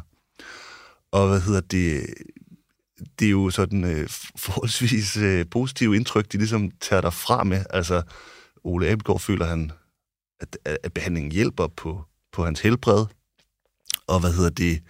Og 1.13 1.29
hvad 1.29 1.41
hedder 1.41 1.61
det? 1.61 2.15
Det 3.19 3.27
er 3.27 3.31
jo 3.31 3.51
sådan 3.51 3.85
øh, 3.85 4.09
forholdsvis 4.47 5.17
øh, 5.17 5.47
positive 5.51 5.97
indtryk, 5.97 6.33
de 6.33 6.39
ligesom 6.39 6.71
tager 6.71 7.03
derfra 7.03 7.45
med. 7.45 7.65
Altså, 7.71 8.03
Ole 8.65 8.89
Abelgaard 8.89 9.21
føler, 9.21 9.47
han, 9.47 9.73
at, 10.41 10.59
at 10.65 10.93
behandlingen 10.93 11.33
hjælper 11.33 11.67
på, 11.67 12.05
på 12.33 12.45
hans 12.45 12.61
helbred. 12.61 13.07
Og 14.07 14.21
hvad 14.21 14.33
hedder 14.33 14.51
det? 14.51 14.83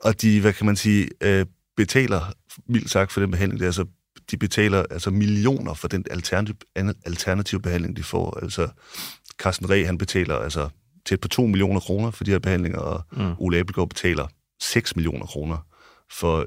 Og 0.00 0.22
de, 0.22 0.40
hvad 0.40 0.52
kan 0.52 0.66
man 0.66 0.76
sige, 0.76 1.08
øh, 1.20 1.46
betaler, 1.76 2.32
mildt 2.66 2.90
sagt, 2.90 3.12
for 3.12 3.20
den 3.20 3.30
behandling. 3.30 3.60
Det 3.60 3.64
er 3.64 3.68
altså, 3.68 3.84
de 4.30 4.36
betaler 4.36 4.84
altså 4.90 5.10
millioner 5.10 5.74
for 5.74 5.88
den 5.88 6.04
alternativ, 6.10 6.54
alternative 7.06 7.60
behandling, 7.60 7.96
de 7.96 8.02
får. 8.02 8.38
Altså, 8.42 8.68
Carsten 9.38 9.70
Reh, 9.70 9.86
han 9.86 9.98
betaler 9.98 10.36
altså 10.36 10.68
tæt 11.06 11.20
på 11.20 11.28
2 11.28 11.46
millioner 11.46 11.80
kroner 11.80 12.10
for 12.10 12.24
de 12.24 12.30
her 12.30 12.38
behandlinger, 12.38 12.78
og 12.78 13.02
mm. 13.12 13.32
Ole 13.38 13.58
Abelgaard 13.58 13.88
betaler 13.88 14.26
6 14.60 14.96
millioner 14.96 15.26
kroner 15.26 15.66
for 16.10 16.46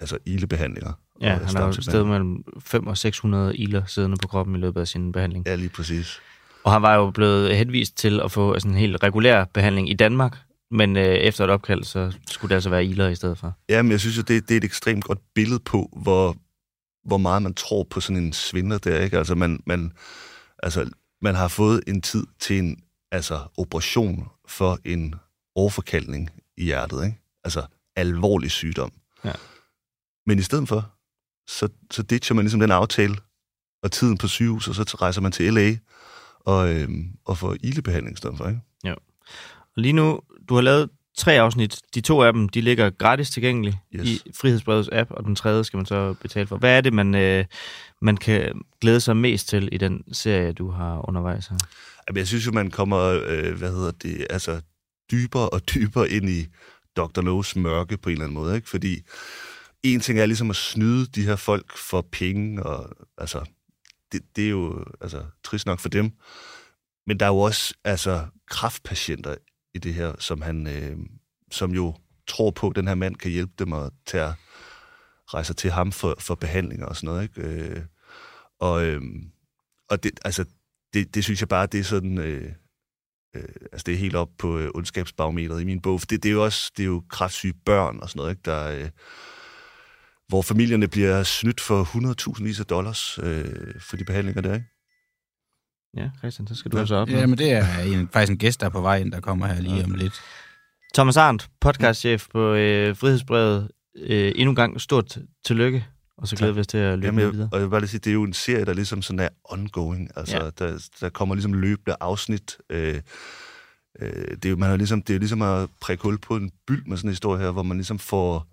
altså 0.00 0.18
ilebehandlinger. 0.26 0.92
Ja, 1.20 1.34
han 1.34 1.56
har 1.56 1.66
jo 1.66 1.72
stedet 1.72 2.06
mellem 2.06 2.44
5 2.60 2.86
og 2.86 2.98
600 2.98 3.56
iler 3.56 3.82
siddende 3.86 4.16
på 4.22 4.28
kroppen 4.28 4.56
i 4.56 4.58
løbet 4.58 4.80
af 4.80 4.88
sin 4.88 5.12
behandling. 5.12 5.46
Ja, 5.46 5.54
lige 5.54 5.68
præcis. 5.68 6.20
Og 6.64 6.72
han 6.72 6.82
var 6.82 6.94
jo 6.94 7.10
blevet 7.10 7.56
henvist 7.56 7.96
til 7.96 8.20
at 8.20 8.32
få 8.32 8.52
altså, 8.52 8.68
en 8.68 8.74
helt 8.74 9.02
regulær 9.02 9.44
behandling 9.44 9.90
i 9.90 9.94
Danmark, 9.94 10.36
men 10.70 10.96
øh, 10.96 11.04
efter 11.04 11.44
et 11.44 11.50
opkald, 11.50 11.84
så 11.84 12.12
skulle 12.30 12.48
det 12.48 12.54
altså 12.54 12.70
være 12.70 12.84
iler 12.84 13.08
i 13.08 13.14
stedet 13.14 13.38
for. 13.38 13.58
Ja, 13.68 13.82
men 13.82 13.92
jeg 13.92 14.00
synes 14.00 14.16
jo, 14.16 14.22
det, 14.22 14.48
det 14.48 14.54
er 14.54 14.58
et 14.58 14.64
ekstremt 14.64 15.04
godt 15.04 15.18
billede 15.34 15.60
på, 15.60 15.98
hvor, 16.02 16.36
hvor 17.04 17.18
meget 17.18 17.42
man 17.42 17.54
tror 17.54 17.84
på 17.90 18.00
sådan 18.00 18.22
en 18.22 18.32
svindler 18.32 18.78
der, 18.78 19.00
ikke? 19.00 19.18
Altså, 19.18 19.34
man, 19.34 19.62
man, 19.66 19.92
altså, 20.62 20.90
man 21.22 21.34
har 21.34 21.48
fået 21.48 21.82
en 21.86 22.02
tid 22.02 22.26
til 22.40 22.58
en 22.58 22.82
altså, 23.12 23.40
operation 23.56 24.28
for 24.48 24.78
en 24.84 25.14
overforkaldning 25.54 26.30
i 26.56 26.64
hjertet, 26.64 27.04
ikke? 27.04 27.18
Altså, 27.44 27.66
alvorlig 27.96 28.50
sygdom. 28.50 28.92
Ja. 29.24 29.32
Men 30.26 30.38
i 30.38 30.42
stedet 30.42 30.68
for, 30.68 30.92
så, 31.48 31.68
så 31.90 32.02
ditcher 32.02 32.34
man 32.34 32.44
ligesom 32.44 32.60
den 32.60 32.70
aftale 32.70 33.16
og 33.82 33.92
tiden 33.92 34.18
på 34.18 34.28
sygehus, 34.28 34.68
og 34.68 34.74
så 34.74 34.96
rejser 35.00 35.20
man 35.20 35.32
til 35.32 35.54
LA 35.54 35.76
og, 36.40 36.74
øhm, 36.74 37.10
og 37.24 37.38
får 37.38 37.56
ilebehandling 37.62 38.14
i 38.14 38.16
stedet 38.16 38.36
for, 38.36 38.48
ikke? 38.48 38.60
Ja. 38.84 38.94
Lige 39.76 39.92
nu, 39.92 40.20
du 40.50 40.54
har 40.54 40.62
lavet 40.62 40.90
tre 41.16 41.40
afsnit. 41.40 41.80
De 41.94 42.00
to 42.00 42.22
af 42.22 42.32
dem, 42.32 42.48
de 42.48 42.60
ligger 42.60 42.90
gratis 42.90 43.30
tilgængeligt 43.30 43.76
yes. 43.94 44.08
i 44.08 44.22
Frihedsbrevets 44.34 44.88
app, 44.92 45.10
og 45.10 45.24
den 45.24 45.36
tredje 45.36 45.64
skal 45.64 45.76
man 45.76 45.86
så 45.86 46.14
betale 46.22 46.46
for. 46.46 46.56
Hvad 46.56 46.76
er 46.76 46.80
det, 46.80 46.92
man, 46.92 47.14
øh, 47.14 47.44
man 48.02 48.16
kan 48.16 48.62
glæde 48.80 49.00
sig 49.00 49.16
mest 49.16 49.48
til 49.48 49.68
i 49.72 49.78
den 49.78 50.02
serie, 50.12 50.52
du 50.52 50.70
har 50.70 51.08
undervejs 51.08 51.46
her? 51.46 51.56
Jamen, 52.08 52.18
jeg 52.18 52.26
synes 52.26 52.46
jo, 52.46 52.52
man 52.52 52.70
kommer, 52.70 52.98
øh, 53.26 53.58
hvad 53.58 53.70
hedder 53.70 53.90
det, 53.90 54.26
altså 54.30 54.60
dybere 55.10 55.48
og 55.48 55.74
dybere 55.74 56.10
ind 56.10 56.28
i 56.28 56.46
Dr. 56.96 57.20
No's 57.20 57.60
mørke 57.60 57.96
på 57.96 58.08
en 58.08 58.12
eller 58.12 58.24
anden 58.24 58.34
måde, 58.34 58.56
ikke? 58.56 58.68
Fordi 58.68 59.00
en 59.82 60.00
ting 60.00 60.18
er 60.18 60.26
ligesom 60.26 60.50
at 60.50 60.56
snyde 60.56 61.06
de 61.06 61.24
her 61.24 61.36
folk 61.36 61.76
for 61.76 62.06
penge, 62.12 62.62
og 62.62 62.90
altså, 63.18 63.44
det, 64.12 64.22
det 64.36 64.44
er 64.44 64.50
jo 64.50 64.84
altså, 65.00 65.22
trist 65.44 65.66
nok 65.66 65.80
for 65.80 65.88
dem. 65.88 66.12
Men 67.06 67.20
der 67.20 67.26
er 67.26 67.30
jo 67.30 67.38
også 67.38 67.74
altså, 67.84 68.26
kraftpatienter 68.50 69.34
i 69.74 69.78
det 69.78 69.94
her, 69.94 70.12
som 70.18 70.42
han, 70.42 70.66
øh, 70.66 70.98
som 71.50 71.70
jo 71.74 71.94
tror 72.26 72.50
på, 72.50 72.68
at 72.68 72.76
den 72.76 72.88
her 72.88 72.94
mand 72.94 73.16
kan 73.16 73.30
hjælpe 73.30 73.52
dem 73.58 73.72
at 73.72 73.92
tage 74.06 74.34
rejse 75.34 75.54
til 75.54 75.70
ham 75.70 75.92
for, 75.92 76.16
for 76.18 76.34
behandlinger 76.34 76.86
og 76.86 76.96
sådan 76.96 77.06
noget, 77.06 77.22
ikke? 77.22 77.40
Øh, 77.40 77.82
og, 78.60 78.84
øh, 78.84 79.02
og 79.90 80.02
det, 80.02 80.20
altså, 80.24 80.44
det, 80.94 81.14
det 81.14 81.24
synes 81.24 81.40
jeg 81.40 81.48
bare, 81.48 81.66
det 81.66 81.80
er 81.80 81.84
sådan, 81.84 82.18
øh, 82.18 82.52
øh, 83.36 83.44
altså 83.72 83.82
det 83.86 83.94
er 83.94 83.98
helt 83.98 84.16
op 84.16 84.28
på 84.38 84.58
øh, 84.58 84.70
ondskabsbarometeret 84.74 85.60
i 85.60 85.64
min 85.64 85.80
bog, 85.80 86.00
for 86.00 86.06
det, 86.06 86.22
det 86.22 86.28
er 86.28 86.32
jo 86.32 86.44
også, 86.44 86.72
det 86.76 86.82
er 86.82 86.86
jo 86.86 87.02
kraftsyge 87.08 87.54
børn 87.64 87.98
og 88.02 88.08
sådan 88.08 88.18
noget, 88.18 88.30
ikke? 88.30 88.42
Der, 88.44 88.70
øh, 88.70 88.88
hvor 90.28 90.42
familierne 90.42 90.88
bliver 90.88 91.22
snydt 91.22 91.60
for 91.60 91.84
100.000 92.36 92.44
vis 92.44 92.60
af 92.60 92.66
dollars 92.66 93.18
øh, 93.22 93.80
for 93.80 93.96
de 93.96 94.04
behandlinger 94.04 94.42
der, 94.42 94.54
ikke? 94.54 94.66
Ja, 95.96 96.10
Christian, 96.18 96.46
så 96.46 96.54
skal 96.54 96.70
du 96.70 96.76
ja. 96.76 96.80
altså 96.80 96.94
op. 96.94 97.08
Ja, 97.08 97.26
men 97.26 97.38
det 97.38 97.52
er 97.52 97.78
en, 97.78 98.08
faktisk 98.12 98.32
en 98.32 98.38
gæst, 98.38 98.60
der 98.60 98.66
er 98.66 98.70
på 98.70 98.80
vej 98.80 98.96
ind, 98.96 99.12
der 99.12 99.20
kommer 99.20 99.46
her 99.46 99.60
lige 99.60 99.84
om 99.84 99.94
lidt. 99.94 100.20
Thomas 100.94 101.16
Arndt, 101.16 101.50
podcastchef 101.60 102.26
på 102.32 102.52
øh, 102.52 102.96
Frihedsbrevet. 102.96 103.70
Øh, 103.96 104.32
endnu 104.36 104.50
en 104.50 104.56
gang 104.56 104.80
stort 104.80 105.18
tillykke, 105.44 105.86
og 106.18 106.28
så 106.28 106.36
glæder 106.36 106.52
vi 106.52 106.60
os 106.60 106.66
til 106.66 106.78
at 106.78 106.98
løbe 106.98 107.06
Jamen, 107.06 107.32
videre. 107.32 107.48
Og 107.52 107.58
jeg 107.58 107.64
vil 107.66 107.70
bare 107.70 107.80
lige 107.80 107.90
sige, 107.90 108.00
det 108.00 108.10
er 108.10 108.14
jo 108.14 108.22
en 108.22 108.32
serie, 108.32 108.64
der 108.64 108.72
ligesom 108.72 109.02
sådan 109.02 109.18
er 109.18 109.28
ongoing. 109.44 110.10
Altså, 110.16 110.36
ja. 110.36 110.50
der, 110.58 110.88
der 111.00 111.08
kommer 111.08 111.34
ligesom 111.34 111.52
løbende 111.52 111.96
afsnit. 112.00 112.58
Øh, 112.70 113.00
øh, 114.00 114.12
det, 114.12 114.44
er 114.44 114.50
jo, 114.50 114.56
man 114.56 114.68
har 114.68 114.76
ligesom, 114.76 115.02
det 115.02 115.14
er 115.14 115.18
ligesom 115.18 115.42
at 115.42 115.68
prikke 115.80 116.02
hul 116.02 116.18
på 116.18 116.36
en 116.36 116.50
byld 116.66 116.86
med 116.86 116.96
sådan 116.96 117.08
en 117.08 117.12
historie 117.12 117.40
her, 117.42 117.50
hvor 117.50 117.62
man 117.62 117.76
ligesom 117.76 117.98
får 117.98 118.46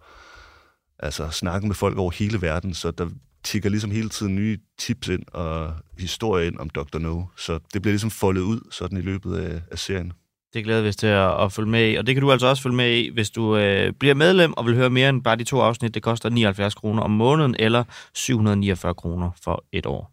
altså, 1.00 1.30
snakket 1.30 1.68
med 1.68 1.76
folk 1.76 1.98
over 1.98 2.12
hele 2.12 2.42
verden, 2.42 2.74
så 2.74 2.92
der 2.92 3.10
tigger 3.48 3.70
ligesom 3.70 3.92
hele 3.92 4.10
tiden 4.10 4.36
nye 4.36 4.58
tips 4.78 5.08
ind 5.08 5.24
og 5.34 5.74
historier 6.00 6.48
ind 6.48 6.60
om 6.60 6.70
Dr. 6.70 7.00
No. 7.00 7.24
Så 7.38 7.60
det 7.74 7.82
bliver 7.82 7.92
ligesom 7.92 8.12
foldet 8.12 8.42
ud 8.42 8.60
sådan 8.72 8.98
i 8.98 9.02
løbet 9.02 9.38
af, 9.38 9.62
af 9.72 9.80
serien. 9.80 10.14
Det 10.54 10.64
glæder 10.64 10.82
vi 10.82 10.88
os 10.88 10.96
til 10.96 11.08
at, 11.08 11.44
at 11.44 11.52
følge 11.52 11.70
med 11.70 11.92
i, 11.92 11.96
og 11.96 12.08
det 12.08 12.16
kan 12.16 12.22
du 12.22 12.32
altså 12.32 12.48
også 12.48 12.64
følge 12.64 12.76
med 12.76 12.92
i, 12.98 13.10
hvis 13.14 13.30
du 13.30 13.58
øh, 13.58 13.94
bliver 14.00 14.16
medlem 14.16 14.54
og 14.54 14.66
vil 14.66 14.76
høre 14.76 14.90
mere 14.90 15.10
end 15.10 15.24
bare 15.24 15.36
de 15.36 15.44
to 15.44 15.60
afsnit. 15.60 15.94
Det 15.94 16.04
koster 16.04 16.30
79 16.30 16.76
kroner 16.76 17.04
om 17.04 17.12
måneden 17.12 17.56
eller 17.60 17.84
749 18.14 18.94
kroner 18.94 19.32
for 19.44 19.66
et 19.72 19.86
år. 19.86 20.12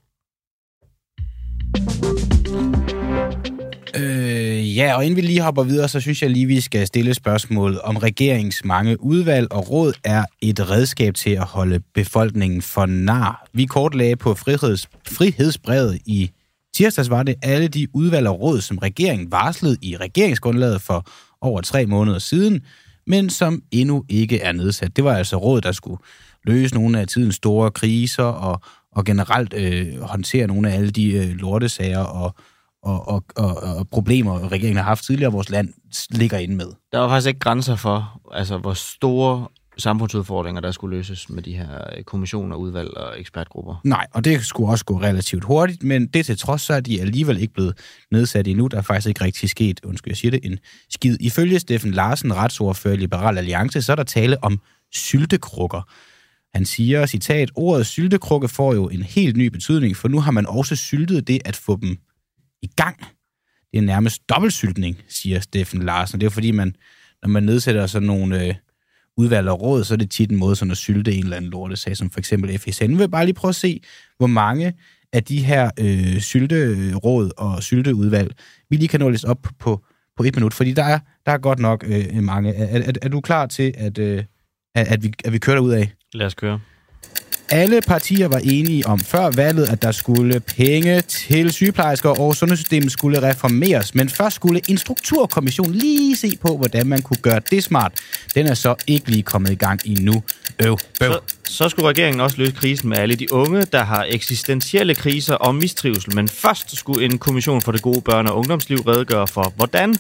Ja, 4.76 4.96
og 4.96 5.04
inden 5.04 5.16
vi 5.16 5.20
lige 5.20 5.40
hopper 5.40 5.62
videre, 5.62 5.88
så 5.88 6.00
synes 6.00 6.22
jeg 6.22 6.30
lige, 6.30 6.46
vi 6.46 6.60
skal 6.60 6.86
stille 6.86 7.14
spørgsmålet, 7.14 7.80
om 7.80 7.96
regeringens 7.96 8.64
mange 8.64 9.02
udvalg 9.02 9.52
og 9.52 9.70
råd 9.70 9.92
er 10.04 10.24
et 10.40 10.70
redskab 10.70 11.14
til 11.14 11.30
at 11.30 11.44
holde 11.44 11.80
befolkningen 11.94 12.62
for 12.62 12.86
nar. 12.86 13.46
Vi 13.52 13.64
kortlagde 13.64 14.16
på 14.16 14.34
friheds, 14.34 14.88
frihedsbrevet 15.08 15.98
i 16.06 16.30
tirsdags 16.74 17.10
var 17.10 17.22
det 17.22 17.34
alle 17.42 17.68
de 17.68 17.86
udvalg 17.94 18.28
og 18.28 18.40
råd, 18.40 18.60
som 18.60 18.78
regeringen 18.78 19.30
varslede 19.32 19.76
i 19.82 19.96
regeringsgrundlaget 19.96 20.80
for 20.80 21.06
over 21.40 21.60
tre 21.60 21.86
måneder 21.86 22.18
siden, 22.18 22.60
men 23.06 23.30
som 23.30 23.62
endnu 23.70 24.04
ikke 24.08 24.40
er 24.40 24.52
nedsat. 24.52 24.96
Det 24.96 25.04
var 25.04 25.16
altså 25.16 25.36
råd, 25.36 25.60
der 25.60 25.72
skulle 25.72 26.00
løse 26.44 26.74
nogle 26.74 27.00
af 27.00 27.06
tidens 27.06 27.34
store 27.34 27.70
kriser 27.70 28.24
og, 28.24 28.60
og 28.92 29.04
generelt 29.04 29.54
øh, 29.56 30.00
håndtere 30.00 30.46
nogle 30.46 30.70
af 30.70 30.76
alle 30.76 30.90
de 30.90 31.12
øh, 31.12 31.30
lortesager 31.30 32.04
og 32.04 32.34
og, 32.84 33.08
og, 33.08 33.24
og, 33.36 33.56
og 33.56 33.88
problemer, 33.88 34.52
regeringen 34.52 34.76
har 34.76 34.84
haft 34.84 35.04
tidligere, 35.04 35.32
vores 35.32 35.50
land 35.50 35.68
ligger 36.10 36.38
inde 36.38 36.56
med. 36.56 36.66
Der 36.92 36.98
var 36.98 37.08
faktisk 37.08 37.28
ikke 37.28 37.40
grænser 37.40 37.76
for, 37.76 38.20
altså, 38.32 38.58
hvor 38.58 38.72
store 38.72 39.46
samfundsudfordringer, 39.78 40.60
der 40.60 40.70
skulle 40.70 40.96
løses 40.96 41.30
med 41.30 41.42
de 41.42 41.56
her 41.56 41.96
øh, 41.96 42.04
kommissioner, 42.04 42.56
udvalg 42.56 42.96
og 42.96 43.20
ekspertgrupper. 43.20 43.80
Nej, 43.84 44.06
og 44.12 44.24
det 44.24 44.44
skulle 44.46 44.70
også 44.70 44.84
gå 44.84 45.00
relativt 45.00 45.44
hurtigt, 45.44 45.82
men 45.82 46.06
det 46.06 46.26
til 46.26 46.38
trods, 46.38 46.62
så 46.62 46.74
er 46.74 46.80
de 46.80 47.00
alligevel 47.00 47.40
ikke 47.40 47.54
blevet 47.54 47.78
nedsat 48.10 48.48
endnu. 48.48 48.66
Der 48.66 48.78
er 48.78 48.82
faktisk 48.82 49.08
ikke 49.08 49.24
rigtig 49.24 49.50
sket, 49.50 49.80
undskyld, 49.84 50.10
jeg 50.10 50.16
siger 50.16 50.30
det, 50.30 50.40
en 50.42 50.58
skid. 50.90 51.16
Ifølge 51.20 51.58
Steffen 51.58 51.90
Larsen, 51.90 52.36
retsordfører 52.36 52.94
i 52.94 52.96
Liberal 52.96 53.38
Alliance, 53.38 53.82
så 53.82 53.92
er 53.92 53.96
der 53.96 54.02
tale 54.02 54.44
om 54.44 54.60
syltekrukker. 54.92 55.82
Han 56.54 56.64
siger, 56.64 57.06
citat, 57.06 57.50
ordet 57.54 57.86
syltekrukke 57.86 58.48
får 58.48 58.74
jo 58.74 58.88
en 58.88 59.02
helt 59.02 59.36
ny 59.36 59.46
betydning, 59.46 59.96
for 59.96 60.08
nu 60.08 60.20
har 60.20 60.30
man 60.30 60.46
også 60.46 60.76
syltet 60.76 61.28
det 61.28 61.38
at 61.44 61.56
få 61.56 61.78
dem 61.82 61.98
i 62.64 62.70
gang. 62.76 62.96
Det 63.72 63.78
er 63.78 63.82
nærmest 63.82 64.28
dobbeltsyltning, 64.28 64.96
siger 65.08 65.40
Steffen 65.40 65.82
Larsen. 65.82 66.20
Det 66.20 66.26
er 66.26 66.30
fordi, 66.30 66.50
man, 66.50 66.76
når 67.22 67.28
man 67.28 67.42
nedsætter 67.42 67.86
sådan 67.86 68.06
nogle 68.06 68.46
øh, 68.46 68.54
udvalg 69.16 69.48
og 69.48 69.62
råd, 69.62 69.84
så 69.84 69.94
er 69.94 69.98
det 69.98 70.10
tit 70.10 70.30
en 70.30 70.36
måde 70.36 70.56
sådan 70.56 70.70
at 70.72 70.76
sylte 70.76 71.12
en 71.14 71.24
eller 71.24 71.36
anden 71.36 71.50
lortesag, 71.50 71.96
som 71.96 72.10
for 72.10 72.18
eksempel 72.18 72.58
FSN. 72.58 72.84
Nu 72.84 72.96
vil 72.96 73.02
jeg 73.02 73.10
bare 73.10 73.24
lige 73.24 73.34
prøve 73.34 73.50
at 73.50 73.54
se, 73.54 73.80
hvor 74.16 74.26
mange 74.26 74.72
af 75.12 75.24
de 75.24 75.44
her 75.44 75.70
øh, 75.80 76.20
sylteråd 76.20 77.30
og 77.36 77.62
sylteudvalg, 77.62 78.34
vi 78.70 78.76
lige 78.76 78.88
kan 78.88 79.00
nå 79.00 79.08
lidt 79.08 79.24
op 79.24 79.46
på, 79.58 79.84
på 80.16 80.22
et 80.22 80.36
minut, 80.36 80.54
fordi 80.54 80.72
der 80.72 80.84
er, 80.84 80.98
der 81.26 81.32
er 81.32 81.38
godt 81.38 81.58
nok 81.58 81.84
øh, 81.86 82.22
mange. 82.22 82.54
Er, 82.54 82.82
er, 82.82 82.92
er 83.02 83.08
du 83.08 83.20
klar 83.20 83.46
til, 83.46 83.74
at, 83.76 83.98
øh, 83.98 84.24
at, 84.74 84.86
at, 84.86 85.02
vi, 85.02 85.12
at 85.24 85.32
vi 85.32 85.38
kører 85.38 85.60
ud 85.60 85.72
af? 85.72 85.92
Lad 86.14 86.26
os 86.26 86.34
køre 86.34 86.60
alle 87.50 87.80
partier 87.80 88.28
var 88.28 88.40
enige 88.44 88.86
om 88.86 89.00
før 89.00 89.30
valget, 89.30 89.68
at 89.68 89.82
der 89.82 89.92
skulle 89.92 90.40
penge 90.40 91.00
til 91.00 91.52
sygeplejersker, 91.52 92.10
og 92.10 92.36
sundhedssystemet 92.36 92.92
skulle 92.92 93.22
reformeres. 93.28 93.94
Men 93.94 94.08
først 94.08 94.36
skulle 94.36 94.60
en 94.68 94.78
strukturkommission 94.78 95.72
lige 95.72 96.16
se 96.16 96.38
på, 96.40 96.56
hvordan 96.56 96.86
man 96.86 97.02
kunne 97.02 97.16
gøre 97.22 97.40
det 97.50 97.64
smart. 97.64 97.92
Den 98.34 98.46
er 98.46 98.54
så 98.54 98.74
ikke 98.86 99.10
lige 99.10 99.22
kommet 99.22 99.50
i 99.50 99.54
gang 99.54 99.80
endnu. 99.84 100.22
Øv, 100.58 100.78
bøv. 101.00 101.12
Så, 101.12 101.54
så 101.54 101.68
skulle 101.68 101.88
regeringen 101.88 102.20
også 102.20 102.36
løse 102.38 102.52
krisen 102.52 102.88
med 102.88 102.98
alle 102.98 103.14
de 103.14 103.32
unge, 103.32 103.64
der 103.64 103.84
har 103.84 104.06
eksistentielle 104.08 104.94
kriser 104.94 105.34
og 105.34 105.54
mistrivsel. 105.54 106.14
Men 106.14 106.28
først 106.28 106.76
skulle 106.76 107.04
en 107.04 107.18
kommission 107.18 107.62
for 107.62 107.72
det 107.72 107.82
gode 107.82 108.02
børne- 108.08 108.30
og 108.30 108.36
ungdomsliv 108.36 108.78
redegøre 108.78 109.26
for, 109.26 109.52
hvordan 109.56 109.96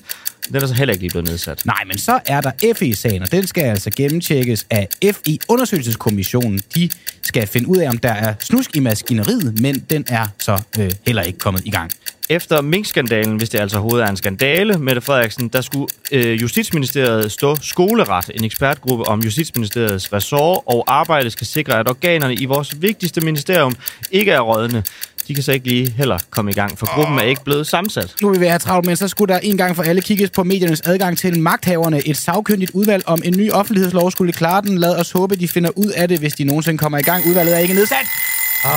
den 0.48 0.56
er 0.56 0.66
så 0.66 0.74
heller 0.74 0.92
ikke 0.92 1.02
lige 1.02 1.10
blevet 1.10 1.28
nedsat. 1.28 1.66
Nej, 1.66 1.84
men 1.86 1.98
så 1.98 2.20
er 2.26 2.40
der 2.40 2.50
FE-sagen, 2.74 3.22
og 3.22 3.32
den 3.32 3.46
skal 3.46 3.62
altså 3.62 3.90
gennemtjekkes 3.90 4.66
af 4.70 4.88
FI-undersøgelseskommissionen. 5.02 6.60
De 6.74 6.90
skal 7.22 7.46
finde 7.46 7.68
ud 7.68 7.76
af, 7.76 7.88
om 7.88 7.98
der 7.98 8.12
er 8.12 8.34
snusk 8.40 8.76
i 8.76 8.80
maskineriet, 8.80 9.60
men 9.60 9.80
den 9.90 10.04
er 10.08 10.26
så 10.38 10.62
øh, 10.78 10.90
heller 11.06 11.22
ikke 11.22 11.38
kommet 11.38 11.62
i 11.64 11.70
gang. 11.70 11.90
Efter 12.28 12.60
Mink-skandalen, 12.60 13.36
hvis 13.36 13.48
det 13.48 13.60
altså 13.60 13.78
overhovedet 13.78 14.06
er 14.06 14.10
en 14.10 14.16
skandale, 14.16 14.78
Mette 14.78 15.00
Frederiksen, 15.00 15.48
der 15.48 15.60
skulle 15.60 15.86
øh, 16.12 16.42
Justitsministeriet 16.42 17.32
stå 17.32 17.56
skoleret, 17.62 18.30
en 18.34 18.44
ekspertgruppe 18.44 19.04
om 19.08 19.20
Justitsministeriets 19.20 20.12
ressort, 20.12 20.60
og 20.66 20.84
arbejdet 20.86 21.32
skal 21.32 21.46
sikre, 21.46 21.78
at 21.78 21.88
organerne 21.88 22.34
i 22.34 22.44
vores 22.44 22.82
vigtigste 22.82 23.20
ministerium 23.20 23.74
ikke 24.10 24.32
er 24.32 24.40
rådne. 24.40 24.82
De 25.28 25.34
kan 25.34 25.42
så 25.42 25.52
ikke 25.52 25.68
lige 25.68 25.90
heller 25.90 26.18
komme 26.30 26.50
i 26.50 26.54
gang, 26.54 26.78
for 26.78 26.94
gruppen 26.94 27.18
er 27.18 27.22
ikke 27.22 27.44
blevet 27.44 27.66
sammensat. 27.66 28.14
Nu 28.22 28.30
vil 28.30 28.40
vi 28.40 28.46
have 28.46 28.58
travlt, 28.58 28.86
men 28.86 28.96
så 28.96 29.08
skulle 29.08 29.34
der 29.34 29.40
en 29.40 29.56
gang 29.56 29.76
for 29.76 29.82
alle 29.82 30.02
kigges 30.02 30.30
på 30.30 30.44
mediernes 30.44 30.80
adgang 30.80 31.18
til 31.18 31.40
magthaverne. 31.40 32.08
Et 32.08 32.16
savkyndigt 32.16 32.70
udvalg 32.74 33.02
om 33.08 33.20
en 33.24 33.36
ny 33.36 33.50
offentlighedslov 33.52 34.10
skulle 34.10 34.32
klare 34.32 34.62
den. 34.62 34.78
Lad 34.78 35.00
os 35.00 35.10
håbe, 35.12 35.36
de 35.36 35.48
finder 35.48 35.70
ud 35.76 35.90
af 35.96 36.08
det, 36.08 36.18
hvis 36.18 36.34
de 36.34 36.44
nogensinde 36.44 36.78
kommer 36.78 36.98
i 36.98 37.02
gang. 37.02 37.26
Udvalget 37.26 37.54
er 37.54 37.58
ikke 37.58 37.74
nedsat. 37.74 38.06
Ah. 38.64 38.70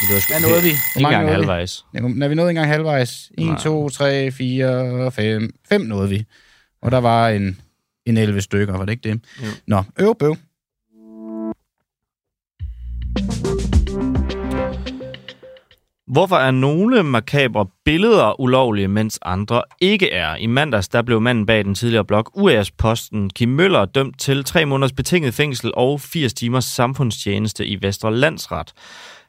Det 0.00 0.14
var 0.14 0.20
sgu 0.20 0.32
Hvad 0.32 0.40
nåede 0.40 0.62
vi? 0.62 0.72
Nåede 1.00 1.18
vi? 1.18 1.30
halvvejs. 1.32 1.84
Når 1.92 2.28
vi 2.28 2.34
nåede 2.34 2.50
ikke 2.50 2.58
engang 2.58 2.68
halvvejs. 2.68 3.30
1, 3.38 3.46
Nej. 3.46 3.58
2, 3.58 3.88
3, 3.88 4.30
4, 4.32 5.10
5. 5.12 5.54
5 5.68 5.80
nåede 5.80 6.08
vi. 6.08 6.24
Og 6.82 6.90
der 6.90 6.98
var 6.98 7.28
en, 7.28 7.60
en 8.06 8.16
11 8.16 8.40
stykker, 8.40 8.76
var 8.76 8.84
det 8.84 8.92
ikke 8.92 9.08
det? 9.08 9.20
Jo. 9.42 9.46
Nå, 9.66 9.82
øv, 9.98 10.14
bøv. 10.18 10.36
Hvorfor 16.12 16.36
er 16.36 16.50
nogle 16.50 17.02
makabre 17.02 17.66
billeder 17.84 18.40
ulovlige, 18.40 18.88
mens 18.88 19.18
andre 19.22 19.62
ikke 19.80 20.10
er? 20.10 20.36
I 20.36 20.46
mandags 20.46 20.88
der 20.88 21.02
blev 21.02 21.20
manden 21.20 21.46
bag 21.46 21.64
den 21.64 21.74
tidligere 21.74 22.04
blog 22.04 22.24
UAS-posten, 22.34 23.30
Kim 23.30 23.48
Møller, 23.48 23.84
dømt 23.84 24.18
til 24.18 24.44
tre 24.44 24.66
måneders 24.66 24.92
betinget 24.92 25.34
fængsel 25.34 25.72
og 25.74 26.00
80 26.00 26.34
timers 26.34 26.64
samfundstjeneste 26.64 27.66
i 27.66 27.82
Vestre 27.82 28.14
Landsret. 28.14 28.72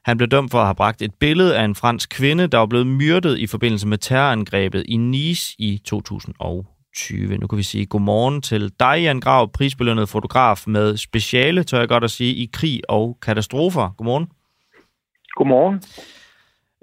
Han 0.06 0.18
blev 0.18 0.30
dømt 0.30 0.52
for 0.52 0.60
at 0.60 0.66
have 0.66 0.76
bragt 0.76 1.02
et 1.02 1.14
billede 1.20 1.58
af 1.58 1.66
en 1.66 1.76
fransk 1.76 2.10
kvinde, 2.10 2.48
der 2.48 2.58
var 2.58 2.66
blevet 2.66 2.88
myrdet 2.88 3.38
i 3.38 3.48
forbindelse 3.48 3.88
med 3.88 3.98
terrorangrebet 3.98 4.84
i 4.88 4.98
Nice 4.98 5.56
i 5.60 5.82
2020. 5.86 7.38
Nu 7.38 7.48
kan 7.48 7.58
vi 7.58 7.64
sige 7.64 7.86
godmorgen 7.86 8.42
til 8.42 8.72
dig, 8.80 9.00
Jan 9.02 9.20
Grav, 9.20 9.52
prisbelønnet 9.52 10.10
fotograf 10.10 10.64
med 10.68 10.98
speciale, 10.98 11.64
tør 11.64 11.80
jeg 11.80 11.88
godt 11.88 12.04
at 12.04 12.12
sige, 12.12 12.34
i 12.34 12.50
krig 12.54 12.82
og 12.90 13.18
katastrofer. 13.22 13.90
Godmorgen. 13.98 14.28
Godmorgen. 15.36 15.82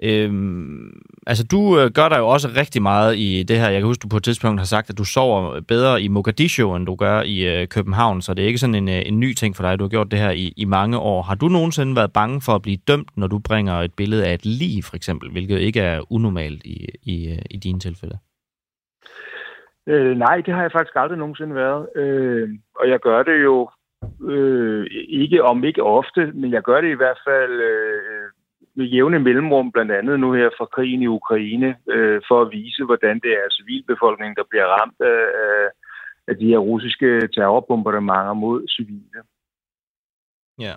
Øhm, 0.03 1.01
altså, 1.27 1.43
du 1.51 1.79
øh, 1.79 1.91
gør 1.91 2.09
der 2.09 2.17
jo 2.19 2.27
også 2.27 2.47
rigtig 2.57 2.81
meget 2.81 3.17
i 3.17 3.43
det 3.43 3.57
her. 3.59 3.69
Jeg 3.69 3.79
kan 3.79 3.87
huske, 3.87 4.01
du 4.01 4.07
på 4.07 4.17
et 4.17 4.23
tidspunkt 4.23 4.59
har 4.59 4.65
sagt, 4.65 4.89
at 4.89 4.97
du 4.97 5.03
sover 5.03 5.61
bedre 5.61 6.01
i 6.01 6.07
Mogadishu, 6.07 6.75
end 6.75 6.85
du 6.85 6.95
gør 6.95 7.21
i 7.21 7.61
øh, 7.61 7.67
København, 7.67 8.21
så 8.21 8.33
det 8.33 8.43
er 8.43 8.47
ikke 8.47 8.57
sådan 8.57 8.75
en, 8.75 8.89
øh, 8.89 9.01
en 9.05 9.19
ny 9.19 9.33
ting 9.33 9.55
for 9.55 9.63
dig. 9.63 9.79
Du 9.79 9.83
har 9.83 9.89
gjort 9.89 10.11
det 10.11 10.19
her 10.19 10.31
i, 10.31 10.53
i 10.57 10.65
mange 10.65 10.97
år. 10.99 11.21
Har 11.21 11.35
du 11.35 11.47
nogensinde 11.47 11.95
været 11.95 12.13
bange 12.13 12.41
for 12.45 12.51
at 12.55 12.61
blive 12.61 12.77
dømt, 12.87 13.17
når 13.17 13.27
du 13.27 13.39
bringer 13.39 13.73
et 13.73 13.93
billede 13.97 14.25
af 14.27 14.33
et 14.33 14.45
lig, 14.45 14.83
for 14.83 14.95
eksempel, 14.95 15.31
hvilket 15.31 15.59
ikke 15.59 15.79
er 15.79 16.11
unormalt 16.13 16.63
i, 16.65 16.87
i, 17.03 17.31
øh, 17.31 17.41
i 17.49 17.57
dine 17.57 17.79
tilfælde? 17.79 18.17
Øh, 19.87 20.17
nej, 20.17 20.41
det 20.45 20.53
har 20.53 20.61
jeg 20.61 20.71
faktisk 20.71 20.95
aldrig 20.95 21.17
nogensinde 21.17 21.55
været. 21.55 21.87
Øh, 21.95 22.49
og 22.75 22.89
jeg 22.89 22.99
gør 22.99 23.23
det 23.23 23.43
jo 23.43 23.69
øh, 24.29 24.85
ikke 25.09 25.43
om 25.43 25.63
ikke 25.63 25.83
ofte, 25.83 26.31
men 26.33 26.51
jeg 26.51 26.63
gør 26.63 26.81
det 26.81 26.89
i 26.91 26.99
hvert 27.01 27.19
fald 27.27 27.51
øh, 27.51 28.10
med 28.81 28.89
jævne 28.89 29.19
mellemrum, 29.19 29.71
blandt 29.71 29.91
andet 29.91 30.19
nu 30.19 30.33
her 30.33 30.49
fra 30.57 30.65
krigen 30.75 31.01
i 31.01 31.13
Ukraine, 31.19 31.69
øh, 31.95 32.21
for 32.27 32.41
at 32.41 32.51
vise, 32.51 32.83
hvordan 32.89 33.15
det 33.23 33.31
er 33.41 33.55
civilbefolkningen, 33.57 34.35
der 34.35 34.45
bliver 34.49 34.67
ramt 34.75 34.99
af, 35.13 35.23
af, 36.29 36.35
de 36.39 36.45
her 36.51 36.57
russiske 36.57 37.27
terrorbombardementer 37.33 38.33
mod 38.33 38.67
civile. 38.75 39.21
Ja. 40.59 40.73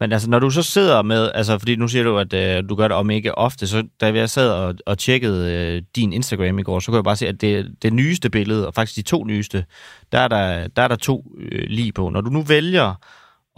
Men 0.00 0.12
altså, 0.12 0.30
når 0.30 0.38
du 0.38 0.50
så 0.50 0.62
sidder 0.62 1.02
med, 1.02 1.30
altså, 1.34 1.58
fordi 1.58 1.76
nu 1.76 1.88
siger 1.88 2.04
du, 2.04 2.18
at 2.18 2.32
øh, 2.32 2.68
du 2.68 2.74
gør 2.74 2.88
det 2.88 2.96
om 2.96 3.10
ikke 3.10 3.38
ofte, 3.38 3.66
så 3.66 3.88
da 4.00 4.06
jeg 4.14 4.30
sad 4.30 4.50
og, 4.52 4.74
og 4.86 4.98
tjekkede 4.98 5.42
øh, 5.54 5.82
din 5.96 6.12
Instagram 6.12 6.58
i 6.58 6.62
går, 6.62 6.78
så 6.78 6.86
kunne 6.86 6.96
jeg 6.96 7.04
bare 7.04 7.16
se, 7.16 7.28
at 7.28 7.40
det, 7.40 7.76
det 7.82 7.92
nyeste 7.92 8.30
billede, 8.30 8.66
og 8.66 8.74
faktisk 8.74 8.96
de 8.96 9.10
to 9.10 9.24
nyeste, 9.24 9.64
der 10.12 10.18
er 10.18 10.28
der, 10.28 10.68
der, 10.68 10.82
er 10.82 10.88
der 10.88 10.96
to 10.96 11.24
øh, 11.38 11.64
lige 11.68 11.92
på. 11.92 12.08
Når 12.08 12.20
du 12.20 12.30
nu 12.30 12.42
vælger 12.42 12.94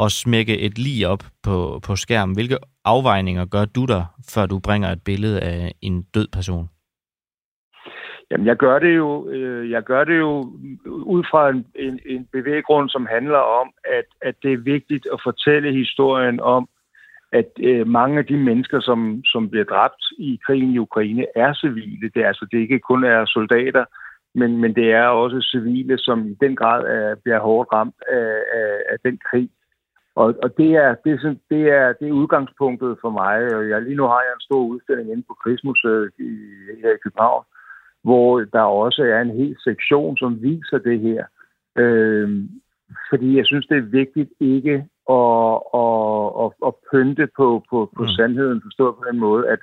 at 0.02 0.12
smække 0.12 0.58
et 0.58 0.78
lige 0.78 1.08
op 1.08 1.24
på, 1.42 1.80
på 1.82 1.96
skærmen, 1.96 2.34
hvilke 2.34 2.58
afvejninger 2.84 3.44
gør 3.44 3.64
du 3.64 3.86
dig, 3.86 4.04
før 4.34 4.46
du 4.46 4.58
bringer 4.58 4.88
et 4.88 5.02
billede 5.04 5.40
af 5.40 5.72
en 5.82 6.02
død 6.14 6.28
person? 6.32 6.68
Jamen, 8.30 8.46
jeg 8.46 8.56
gør 8.56 8.78
det 8.78 8.96
jo, 8.96 9.28
øh, 9.28 9.70
jeg 9.70 9.82
gør 9.82 10.04
det 10.04 10.18
jo 10.18 10.30
ud 10.86 11.24
fra 11.30 11.50
en, 11.50 11.66
en, 11.74 12.00
en 12.06 12.28
bevæggrund, 12.32 12.88
som 12.88 13.06
handler 13.06 13.38
om, 13.38 13.70
at, 13.84 14.04
at 14.22 14.34
det 14.42 14.52
er 14.52 14.56
vigtigt 14.56 15.06
at 15.12 15.20
fortælle 15.24 15.72
historien 15.72 16.40
om, 16.40 16.68
at 17.32 17.50
øh, 17.60 17.86
mange 17.86 18.18
af 18.18 18.26
de 18.26 18.36
mennesker, 18.36 18.80
som, 18.80 19.22
som 19.24 19.50
bliver 19.50 19.64
dræbt 19.64 20.02
i 20.18 20.40
krigen 20.46 20.70
i 20.74 20.78
Ukraine, 20.78 21.26
er 21.36 21.54
civile. 21.54 22.10
Det 22.14 22.22
er 22.22 22.28
altså 22.28 22.46
det 22.52 22.58
ikke 22.58 22.78
kun 22.78 23.04
er 23.04 23.24
soldater, 23.26 23.84
men, 24.34 24.58
men 24.58 24.74
det 24.74 24.92
er 24.92 25.06
også 25.06 25.48
civile, 25.52 25.98
som 25.98 26.26
i 26.26 26.36
den 26.40 26.56
grad 26.56 26.84
er, 26.84 27.14
bliver 27.14 27.40
hårdt 27.40 27.72
ramt 27.72 28.00
af, 28.08 28.34
af, 28.54 28.70
af 28.90 28.96
den 29.04 29.18
krig. 29.30 29.50
Og, 30.14 30.34
og 30.42 30.56
det, 30.56 30.70
er, 30.74 30.94
det, 31.04 31.12
er, 31.12 31.18
sådan- 31.18 31.40
det, 31.50 31.62
er, 31.68 31.92
det 31.92 32.08
er 32.08 32.12
udgangspunktet 32.12 32.96
for 33.00 33.10
mig. 33.10 33.34
Jeg, 33.70 33.82
lige 33.82 33.96
nu 33.96 34.02
har 34.02 34.20
jeg 34.20 34.32
en 34.34 34.40
stor 34.40 34.62
udstilling 34.62 35.10
inde 35.10 35.22
på 35.28 35.34
Krigsmuseet 35.42 36.10
i, 36.18 36.30
her 36.82 36.92
i 36.94 37.02
København, 37.04 37.44
hvor 38.02 38.40
der 38.40 38.60
også 38.60 39.02
er 39.02 39.20
en 39.20 39.30
hel 39.30 39.56
sektion, 39.64 40.16
som 40.16 40.42
viser 40.42 40.78
det 40.78 41.00
her. 41.00 41.24
Øhm, 41.76 42.48
fordi 43.10 43.36
jeg 43.36 43.46
synes, 43.46 43.66
det 43.66 43.78
er 43.78 43.96
vigtigt 44.00 44.30
ikke 44.40 44.74
at, 45.18 45.54
at, 45.82 46.26
at, 46.42 46.50
at 46.68 46.74
pynte 46.90 47.28
på, 47.36 47.64
på, 47.70 47.90
på 47.96 48.02
mm. 48.02 48.08
sandheden, 48.08 48.62
forstået 48.64 48.96
på 48.96 49.04
den 49.10 49.18
måde, 49.20 49.48
at, 49.48 49.58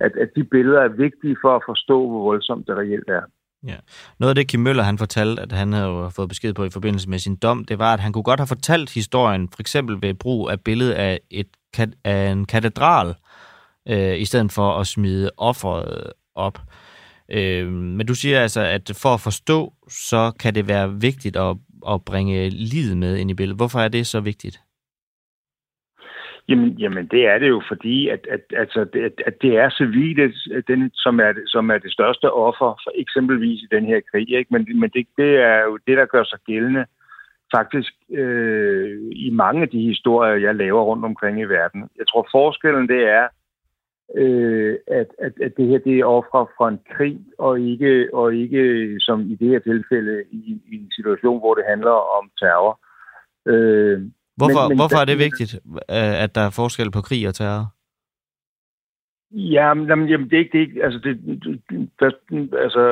at, 0.00 0.16
at 0.16 0.30
de 0.36 0.44
billeder 0.44 0.80
er 0.80 0.88
vigtige 0.88 1.36
for 1.42 1.56
at 1.56 1.62
forstå, 1.66 2.08
hvor 2.08 2.22
voldsomt 2.22 2.66
det 2.66 2.76
reelt 2.76 3.08
er. 3.08 3.22
Ja. 3.66 3.76
Noget 4.18 4.30
af 4.30 4.34
det, 4.34 4.48
Kim 4.48 4.60
Møller 4.60 4.82
han 4.82 4.98
fortalte, 4.98 5.42
at 5.42 5.52
han 5.52 5.72
havde 5.72 5.86
jo 5.86 6.08
fået 6.08 6.28
besked 6.28 6.54
på 6.54 6.64
i 6.64 6.70
forbindelse 6.70 7.08
med 7.08 7.18
sin 7.18 7.36
dom, 7.36 7.64
det 7.64 7.78
var, 7.78 7.94
at 7.94 8.00
han 8.00 8.12
kunne 8.12 8.22
godt 8.22 8.40
have 8.40 8.46
fortalt 8.46 8.90
historien, 8.90 9.48
for 9.48 9.60
eksempel 9.60 10.02
ved 10.02 10.14
brug 10.14 10.50
af 10.50 10.60
billedet 10.60 10.92
af, 10.92 11.20
et, 11.30 11.48
af 12.04 12.30
en 12.30 12.44
katedral, 12.44 13.14
øh, 13.88 14.20
i 14.20 14.24
stedet 14.24 14.52
for 14.52 14.80
at 14.80 14.86
smide 14.86 15.30
offeret 15.36 16.12
op. 16.34 16.62
Øh, 17.30 17.72
men 17.72 18.06
du 18.06 18.14
siger 18.14 18.42
altså, 18.42 18.60
at 18.60 18.90
for 18.94 19.14
at 19.14 19.20
forstå, 19.20 19.72
så 19.90 20.32
kan 20.40 20.54
det 20.54 20.68
være 20.68 21.00
vigtigt 21.00 21.36
at, 21.36 21.56
at 21.88 22.04
bringe 22.04 22.48
livet 22.48 22.96
med 22.96 23.16
ind 23.16 23.30
i 23.30 23.34
billedet. 23.34 23.58
Hvorfor 23.58 23.80
er 23.80 23.88
det 23.88 24.06
så 24.06 24.20
vigtigt? 24.20 24.60
Jamen, 26.48 26.70
jamen 26.70 27.06
det 27.06 27.26
er 27.26 27.38
det 27.38 27.48
jo, 27.48 27.62
fordi 27.68 28.08
at, 28.08 28.26
at, 28.30 28.40
altså, 28.56 28.84
det, 28.84 29.00
at, 29.00 29.22
at 29.26 29.42
det 29.42 29.56
er 29.56 29.70
civile, 29.70 30.32
den, 30.68 30.90
som, 30.94 31.20
er, 31.20 31.32
som 31.46 31.70
er 31.70 31.78
det 31.78 31.92
største 31.92 32.32
offer, 32.32 32.80
for 32.84 32.92
eksempelvis 32.94 33.62
i 33.62 33.68
den 33.70 33.84
her 33.84 34.00
krig. 34.10 34.30
Ikke? 34.30 34.48
Men, 34.50 34.80
men 34.80 34.90
det, 34.90 35.06
det 35.16 35.36
er 35.36 35.62
jo 35.64 35.78
det, 35.86 35.96
der 35.96 36.06
gør 36.06 36.24
sig 36.24 36.38
gældende 36.46 36.84
faktisk 37.56 37.92
øh, 38.10 38.98
i 39.12 39.30
mange 39.30 39.62
af 39.62 39.68
de 39.68 39.80
historier, 39.80 40.34
jeg 40.34 40.54
laver 40.54 40.82
rundt 40.82 41.04
omkring 41.04 41.40
i 41.40 41.44
verden. 41.44 41.80
Jeg 41.98 42.06
tror, 42.08 42.28
forskellen 42.30 42.88
det 42.88 43.02
er, 43.08 43.28
øh, 44.16 44.76
at, 44.86 45.06
at, 45.18 45.32
at 45.42 45.52
det 45.56 45.66
her 45.66 45.78
det 45.78 45.98
er 45.98 46.04
ofre 46.04 46.46
fra 46.56 46.68
en 46.68 46.80
krig, 46.92 47.20
og 47.38 47.60
ikke, 47.60 48.08
og 48.12 48.34
ikke 48.34 48.96
som 49.00 49.20
i 49.20 49.34
det 49.34 49.48
her 49.48 49.58
tilfælde 49.58 50.24
i, 50.30 50.60
i 50.72 50.74
en 50.76 50.92
situation, 50.96 51.38
hvor 51.38 51.54
det 51.54 51.64
handler 51.68 52.18
om 52.18 52.30
terror. 52.40 52.80
Øh, 53.46 54.02
Hvorfor, 54.40 54.62
men- 54.62 54.68
men 54.68 54.78
hvorfor 54.80 54.96
der- 54.96 55.04
er 55.06 55.10
det 55.12 55.18
vigtigt, 55.26 55.52
øh, 55.96 56.22
at 56.24 56.30
der 56.34 56.40
er 56.40 56.50
forskel 56.60 56.90
på 56.90 57.00
krig 57.08 57.28
og 57.28 57.34
terror? 57.34 57.66
Ja, 59.30 59.74
men, 59.74 59.86
jamen, 59.88 60.08
jamen, 60.08 60.30
det 60.30 60.34
er 60.36 60.38
ikke 60.44 60.52
det. 60.58 60.60
er 60.62 60.66
ikke- 60.66 60.84
Altså, 60.84 60.98
det, 61.04 61.14
der, 62.00 62.10
altså, 62.64 62.82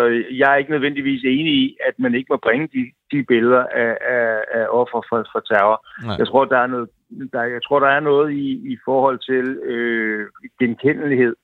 jeg 0.41 0.53
er 0.53 0.57
ikke 0.57 0.71
nødvendigvis 0.71 1.23
enig 1.25 1.55
i, 1.65 1.77
at 1.89 1.95
man 1.99 2.15
ikke 2.15 2.27
må 2.31 2.37
bringe 2.43 2.69
de, 2.75 2.83
de 3.13 3.25
billeder 3.25 3.65
af, 3.67 3.99
af, 4.17 4.39
af 4.55 4.67
offer 4.71 5.01
for, 5.09 5.27
for 5.33 5.41
terror. 5.41 5.87
Nej. 6.07 6.17
Jeg 6.19 6.27
tror, 6.29 6.45
der 6.45 6.59
er 6.59 6.67
noget, 6.67 6.89
der, 7.33 7.43
jeg 7.43 7.61
tror, 7.67 7.81
der 7.81 7.87
er 7.89 8.01
noget 8.01 8.33
i, 8.33 8.73
i 8.73 8.77
forhold 8.85 9.19
til 9.31 9.47
øh, 9.73 10.27
genkendelighed 10.61 11.35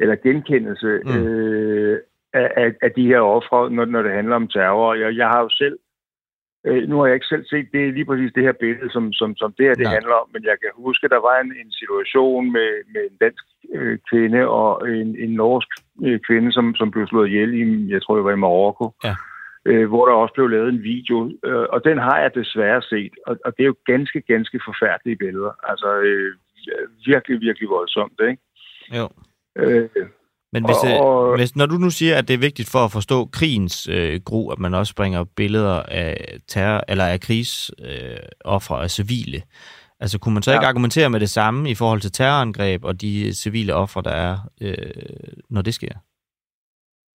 eller 0.00 0.16
genkendelse 0.16 1.00
mm. 1.04 1.16
øh, 1.16 1.98
af, 2.32 2.50
af, 2.56 2.72
af 2.82 2.90
de 2.92 3.06
her 3.06 3.20
ofre, 3.20 3.70
når, 3.70 3.84
når 3.84 4.02
det 4.02 4.12
handler 4.12 4.36
om 4.36 4.48
terror. 4.48 4.94
Jeg, 4.94 5.16
jeg 5.16 5.28
har 5.28 5.40
jo 5.42 5.48
selv 5.50 5.78
Øh, 6.66 6.88
nu 6.88 6.98
har 6.98 7.06
jeg 7.06 7.14
ikke 7.14 7.32
selv 7.34 7.44
set 7.46 7.68
det 7.72 7.94
lige 7.94 8.04
præcis 8.04 8.32
det 8.34 8.42
her 8.42 8.52
billede, 8.60 8.90
som, 8.90 9.12
som, 9.12 9.36
som 9.36 9.52
det 9.58 9.66
her 9.66 9.74
det 9.74 9.88
Nej. 9.88 9.94
handler 9.94 10.14
om, 10.14 10.28
men 10.32 10.44
jeg 10.44 10.56
kan 10.62 10.70
huske, 10.74 11.04
at 11.04 11.10
der 11.10 11.22
var 11.28 11.36
en, 11.40 11.52
en 11.62 11.72
situation 11.72 12.52
med, 12.52 12.70
med 12.92 13.02
en 13.10 13.16
dansk 13.20 13.44
øh, 13.74 13.98
kvinde 14.10 14.48
og 14.48 14.90
en, 14.90 15.16
en 15.24 15.32
norsk 15.42 15.68
øh, 16.06 16.18
kvinde, 16.26 16.52
som, 16.52 16.74
som 16.74 16.90
blev 16.90 17.06
slået 17.06 17.28
ihjel 17.28 17.54
i, 17.60 17.92
jeg 17.92 18.02
tror 18.02 18.14
det 18.16 18.24
var 18.24 18.32
i 18.32 18.44
Marokko, 18.44 18.86
Ja. 19.04 19.14
øh, 19.64 19.88
hvor 19.88 20.06
der 20.06 20.14
også 20.14 20.34
blev 20.34 20.48
lavet 20.48 20.68
en 20.68 20.82
video, 20.82 21.32
øh, 21.44 21.66
og 21.74 21.84
den 21.84 21.98
har 21.98 22.18
jeg 22.20 22.34
desværre 22.34 22.82
set, 22.82 23.12
og, 23.26 23.38
og 23.44 23.50
det 23.56 23.62
er 23.62 23.66
jo 23.72 23.76
ganske, 23.86 24.20
ganske 24.20 24.60
forfærdelige 24.68 25.16
billeder. 25.16 25.52
Altså 25.70 25.88
øh, 26.08 26.32
virkelig, 27.06 27.40
virkelig 27.40 27.68
voldsomt, 27.68 28.20
ikke? 28.30 28.42
Jo. 28.98 29.08
Øh, 29.56 29.88
Men 30.52 30.64
hvis, 30.64 30.76
Og- 31.00 31.32
øh, 31.32 31.38
hvis, 31.38 31.56
når 31.56 31.66
du 31.66 31.74
nu 31.74 31.90
siger, 31.90 32.18
at 32.18 32.28
det 32.28 32.34
er 32.34 32.38
vigtigt 32.48 32.70
for 32.72 32.78
at 32.78 32.92
forstå 32.92 33.24
krigens 33.32 33.88
øh, 33.88 34.20
gru, 34.24 34.50
at 34.52 34.58
man 34.58 34.74
også 34.74 34.94
bringer 34.94 35.24
billeder 35.36 35.82
af 35.82 36.36
terror, 36.48 36.80
eller 36.88 37.04
af 37.04 37.20
krigsofre 37.20 38.76
øh, 38.76 38.82
af 38.82 38.90
civile, 38.90 39.42
altså 40.00 40.18
kunne 40.18 40.34
man 40.34 40.42
så 40.42 40.52
ikke 40.52 40.64
Ja. 40.64 40.68
argumentere 40.68 41.10
med 41.10 41.20
det 41.20 41.30
samme 41.30 41.70
i 41.70 41.74
forhold 41.74 42.00
til 42.00 42.12
terrorangreb 42.12 42.84
og 42.84 43.00
de 43.00 43.34
civile 43.34 43.74
ofre, 43.74 44.02
der 44.02 44.10
er, 44.10 44.38
øh, 44.62 44.76
når 45.50 45.62
det 45.62 45.74
sker? 45.74 45.94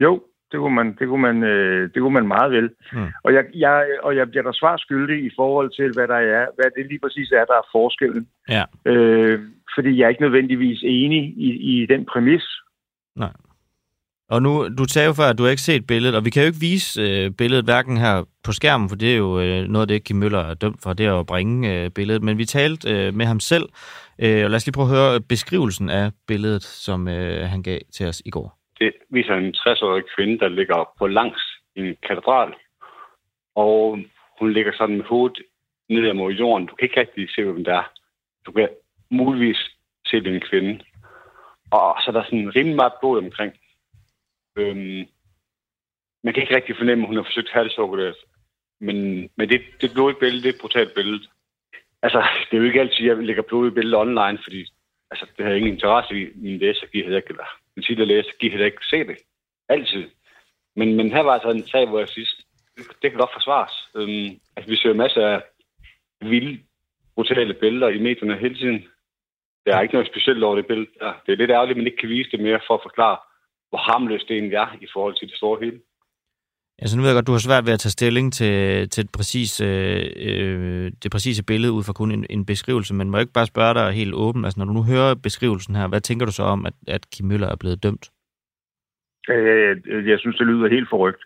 Jo, 0.03 0.21
det 0.51 0.59
kunne 0.59 0.75
man, 0.75 0.87
det 0.99 1.07
kunne 1.07 1.21
man, 1.21 1.43
øh, 1.43 1.89
det 1.93 2.01
kunne 2.01 2.13
man 2.13 2.27
meget 2.27 2.51
vel. 2.51 2.69
Mm. 2.93 3.07
Og, 3.23 3.33
jeg, 3.33 3.43
jeg, 3.53 3.85
og 4.03 4.15
jeg 4.15 4.29
bliver 4.29 4.43
der 4.43 4.51
svar 4.53 4.77
skyldig 4.77 5.25
i 5.25 5.31
forhold 5.35 5.69
til, 5.75 5.91
hvad 5.93 6.07
der 6.07 6.15
er, 6.37 6.45
hvad 6.55 6.65
det 6.77 6.85
lige 6.87 6.99
præcis 7.03 7.31
er, 7.31 7.45
der 7.45 7.53
er 7.53 7.67
forskellen. 7.71 8.27
Ja. 8.49 8.63
Øh, 8.85 9.39
fordi 9.75 9.97
jeg 9.97 10.05
er 10.05 10.09
ikke 10.09 10.21
nødvendigvis 10.21 10.79
enig 10.83 11.23
i, 11.37 11.49
i 11.73 11.85
den 11.85 12.05
præmis. 12.05 12.43
Nej. 13.15 13.33
Og 14.29 14.41
nu, 14.41 14.67
du 14.77 14.83
sagde 14.87 15.07
jo 15.07 15.13
før, 15.13 15.29
at 15.29 15.37
du 15.37 15.43
har 15.43 15.49
ikke 15.49 15.61
set 15.61 15.87
billedet, 15.87 16.15
og 16.15 16.25
vi 16.25 16.29
kan 16.29 16.41
jo 16.41 16.47
ikke 16.47 16.65
vise 16.71 17.01
øh, 17.01 17.31
billedet 17.31 17.65
hverken 17.65 17.97
her 17.97 18.23
på 18.43 18.51
skærmen, 18.51 18.89
for 18.89 18.95
det 18.95 19.13
er 19.13 19.17
jo 19.17 19.39
øh, 19.39 19.63
noget 19.63 19.81
af 19.81 19.87
det, 19.87 20.03
Kim 20.03 20.15
Møller 20.17 20.39
er 20.39 20.53
dømt 20.53 20.79
for, 20.83 20.93
det 20.93 21.05
er 21.05 21.19
at 21.19 21.25
bringe 21.25 21.73
øh, 21.73 21.91
billedet. 21.91 22.23
Men 22.23 22.37
vi 22.37 22.45
talte 22.45 22.89
øh, 22.89 23.13
med 23.13 23.25
ham 23.25 23.39
selv, 23.39 23.65
øh, 24.19 24.43
og 24.43 24.49
lad 24.49 24.55
os 24.55 24.65
lige 24.65 24.73
prøve 24.73 24.89
at 24.89 24.95
høre 24.95 25.21
beskrivelsen 25.21 25.89
af 25.89 26.11
billedet, 26.27 26.63
som 26.63 27.07
øh, 27.07 27.49
han 27.49 27.63
gav 27.63 27.79
til 27.93 28.07
os 28.07 28.21
i 28.25 28.29
går. 28.29 28.57
Det 28.79 28.91
viser 29.09 29.33
en 29.33 29.55
60-årig 29.57 30.03
kvinde, 30.15 30.39
der 30.39 30.47
ligger 30.47 30.89
på 30.99 31.07
langs 31.07 31.41
i 31.75 31.79
en 31.79 31.95
katedral. 32.07 32.53
Og 33.55 33.99
hun 34.39 34.53
ligger 34.53 34.71
sådan 34.77 34.97
med 34.97 35.05
hovedet 35.05 35.37
ned 35.89 36.13
mod 36.13 36.31
jorden. 36.31 36.67
Du 36.67 36.75
kan 36.75 36.85
ikke 36.85 36.99
rigtig 36.99 37.29
se, 37.35 37.43
hvem 37.43 37.63
der 37.63 37.73
er. 37.73 37.91
Du 38.45 38.51
kan 38.51 38.67
muligvis 39.11 39.57
se, 40.07 40.19
det 40.19 40.27
er 40.27 40.35
en 40.35 40.49
kvinde. 40.49 40.79
Og 41.75 42.01
så 42.01 42.11
er 42.11 42.15
der 42.15 42.23
sådan 42.23 42.55
rimelig 42.55 42.75
meget 42.75 42.93
blod 42.99 43.17
omkring. 43.25 43.53
Øhm, 44.57 45.01
man 46.23 46.33
kan 46.33 46.43
ikke 46.43 46.55
rigtig 46.55 46.75
fornemme, 46.77 47.03
at 47.03 47.07
hun 47.07 47.15
har 47.17 47.23
forsøgt 47.23 47.51
halshugget 47.51 47.99
det. 48.05 48.15
Men, 48.79 49.29
men 49.37 49.49
det, 49.49 49.61
det 49.77 49.83
er 49.83 49.87
et 49.87 49.93
blodigt 49.93 50.19
billede, 50.19 50.43
det 50.43 50.49
er 50.49 50.53
et 50.53 50.61
brutalt 50.61 50.93
billede. 50.95 51.27
Altså, 52.01 52.19
det 52.45 52.53
er 52.57 52.61
jo 52.61 52.67
ikke 52.67 52.79
altid, 52.79 52.99
at 52.99 53.17
jeg 53.17 53.25
lægger 53.25 53.41
blodige 53.41 53.75
billeder 53.75 53.97
online, 53.97 54.39
fordi 54.43 54.61
altså, 55.11 55.25
det 55.37 55.45
har 55.45 55.51
jeg 55.51 55.57
ingen 55.57 55.73
interesse 55.73 56.21
i. 56.21 56.27
Min 56.35 56.57
læser 56.57 56.87
giver 56.87 57.03
heller 57.03 57.17
ikke, 57.17 57.29
eller 57.29 57.49
min 57.75 57.83
tidligere 57.83 58.07
læser 58.07 58.31
giver 58.39 58.51
heller 58.51 58.65
ikke 58.65 58.85
se 58.89 58.97
det. 58.97 59.17
Altid. 59.69 60.09
Men, 60.75 60.95
men 60.95 61.11
her 61.11 61.21
var 61.21 61.33
altså 61.33 61.49
en 61.49 61.67
sag, 61.67 61.87
hvor 61.87 61.99
jeg 61.99 62.09
synes, 62.09 62.45
det 62.75 63.11
kan 63.11 63.19
godt 63.19 63.33
forsvares. 63.33 63.75
Øhm, 63.95 64.39
altså, 64.55 64.69
vi 64.71 64.75
ser 64.75 64.93
masser 64.93 65.27
af 65.27 65.41
vilde, 66.21 66.59
brutale 67.15 67.53
billeder 67.53 67.89
i 67.89 67.99
medierne 67.99 68.37
hele 68.37 68.55
tiden. 68.55 68.87
Der 69.65 69.75
er 69.75 69.81
ikke 69.81 69.93
noget 69.93 70.11
specielt 70.11 70.43
over 70.43 70.55
det 70.55 70.67
billede. 70.67 70.89
Ja, 71.01 71.11
det 71.25 71.31
er 71.31 71.37
lidt 71.37 71.51
ærgerligt, 71.51 71.75
at 71.75 71.77
man 71.77 71.87
ikke 71.87 72.01
kan 72.01 72.09
vise 72.09 72.31
det 72.31 72.39
mere 72.39 72.59
for 72.67 72.73
at 72.73 72.85
forklare, 72.87 73.17
hvor 73.69 73.77
harmløst 73.77 74.27
det 74.27 74.35
egentlig 74.37 74.55
er 74.55 74.69
i 74.81 74.87
forhold 74.93 75.15
til 75.15 75.27
det 75.27 75.37
store 75.37 75.59
hele. 75.63 75.79
Altså 76.79 76.97
nu 76.97 77.01
ved 77.01 77.09
jeg 77.09 77.17
godt, 77.17 77.27
du 77.27 77.37
har 77.37 77.47
svært 77.47 77.65
ved 77.65 77.73
at 77.73 77.79
tage 77.79 77.97
stilling 77.97 78.33
til, 78.33 78.89
til 78.89 79.03
et 79.03 79.11
præcis, 79.17 79.61
øh, 79.61 80.05
øh, 80.29 80.91
det 81.03 81.11
præcise 81.11 81.45
billede 81.45 81.73
ud 81.73 81.83
fra 81.83 81.93
kun 81.93 82.11
en, 82.11 82.25
en 82.29 82.45
beskrivelse, 82.45 82.93
men 82.93 83.09
må 83.09 83.17
jeg 83.17 83.21
ikke 83.21 83.39
bare 83.39 83.53
spørge 83.53 83.73
dig 83.73 83.91
helt 83.91 84.13
åben, 84.13 84.45
altså 84.45 84.59
når 84.59 84.65
du 84.65 84.73
nu 84.73 84.83
hører 84.83 85.15
beskrivelsen 85.15 85.75
her, 85.75 85.87
hvad 85.87 86.01
tænker 86.01 86.25
du 86.25 86.31
så 86.31 86.43
om, 86.43 86.65
at, 86.65 86.73
at 86.87 87.09
Kim 87.13 87.25
Møller 87.25 87.47
er 87.47 87.55
blevet 87.55 87.83
dømt? 87.83 88.11
Øh, 89.29 90.07
jeg 90.09 90.19
synes, 90.19 90.37
det 90.37 90.47
lyder 90.47 90.69
helt 90.69 90.89
forrygt. 90.89 91.23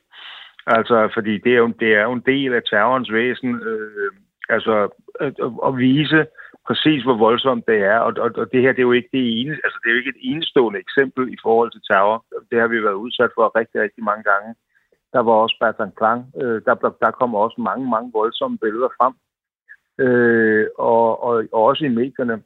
Altså, 0.67 1.09
fordi 1.13 1.37
det 1.37 1.51
er 1.53 1.57
jo, 1.57 1.67
det 1.79 1.89
er 1.93 2.03
jo 2.03 2.13
en 2.13 2.23
del 2.25 2.53
af 2.53 2.61
terrorens 2.69 3.11
væsen, 3.11 3.55
øh, 3.55 4.11
altså 4.49 4.89
at, 5.19 5.33
at 5.67 5.77
vise 5.77 6.25
præcis, 6.67 7.03
hvor 7.03 7.17
voldsomt 7.17 7.67
det 7.67 7.79
er. 7.93 7.99
Og, 8.07 8.13
og, 8.23 8.29
og 8.41 8.51
det 8.51 8.61
her, 8.61 8.71
det 8.71 8.79
er 8.79 8.89
jo 8.89 8.99
ikke 8.99 9.15
det 9.17 9.25
ene, 9.39 9.53
altså 9.63 9.77
det 9.81 9.87
er 9.87 9.93
jo 9.93 10.01
ikke 10.01 10.15
et 10.15 10.23
enestående 10.31 10.79
eksempel 10.79 11.33
i 11.33 11.37
forhold 11.41 11.71
til 11.71 11.81
terror. 11.89 12.25
Det 12.51 12.59
har 12.59 12.67
vi 12.67 12.83
været 12.83 13.01
udsat 13.05 13.31
for 13.35 13.55
rigtig, 13.59 13.81
rigtig 13.81 14.03
mange 14.03 14.23
gange. 14.31 14.55
Der 15.13 15.19
var 15.19 15.31
også 15.31 15.55
Bertrand 15.59 15.93
Klang. 15.99 16.21
Øh, 16.41 16.61
der, 16.65 16.75
der 17.03 17.11
kom 17.11 17.35
også 17.35 17.61
mange, 17.61 17.89
mange 17.89 18.11
voldsomme 18.13 18.57
billeder 18.57 18.89
frem. 18.97 19.13
Øh, 20.05 20.67
og, 20.77 21.23
og, 21.23 21.35
og 21.51 21.61
også 21.63 21.85
i 21.85 21.95
medierne. 22.01 22.41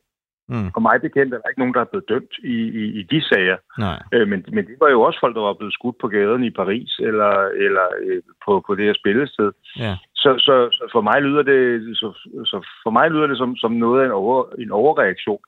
Mm. 0.50 0.70
Og 0.76 0.82
mig 0.82 1.02
bekendt 1.02 1.34
er 1.34 1.38
der 1.38 1.50
ikke 1.50 1.60
nogen, 1.60 1.74
der 1.74 1.82
er 1.82 1.92
blevet 1.92 2.10
dømt 2.10 2.34
i, 2.44 2.58
i, 2.82 2.84
i 3.00 3.04
de 3.04 3.22
sager. 3.30 3.58
Nej. 3.80 4.00
Øh, 4.14 4.28
men, 4.28 4.46
men 4.56 4.66
det 4.68 4.76
var 4.82 4.90
jo 4.90 5.02
også 5.02 5.20
folk, 5.20 5.36
der 5.36 5.42
var 5.42 5.54
blevet 5.54 5.74
skudt 5.74 5.98
på 6.02 6.08
gaden 6.08 6.44
i 6.44 6.50
Paris 6.50 7.00
eller, 7.00 7.34
eller 7.66 7.86
øh, 8.04 8.22
på, 8.46 8.64
på 8.68 8.76
det 8.76 8.86
her 8.86 8.94
spillested. 8.94 9.52
Ja. 9.80 9.96
Så, 10.16 10.30
så, 10.40 10.56
så 10.72 10.90
for 10.92 11.02
mig 11.02 11.22
lyder 11.22 11.44
det, 11.44 11.62
så, 11.98 12.08
så 12.46 12.68
for 12.84 12.90
mig 12.90 13.12
lyder 13.12 13.28
det 13.28 13.38
som, 13.38 13.56
som 13.56 13.72
noget 13.72 14.02
af 14.02 14.06
en, 14.06 14.12
over, 14.12 14.44
en 14.60 14.72
overreaktion. 14.72 15.40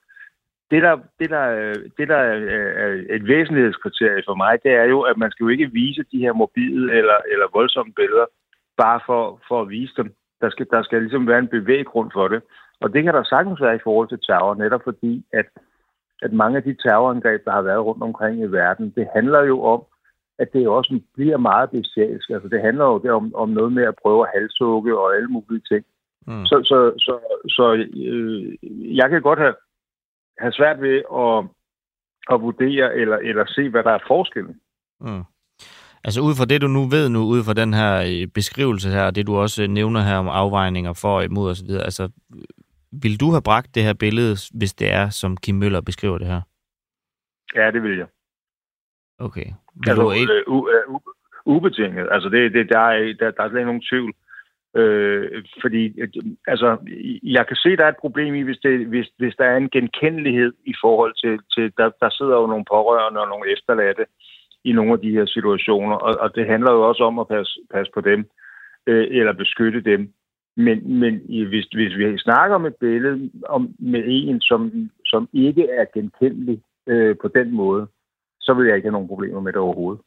Det 0.70 0.82
der, 0.82 0.98
det, 1.20 1.30
der, 1.30 1.44
er- 1.58 1.82
det, 1.98 2.08
der 2.08 2.16
er, 2.16 2.36
er 2.84 3.16
et 3.16 3.26
væsentlighedskriterie 3.26 4.22
for 4.26 4.34
mig, 4.34 4.58
det 4.62 4.72
er 4.72 4.84
jo, 4.84 5.00
at 5.00 5.16
man 5.16 5.30
skal 5.30 5.44
jo 5.44 5.48
ikke 5.48 5.70
vise 5.72 6.02
de 6.12 6.18
her 6.18 6.32
mobile 6.32 6.92
eller, 6.98 7.18
eller 7.32 7.46
voldsomme 7.52 7.92
billeder, 7.92 8.26
bare 8.76 9.00
for, 9.06 9.40
for 9.48 9.62
at 9.62 9.68
vise 9.70 9.92
dem. 9.96 10.14
Der 10.40 10.50
skal, 10.50 10.66
der 10.70 10.82
skal 10.82 11.00
ligesom 11.02 11.26
være 11.26 11.38
en 11.38 11.48
bevæggrund 11.48 12.10
for 12.14 12.28
det. 12.28 12.42
Og 12.80 12.92
det 12.92 13.02
kan 13.04 13.14
der 13.14 13.24
sagtens 13.24 13.60
være 13.60 13.76
i 13.76 13.84
forhold 13.84 14.08
til 14.08 14.20
terror, 14.26 14.54
netop 14.54 14.80
fordi, 14.84 15.24
at, 15.32 15.46
at 16.22 16.32
mange 16.32 16.56
af 16.56 16.62
de 16.62 16.76
terrorangreb, 16.82 17.44
der 17.44 17.52
har 17.52 17.62
været 17.62 17.84
rundt 17.84 18.02
omkring 18.02 18.40
i 18.40 18.46
verden, 18.46 18.92
det 18.96 19.08
handler 19.14 19.42
jo 19.42 19.62
om, 19.62 19.82
at 20.38 20.48
det 20.52 20.68
også 20.68 21.00
bliver 21.14 21.36
meget 21.36 21.70
bestialsk. 21.70 22.30
Altså 22.30 22.48
det 22.48 22.60
handler 22.60 22.84
jo 22.84 22.98
der 22.98 23.12
om, 23.12 23.34
om 23.34 23.48
noget 23.48 23.72
med 23.72 23.84
at 23.84 23.98
prøve 24.02 24.22
at 24.26 24.32
halshugge 24.34 24.98
og 24.98 25.16
alle 25.16 25.28
mulige 25.28 25.64
ting. 25.70 25.84
Mm. 26.26 26.46
Så, 26.46 26.56
så, 26.64 26.92
så, 26.98 27.18
så 27.48 27.86
øh, 28.06 28.56
jeg 28.96 29.10
kan 29.10 29.22
godt 29.22 29.38
have, 29.38 29.54
have 30.38 30.52
svært 30.52 30.80
ved 30.80 30.96
at, 31.22 31.44
at 32.32 32.42
vurdere 32.42 32.94
eller, 32.94 33.16
eller 33.16 33.44
se, 33.46 33.68
hvad 33.68 33.82
der 33.82 33.90
er 33.90 34.06
forskellen. 34.06 34.60
Mm. 35.00 35.24
Altså 36.04 36.20
ud 36.20 36.34
fra 36.34 36.44
det, 36.44 36.62
du 36.62 36.66
nu 36.66 36.82
ved 36.84 37.08
nu, 37.08 37.20
ud 37.34 37.44
fra 37.44 37.54
den 37.54 37.74
her 37.74 37.92
øh, 38.10 38.26
beskrivelse 38.34 38.90
her, 38.90 39.04
og 39.06 39.14
det 39.14 39.26
du 39.26 39.36
også 39.36 39.62
øh, 39.62 39.68
nævner 39.68 40.00
her 40.00 40.16
om 40.16 40.28
afvejninger 40.28 40.92
for 40.92 41.16
og 41.16 41.24
imod 41.24 41.50
osv., 41.50 41.70
altså 41.70 42.08
vil 43.02 43.20
du 43.20 43.30
have 43.30 43.42
bragt 43.42 43.74
det 43.74 43.82
her 43.82 43.94
billede, 43.94 44.36
hvis 44.58 44.74
det 44.74 44.92
er, 44.92 45.08
som 45.08 45.36
Kim 45.36 45.54
Møller 45.54 45.80
beskriver 45.80 46.18
det 46.18 46.26
her? 46.26 46.40
Ja, 47.54 47.70
det 47.70 47.82
vil 47.82 47.96
jeg. 47.98 48.06
Okay. 49.18 49.46
Vil 49.74 49.88
Altså, 49.88 50.02
du 50.02 50.10
ikke... 50.10 50.32
øh, 50.32 50.42
u, 50.46 50.68
øh, 50.68 50.94
u, 50.94 51.00
ubetinget. 51.44 52.08
Altså, 52.10 52.28
det, 52.28 52.52
det, 52.52 52.68
der, 52.68 52.78
er, 52.78 53.14
der, 53.20 53.30
der 53.30 53.42
er 53.42 53.48
slet 53.48 53.60
ikke 53.60 53.72
nogen 53.72 53.88
tvivl. 53.90 54.12
Øh, 54.76 55.44
fordi, 55.62 55.82
altså, 56.46 56.76
jeg 57.22 57.46
kan 57.46 57.56
se, 57.56 57.76
der 57.76 57.84
er 57.84 57.88
et 57.88 58.04
problem 58.04 58.34
i, 58.34 58.42
hvis, 58.42 58.58
det, 58.58 58.86
hvis, 58.86 59.06
hvis 59.18 59.34
der 59.38 59.44
er 59.44 59.56
en 59.56 59.70
genkendelighed 59.70 60.52
i 60.64 60.74
forhold 60.80 61.14
til, 61.22 61.34
til 61.54 61.72
der, 61.78 61.90
der 62.00 62.10
sidder 62.10 62.36
jo 62.40 62.46
nogle 62.46 62.64
pårørende 62.64 63.20
og 63.20 63.28
nogle 63.28 63.52
efterladte 63.52 64.04
i 64.64 64.72
nogle 64.72 64.92
af 64.92 65.00
de 65.00 65.10
her 65.10 65.26
situationer, 65.26 65.96
og, 65.96 66.14
og 66.20 66.34
det 66.34 66.46
handler 66.46 66.72
jo 66.72 66.88
også 66.88 67.02
om 67.04 67.18
at 67.18 67.28
passe, 67.28 67.60
passe 67.74 67.92
på 67.94 68.00
dem, 68.00 68.30
øh, 68.86 69.06
eller 69.10 69.32
beskytte 69.32 69.80
dem. 69.80 70.12
Men, 70.56 70.98
men 71.00 71.14
hvis, 71.48 71.64
hvis 71.64 71.96
vi 71.96 72.18
snakker 72.18 72.56
om 72.56 72.66
et 72.66 72.76
billede 72.80 73.30
om, 73.48 73.74
med 73.78 74.02
en, 74.06 74.40
som, 74.40 74.90
som 75.04 75.28
ikke 75.32 75.68
er 75.78 75.84
genkendelig 75.94 76.62
øh, 76.86 77.16
på 77.22 77.28
den 77.28 77.54
måde, 77.54 77.86
så 78.40 78.54
vil 78.54 78.66
jeg 78.66 78.76
ikke 78.76 78.86
have 78.86 78.92
nogen 78.92 79.08
problemer 79.08 79.40
med 79.40 79.52
det 79.52 79.60
overhovedet. 79.60 80.02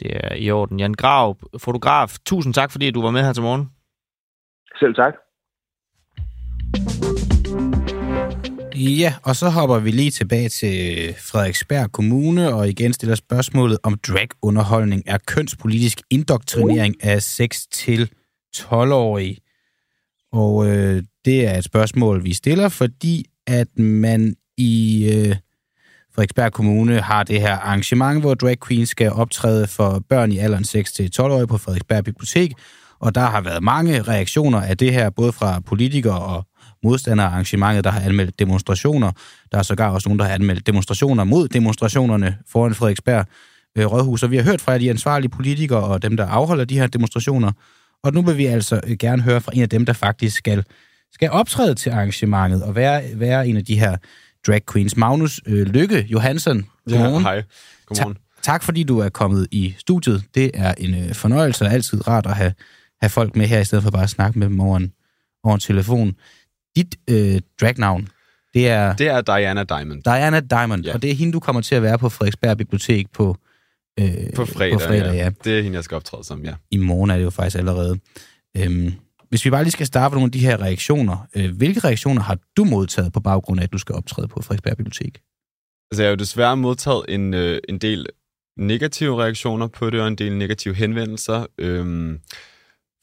Det 0.00 0.16
er 0.16 0.34
i 0.34 0.50
orden. 0.50 0.80
Jan 0.80 0.94
Grav, 0.94 1.36
fotograf, 1.58 2.08
tusind 2.26 2.54
tak, 2.54 2.72
fordi 2.72 2.90
du 2.90 3.02
var 3.02 3.10
med 3.10 3.20
her 3.20 3.32
til 3.32 3.42
morgen. 3.42 3.70
Selv 4.80 4.94
tak. 4.94 5.14
Ja, 8.74 9.14
og 9.24 9.36
så 9.36 9.50
hopper 9.50 9.78
vi 9.78 9.90
lige 9.90 10.10
tilbage 10.10 10.48
til 10.48 10.74
Frederiksberg 11.30 11.92
Kommune, 11.92 12.54
og 12.54 12.68
igen 12.68 12.92
stiller 12.92 13.14
spørgsmålet, 13.14 13.78
om 13.82 13.98
dragunderholdning 14.08 15.02
er 15.06 15.18
kønspolitisk 15.26 15.98
indoktrinering 16.10 17.04
af 17.04 17.16
6-12-årige. 17.16 19.36
Og 20.32 20.66
øh, 20.66 21.02
det 21.24 21.46
er 21.46 21.58
et 21.58 21.64
spørgsmål, 21.64 22.24
vi 22.24 22.34
stiller, 22.34 22.68
fordi 22.68 23.24
at 23.46 23.78
man 23.78 24.34
i 24.56 25.04
øh, 25.14 25.36
Frederiksberg 26.14 26.52
Kommune 26.52 27.00
har 27.00 27.22
det 27.22 27.40
her 27.40 27.56
arrangement, 27.56 28.20
hvor 28.20 28.34
drag 28.34 28.56
queens 28.66 28.88
skal 28.88 29.12
optræde 29.12 29.66
for 29.66 30.02
børn 30.08 30.32
i 30.32 30.38
alderen 30.38 30.64
6-12 30.64 31.22
år 31.22 31.46
på 31.46 31.58
Frederiksberg 31.58 32.04
Bibliotek, 32.04 32.52
og 33.00 33.14
der 33.14 33.20
har 33.20 33.40
været 33.40 33.62
mange 33.62 34.02
reaktioner 34.02 34.60
af 34.60 34.78
det 34.78 34.92
her, 34.92 35.10
både 35.10 35.32
fra 35.32 35.60
politikere 35.60 36.18
og 36.18 36.46
modstandere 36.84 37.26
af 37.26 37.30
arrangementet, 37.30 37.84
der 37.84 37.90
har 37.90 38.00
anmeldt 38.00 38.38
demonstrationer. 38.38 39.12
Der 39.52 39.58
er 39.58 39.62
sågar 39.62 39.90
også 39.90 40.08
nogen, 40.08 40.18
der 40.18 40.24
har 40.24 40.32
anmeldt 40.32 40.66
demonstrationer 40.66 41.24
mod 41.24 41.48
demonstrationerne 41.48 42.36
foran 42.48 42.74
Frederiksberg 42.74 43.26
øh, 43.78 43.86
Rådhus. 43.86 44.22
Og 44.22 44.30
vi 44.30 44.36
har 44.36 44.44
hørt 44.44 44.60
fra 44.60 44.78
de 44.78 44.90
ansvarlige 44.90 45.30
politikere 45.30 45.84
og 45.84 46.02
dem, 46.02 46.16
der 46.16 46.26
afholder 46.26 46.64
de 46.64 46.78
her 46.78 46.86
demonstrationer, 46.86 47.52
og 48.02 48.12
nu 48.12 48.22
vil 48.22 48.36
vi 48.36 48.46
altså 48.46 48.80
øh, 48.86 48.96
gerne 48.98 49.22
høre 49.22 49.40
fra 49.40 49.52
en 49.54 49.62
af 49.62 49.68
dem, 49.68 49.86
der 49.86 49.92
faktisk 49.92 50.36
skal, 50.36 50.64
skal 51.12 51.30
optræde 51.30 51.74
til 51.74 51.90
arrangementet 51.90 52.62
og 52.62 52.74
være, 52.74 53.02
være 53.14 53.48
en 53.48 53.56
af 53.56 53.64
de 53.64 53.78
her 53.78 53.96
drag 54.46 54.62
queens. 54.72 54.96
Magnus 54.96 55.40
øh, 55.46 55.66
Lykke 55.66 56.06
Johansson, 56.08 56.66
godmorgen. 56.88 57.22
Ja, 57.22 57.28
hej. 57.28 57.42
Godmorgen. 57.86 58.14
Ta- 58.14 58.20
tak 58.42 58.62
fordi 58.62 58.82
du 58.82 58.98
er 58.98 59.08
kommet 59.08 59.46
i 59.50 59.74
studiet. 59.78 60.24
Det 60.34 60.50
er 60.54 60.74
en 60.78 60.94
øh, 60.94 61.14
fornøjelse 61.14 61.64
og 61.64 61.72
altid 61.72 62.08
rart 62.08 62.26
at 62.26 62.36
have, 62.36 62.52
have 63.00 63.10
folk 63.10 63.36
med 63.36 63.46
her, 63.46 63.60
i 63.60 63.64
stedet 63.64 63.84
for 63.84 63.90
bare 63.90 64.02
at 64.02 64.10
snakke 64.10 64.38
med 64.38 64.48
dem 64.48 64.60
over 64.60 64.76
en, 64.76 64.92
over 65.44 65.54
en 65.54 65.60
telefon. 65.60 66.14
Dit 66.76 66.96
øh, 67.10 67.40
dragnavn, 67.60 68.08
det 68.54 68.68
er... 68.68 68.96
Det 68.96 69.08
er 69.08 69.20
Diana 69.20 69.64
Diamond. 69.64 70.02
Diana 70.02 70.40
Diamond, 70.40 70.84
ja. 70.84 70.94
og 70.94 71.02
det 71.02 71.10
er 71.10 71.14
hende, 71.14 71.32
du 71.32 71.40
kommer 71.40 71.62
til 71.62 71.74
at 71.74 71.82
være 71.82 71.98
på 71.98 72.08
Frederiksberg 72.08 72.56
Bibliotek 72.56 73.06
på, 73.12 73.36
øh, 74.00 74.32
På 74.36 74.46
fredag, 74.46 74.72
på 74.72 74.78
fredag 74.78 75.14
ja. 75.14 75.24
ja. 75.24 75.30
Det 75.44 75.58
er 75.58 75.62
hende, 75.62 75.76
jeg 75.76 75.84
skal 75.84 75.94
optræde 75.94 76.24
som, 76.24 76.44
ja. 76.44 76.54
I 76.70 76.76
morgen 76.76 77.10
er 77.10 77.16
det 77.16 77.24
jo 77.24 77.30
faktisk 77.30 77.56
allerede. 77.56 77.98
Øhm, 78.56 78.92
hvis 79.28 79.44
vi 79.44 79.50
bare 79.50 79.62
lige 79.62 79.72
skal 79.72 79.86
starte 79.86 80.12
med 80.12 80.16
nogle 80.16 80.28
af 80.28 80.32
de 80.32 80.38
her 80.38 80.62
reaktioner. 80.62 81.26
Øh, 81.36 81.56
hvilke 81.56 81.80
reaktioner 81.80 82.22
har 82.22 82.38
du 82.56 82.64
modtaget 82.64 83.12
på 83.12 83.20
baggrund 83.20 83.60
af, 83.60 83.64
at 83.64 83.72
du 83.72 83.78
skal 83.78 83.94
optræde 83.94 84.28
på 84.28 84.42
Frederiksberg 84.42 84.76
Bibliotek? 84.76 85.20
Altså, 85.90 86.02
jeg 86.02 86.08
har 86.08 86.10
jo 86.10 86.16
desværre 86.16 86.56
modtaget 86.56 87.04
en, 87.08 87.34
øh, 87.34 87.60
en 87.68 87.78
del 87.78 88.06
negative 88.58 89.22
reaktioner 89.22 89.66
på 89.66 89.90
det, 89.90 90.00
og 90.00 90.08
en 90.08 90.14
del 90.14 90.36
negative 90.36 90.74
henvendelser. 90.74 91.46
Øhm, 91.58 92.20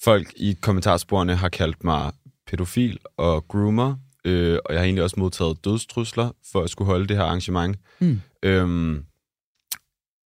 folk 0.03 0.33
i 0.35 0.57
kommentarsporene 0.61 1.35
har 1.35 1.49
kaldt 1.49 1.83
mig 1.83 2.11
pædofil 2.47 2.99
og 3.17 3.47
groomer, 3.47 3.95
øh, 4.25 4.57
og 4.65 4.73
jeg 4.73 4.79
har 4.79 4.85
egentlig 4.85 5.03
også 5.03 5.19
modtaget 5.19 5.65
dødstrusler 5.65 6.31
for 6.51 6.61
at 6.61 6.69
skulle 6.69 6.85
holde 6.85 7.07
det 7.07 7.17
her 7.17 7.23
arrangement. 7.23 7.77
Hmm. 7.99 8.21
Øhm, 8.43 9.05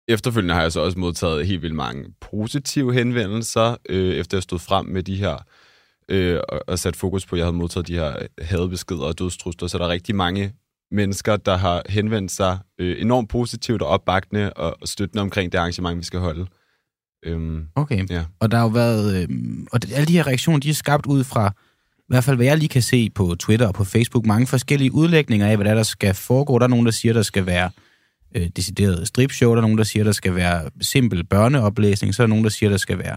efterfølgende 0.08 0.54
har 0.54 0.62
jeg 0.62 0.72
så 0.72 0.80
også 0.80 0.98
modtaget 0.98 1.46
helt 1.46 1.62
vildt 1.62 1.74
mange 1.74 2.04
positive 2.20 2.94
henvendelser, 2.94 3.76
øh, 3.88 4.14
efter 4.14 4.36
jeg 4.36 4.42
stod 4.42 4.58
frem 4.58 4.86
med 4.86 5.02
de 5.02 5.16
her, 5.16 5.36
øh, 6.08 6.40
og, 6.66 6.78
sat 6.78 6.96
fokus 6.96 7.26
på, 7.26 7.36
at 7.36 7.38
jeg 7.38 7.46
havde 7.46 7.56
modtaget 7.56 7.88
de 7.88 7.94
her 7.94 8.16
hadebeskeder 8.42 9.02
og 9.02 9.18
dødstrusler, 9.18 9.68
så 9.68 9.78
der 9.78 9.84
er 9.84 9.88
rigtig 9.88 10.14
mange 10.14 10.52
mennesker, 10.90 11.36
der 11.36 11.56
har 11.56 11.82
henvendt 11.88 12.32
sig 12.32 12.58
øh, 12.78 13.00
enormt 13.00 13.28
positivt 13.28 13.82
og 13.82 13.88
opbakende 13.88 14.52
og, 14.52 14.76
og 14.80 14.88
støttende 14.88 15.22
omkring 15.22 15.52
det 15.52 15.58
arrangement, 15.58 15.98
vi 15.98 16.04
skal 16.04 16.20
holde. 16.20 16.46
Øhm, 17.26 17.66
Okay. 17.76 18.10
Ja. 18.10 18.24
Og 18.40 18.50
der 18.50 18.56
har 18.56 18.64
jo 18.64 18.70
været... 18.70 19.22
Øh, 19.22 19.28
og 19.72 19.80
alle 19.94 20.06
de 20.06 20.12
her 20.12 20.26
reaktioner, 20.26 20.58
de 20.60 20.70
er 20.70 20.74
skabt 20.74 21.06
ud 21.06 21.24
fra, 21.24 21.52
i 21.98 22.04
hvert 22.08 22.24
fald 22.24 22.36
hvad 22.36 22.46
jeg 22.46 22.58
lige 22.58 22.68
kan 22.68 22.82
se 22.82 23.10
på 23.10 23.34
Twitter 23.38 23.66
og 23.66 23.74
på 23.74 23.84
Facebook, 23.84 24.26
mange 24.26 24.46
forskellige 24.46 24.94
udlægninger 24.94 25.46
af, 25.46 25.56
hvad 25.56 25.64
der, 25.64 25.70
er, 25.70 25.74
der 25.74 25.82
skal 25.82 26.14
foregå. 26.14 26.58
Der 26.58 26.64
er 26.64 26.68
nogen, 26.68 26.86
der 26.86 26.92
siger, 26.92 27.12
der 27.12 27.22
skal 27.22 27.46
være 27.46 27.70
øh, 28.34 28.48
decideret 28.56 29.08
stripshow, 29.08 29.50
der 29.50 29.56
er 29.56 29.60
nogen, 29.60 29.78
der 29.78 29.84
siger, 29.84 30.04
der 30.04 30.12
skal 30.12 30.34
være 30.34 30.70
simpel 30.80 31.24
børneoplæsning, 31.24 32.14
så 32.14 32.22
er 32.22 32.26
der 32.26 32.28
nogen, 32.28 32.44
der 32.44 32.50
siger, 32.50 32.70
der 32.70 32.76
skal 32.76 32.98
være 32.98 33.16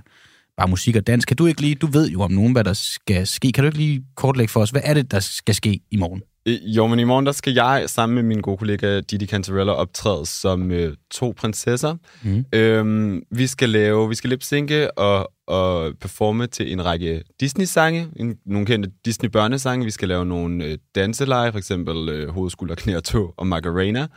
bare 0.58 0.68
musik 0.68 0.96
og 0.96 1.08
dans. 1.08 1.26
Kan 1.26 1.38
du 1.38 1.46
ikke 1.46 1.62
lige, 1.62 1.76
du 1.76 1.88
ved 1.88 2.10
jo 2.10 2.22
om 2.22 2.32
nogen, 2.32 2.52
hvad 2.52 2.64
der 2.64 2.74
skal 2.74 3.28
ske. 3.28 3.52
Kan 3.52 3.64
du 3.64 3.66
ikke 3.66 3.78
lige 3.78 4.04
kortlægge 4.16 4.52
for 4.52 4.62
os, 4.62 4.70
hvad 4.70 4.82
er 4.84 4.94
det, 4.94 5.12
der 5.12 5.20
skal 5.20 5.56
ske 5.56 5.80
i 5.92 5.98
morgen? 5.98 6.22
Øh, 6.48 6.78
Jo, 6.78 6.88
men 6.88 7.00
i 7.00 7.04
morgen 7.04 7.26
der 7.26 7.32
skal 7.32 7.54
jeg 7.54 7.84
sammen 7.88 8.16
med 8.16 8.24
min 8.24 8.42
gode 8.42 8.58
kollega 8.58 9.00
Didi 9.00 9.26
Cantarella 9.26 9.72
optræde 9.72 10.26
som 10.26 10.72
øh, 10.72 10.96
to 11.12 11.34
prinsesser. 11.38 11.96
Mm. 12.24 12.46
Øhm, 12.54 13.22
vi 13.32 13.48
skal 13.48 13.70
lave, 13.70 14.10
vi 14.10 14.16
skal 14.16 14.30
lipsynke 14.30 14.98
og, 14.98 15.32
og 15.48 15.94
performe 16.02 16.48
til 16.48 16.72
en 16.72 16.86
række 16.86 17.24
Disney-sange, 17.40 18.08
en, 18.16 18.36
nogle 18.46 18.66
kendte 18.66 18.92
Disney-børnesange. 19.06 19.86
Vi 19.86 19.92
skal 19.92 20.08
lave 20.08 20.26
nogle 20.26 20.66
øh, 20.66 20.78
danseleje, 20.96 21.52
for 21.52 21.58
eksempel 21.58 22.10
øh, 22.10 22.30
Hoved, 22.30 22.50
skulder, 22.50 22.76
knæ 22.76 22.96
og 22.96 23.04
tå 23.04 23.34
og 23.38 23.48
Macarena. 23.48 24.08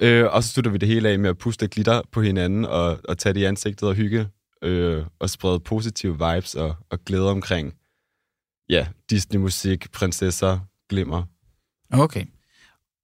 Øh, 0.00 0.24
og 0.32 0.42
så 0.42 0.48
slutter 0.48 0.70
vi 0.70 0.78
det 0.78 0.88
hele 0.88 1.08
af 1.08 1.18
med 1.18 1.30
at 1.30 1.38
puste 1.38 1.68
glitter 1.68 2.02
på 2.12 2.22
hinanden 2.22 2.64
og, 2.64 3.00
og 3.08 3.18
tage 3.18 3.32
det 3.32 3.40
i 3.40 3.44
ansigtet 3.44 3.88
og 3.88 3.94
hygge 3.94 4.28
øh, 4.62 5.04
og 5.18 5.30
sprede 5.30 5.60
positive 5.60 6.12
vibes 6.12 6.54
og, 6.54 6.76
og 6.90 7.04
glæde 7.04 7.30
omkring 7.30 7.74
ja, 8.68 8.86
Disney-musik, 9.10 9.90
prinsesser, 9.92 10.58
glimmer. 10.88 11.22
Okay. 11.90 12.24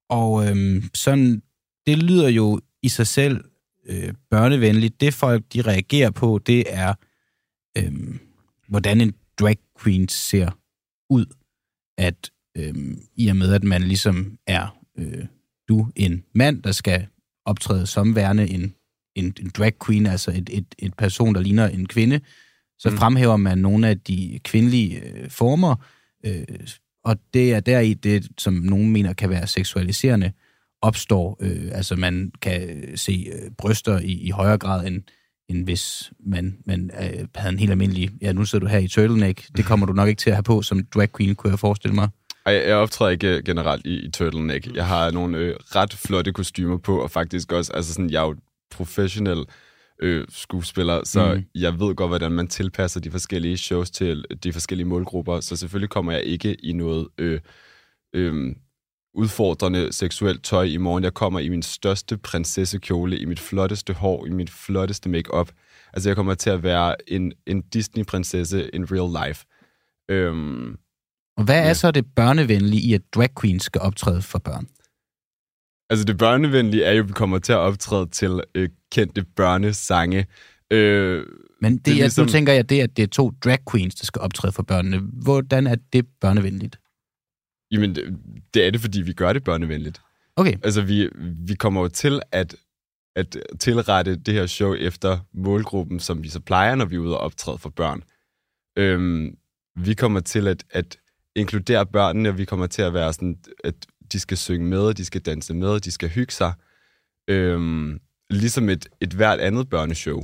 Og 0.09 0.47
øhm, 0.49 0.89
sådan, 0.93 1.41
det 1.85 2.03
lyder 2.03 2.29
jo 2.29 2.59
i 2.81 2.89
sig 2.89 3.07
selv 3.07 3.43
øh, 3.85 4.13
børnevenligt. 4.29 5.01
Det 5.01 5.13
folk, 5.13 5.43
de 5.53 5.61
reagerer 5.61 6.11
på, 6.11 6.39
det 6.45 6.63
er, 6.67 6.93
øhm, 7.77 8.19
hvordan 8.67 9.01
en 9.01 9.13
drag 9.39 9.57
queen 9.83 10.09
ser 10.09 10.51
ud. 11.09 11.25
At 11.97 12.31
øhm, 12.57 13.01
i 13.15 13.27
og 13.27 13.35
med, 13.35 13.53
at 13.53 13.63
man 13.63 13.81
ligesom 13.81 14.37
er 14.47 14.77
øh, 14.97 15.25
du 15.71 15.87
en 15.95 16.23
mand, 16.35 16.63
der 16.63 16.71
skal 16.71 17.07
optræde 17.45 17.87
som 17.87 18.15
værende 18.15 18.49
en, 18.49 18.73
en, 19.15 19.33
en 19.39 19.51
drag 19.57 19.73
queen, 19.85 20.05
altså 20.05 20.31
et, 20.31 20.49
et, 20.53 20.75
et 20.79 20.93
person, 20.93 21.35
der 21.35 21.41
ligner 21.41 21.67
en 21.67 21.87
kvinde, 21.87 22.19
så 22.79 22.89
mm. 22.89 22.97
fremhæver 22.97 23.37
man 23.37 23.57
nogle 23.57 23.87
af 23.87 23.99
de 23.99 24.39
kvindelige 24.43 25.01
øh, 25.01 25.29
former, 25.29 25.75
øh, 26.25 26.43
og 27.03 27.17
det 27.33 27.53
er 27.53 27.59
deri 27.59 27.93
det, 27.93 28.27
som 28.37 28.53
nogen 28.53 28.91
mener 28.91 29.13
kan 29.13 29.29
være 29.29 29.47
seksualiserende, 29.47 30.31
opstår. 30.81 31.37
Øh, 31.41 31.69
altså 31.71 31.95
man 31.95 32.31
kan 32.41 32.83
se 32.95 33.27
øh, 33.33 33.51
bryster 33.57 33.99
i, 33.99 34.11
i 34.11 34.29
højere 34.29 34.57
grad, 34.57 34.87
end, 34.87 35.03
end 35.49 35.63
hvis 35.63 36.13
man, 36.25 36.57
man 36.65 36.91
øh, 37.01 37.27
havde 37.35 37.53
en 37.53 37.59
helt 37.59 37.71
almindelig... 37.71 38.09
Ja, 38.21 38.33
nu 38.33 38.45
sidder 38.45 38.65
du 38.65 38.71
her 38.71 38.79
i 38.79 38.87
turtleneck. 38.87 39.57
Det 39.57 39.65
kommer 39.65 39.85
du 39.85 39.93
nok 39.93 40.09
ikke 40.09 40.19
til 40.19 40.29
at 40.29 40.35
have 40.35 40.43
på 40.43 40.61
som 40.61 40.85
drag 40.85 41.09
queen, 41.17 41.35
kunne 41.35 41.51
jeg 41.51 41.59
forestille 41.59 41.95
mig. 41.95 42.09
Ej, 42.45 42.53
jeg 42.53 42.75
optræder 42.75 43.11
ikke 43.11 43.41
generelt 43.45 43.85
i, 43.85 43.99
i 44.05 44.11
turtleneck. 44.11 44.75
Jeg 44.75 44.87
har 44.87 45.11
nogle 45.11 45.37
øh, 45.37 45.55
ret 45.75 45.93
flotte 45.93 46.31
kostymer 46.33 46.77
på, 46.77 46.99
og 47.03 47.11
faktisk 47.11 47.51
også, 47.51 47.73
altså 47.73 47.93
sådan, 47.93 48.09
jeg 48.09 48.23
er 48.23 48.27
jo 48.27 48.35
professionel 48.71 49.45
øh, 50.01 50.25
skuespiller, 50.29 51.01
så 51.05 51.33
Mm. 51.35 51.43
jeg 51.55 51.79
ved 51.79 51.95
godt, 51.95 52.09
hvordan 52.09 52.31
man 52.31 52.47
tilpasser 52.47 52.99
de 52.99 53.11
forskellige 53.11 53.57
shows 53.57 53.91
til 53.91 54.25
de 54.43 54.53
forskellige 54.53 54.87
målgrupper, 54.87 55.39
så 55.39 55.55
selvfølgelig 55.55 55.89
kommer 55.89 56.11
jeg 56.11 56.23
ikke 56.23 56.53
i 56.65 56.73
noget 56.73 57.07
øh, 57.17 57.39
øh, 58.15 58.55
udfordrende 59.13 59.93
seksuelt 59.93 60.43
tøj 60.43 60.63
i 60.63 60.77
morgen. 60.77 61.03
Jeg 61.03 61.13
kommer 61.13 61.39
i 61.39 61.49
min 61.49 61.61
største 61.61 62.17
prinsessekjole, 62.17 63.19
i 63.19 63.25
mit 63.25 63.39
flotteste 63.39 63.93
hår, 63.93 64.25
i 64.25 64.29
mit 64.29 64.49
flotteste 64.49 65.09
makeup. 65.09 65.51
Altså, 65.93 66.09
jeg 66.09 66.15
kommer 66.15 66.33
til 66.33 66.49
at 66.49 66.63
være 66.63 67.09
en, 67.11 67.33
en 67.47 67.61
Disney-prinsesse 67.61 68.69
in 68.73 68.85
real 68.91 69.27
life. 69.27 69.45
Øhm, 70.09 70.77
Og 71.37 71.43
hvad 71.43 71.69
er 71.69 71.73
så 71.73 71.91
det 71.91 72.05
børnevenlige 72.15 72.81
i, 72.81 72.93
at 72.93 73.01
drag 73.15 73.29
queens 73.41 73.63
skal 73.63 73.81
optræde 73.81 74.21
for 74.21 74.39
børn? 74.39 74.67
Altså 75.89 76.05
det 76.05 76.17
børnevenlige 76.17 76.83
er 76.83 76.91
jo, 76.91 77.03
at 77.03 77.07
vi 77.07 77.13
kommer 77.13 77.39
til 77.39 77.53
at 77.53 77.57
optræde 77.57 78.05
til 78.09 78.41
øh, 78.55 78.69
kendte 78.91 79.25
børnesange. 79.35 80.27
Øh, 80.71 81.25
Men 81.61 81.77
det, 81.77 81.85
det 81.85 81.91
er, 81.91 81.95
ligesom... 81.95 82.25
nu 82.25 82.31
tænker 82.31 82.53
jeg, 82.53 82.69
det 82.69 82.81
at 82.81 82.97
det 82.97 83.03
er 83.03 83.07
to 83.07 83.31
drag 83.43 83.57
queens, 83.71 83.95
der 83.95 84.05
skal 84.05 84.21
optræde 84.21 84.51
for 84.51 84.63
børnene. 84.63 84.97
Hvordan 84.97 85.67
er 85.67 85.75
det 85.93 86.07
børnevenligt? 86.21 86.79
Jamen, 87.71 87.95
det, 87.95 88.17
det 88.53 88.67
er 88.67 88.71
det, 88.71 88.81
fordi 88.81 89.01
vi 89.01 89.13
gør 89.13 89.33
det 89.33 89.43
børnevenligt. 89.43 90.01
Okay. 90.35 90.53
Altså, 90.63 90.81
vi, 90.81 91.09
vi 91.47 91.55
kommer 91.55 91.81
jo 91.81 91.87
til 91.87 92.21
at, 92.31 92.55
at 93.15 93.37
tilrette 93.59 94.15
det 94.15 94.33
her 94.33 94.45
show 94.45 94.73
efter 94.73 95.19
målgruppen, 95.33 95.99
som 95.99 96.23
vi 96.23 96.29
så 96.29 96.39
plejer, 96.39 96.75
når 96.75 96.85
vi 96.85 96.95
er 96.95 96.99
ude 96.99 97.17
og 97.17 97.23
optræde 97.23 97.57
for 97.57 97.69
børn. 97.69 98.03
Øhm, 98.77 99.37
vi 99.75 99.93
kommer 99.93 100.19
til 100.19 100.47
at, 100.47 100.63
at 100.69 100.97
inkludere 101.35 101.85
børnene, 101.85 102.29
og 102.29 102.37
vi 102.37 102.45
kommer 102.45 102.67
til 102.67 102.81
at 102.81 102.93
være 102.93 103.13
sådan, 103.13 103.37
at 103.63 103.75
de 104.11 104.19
skal 104.19 104.37
synge 104.37 104.67
med, 104.67 104.93
de 104.93 105.05
skal 105.05 105.21
danse 105.21 105.53
med, 105.53 105.79
de 105.79 105.91
skal 105.91 106.09
hygge 106.09 106.33
sig. 106.33 106.53
Øhm, 107.27 107.99
ligesom 108.29 108.69
et, 108.69 108.87
et 109.01 109.13
hvert 109.13 109.39
andet 109.39 109.69
børneshow. 109.69 110.23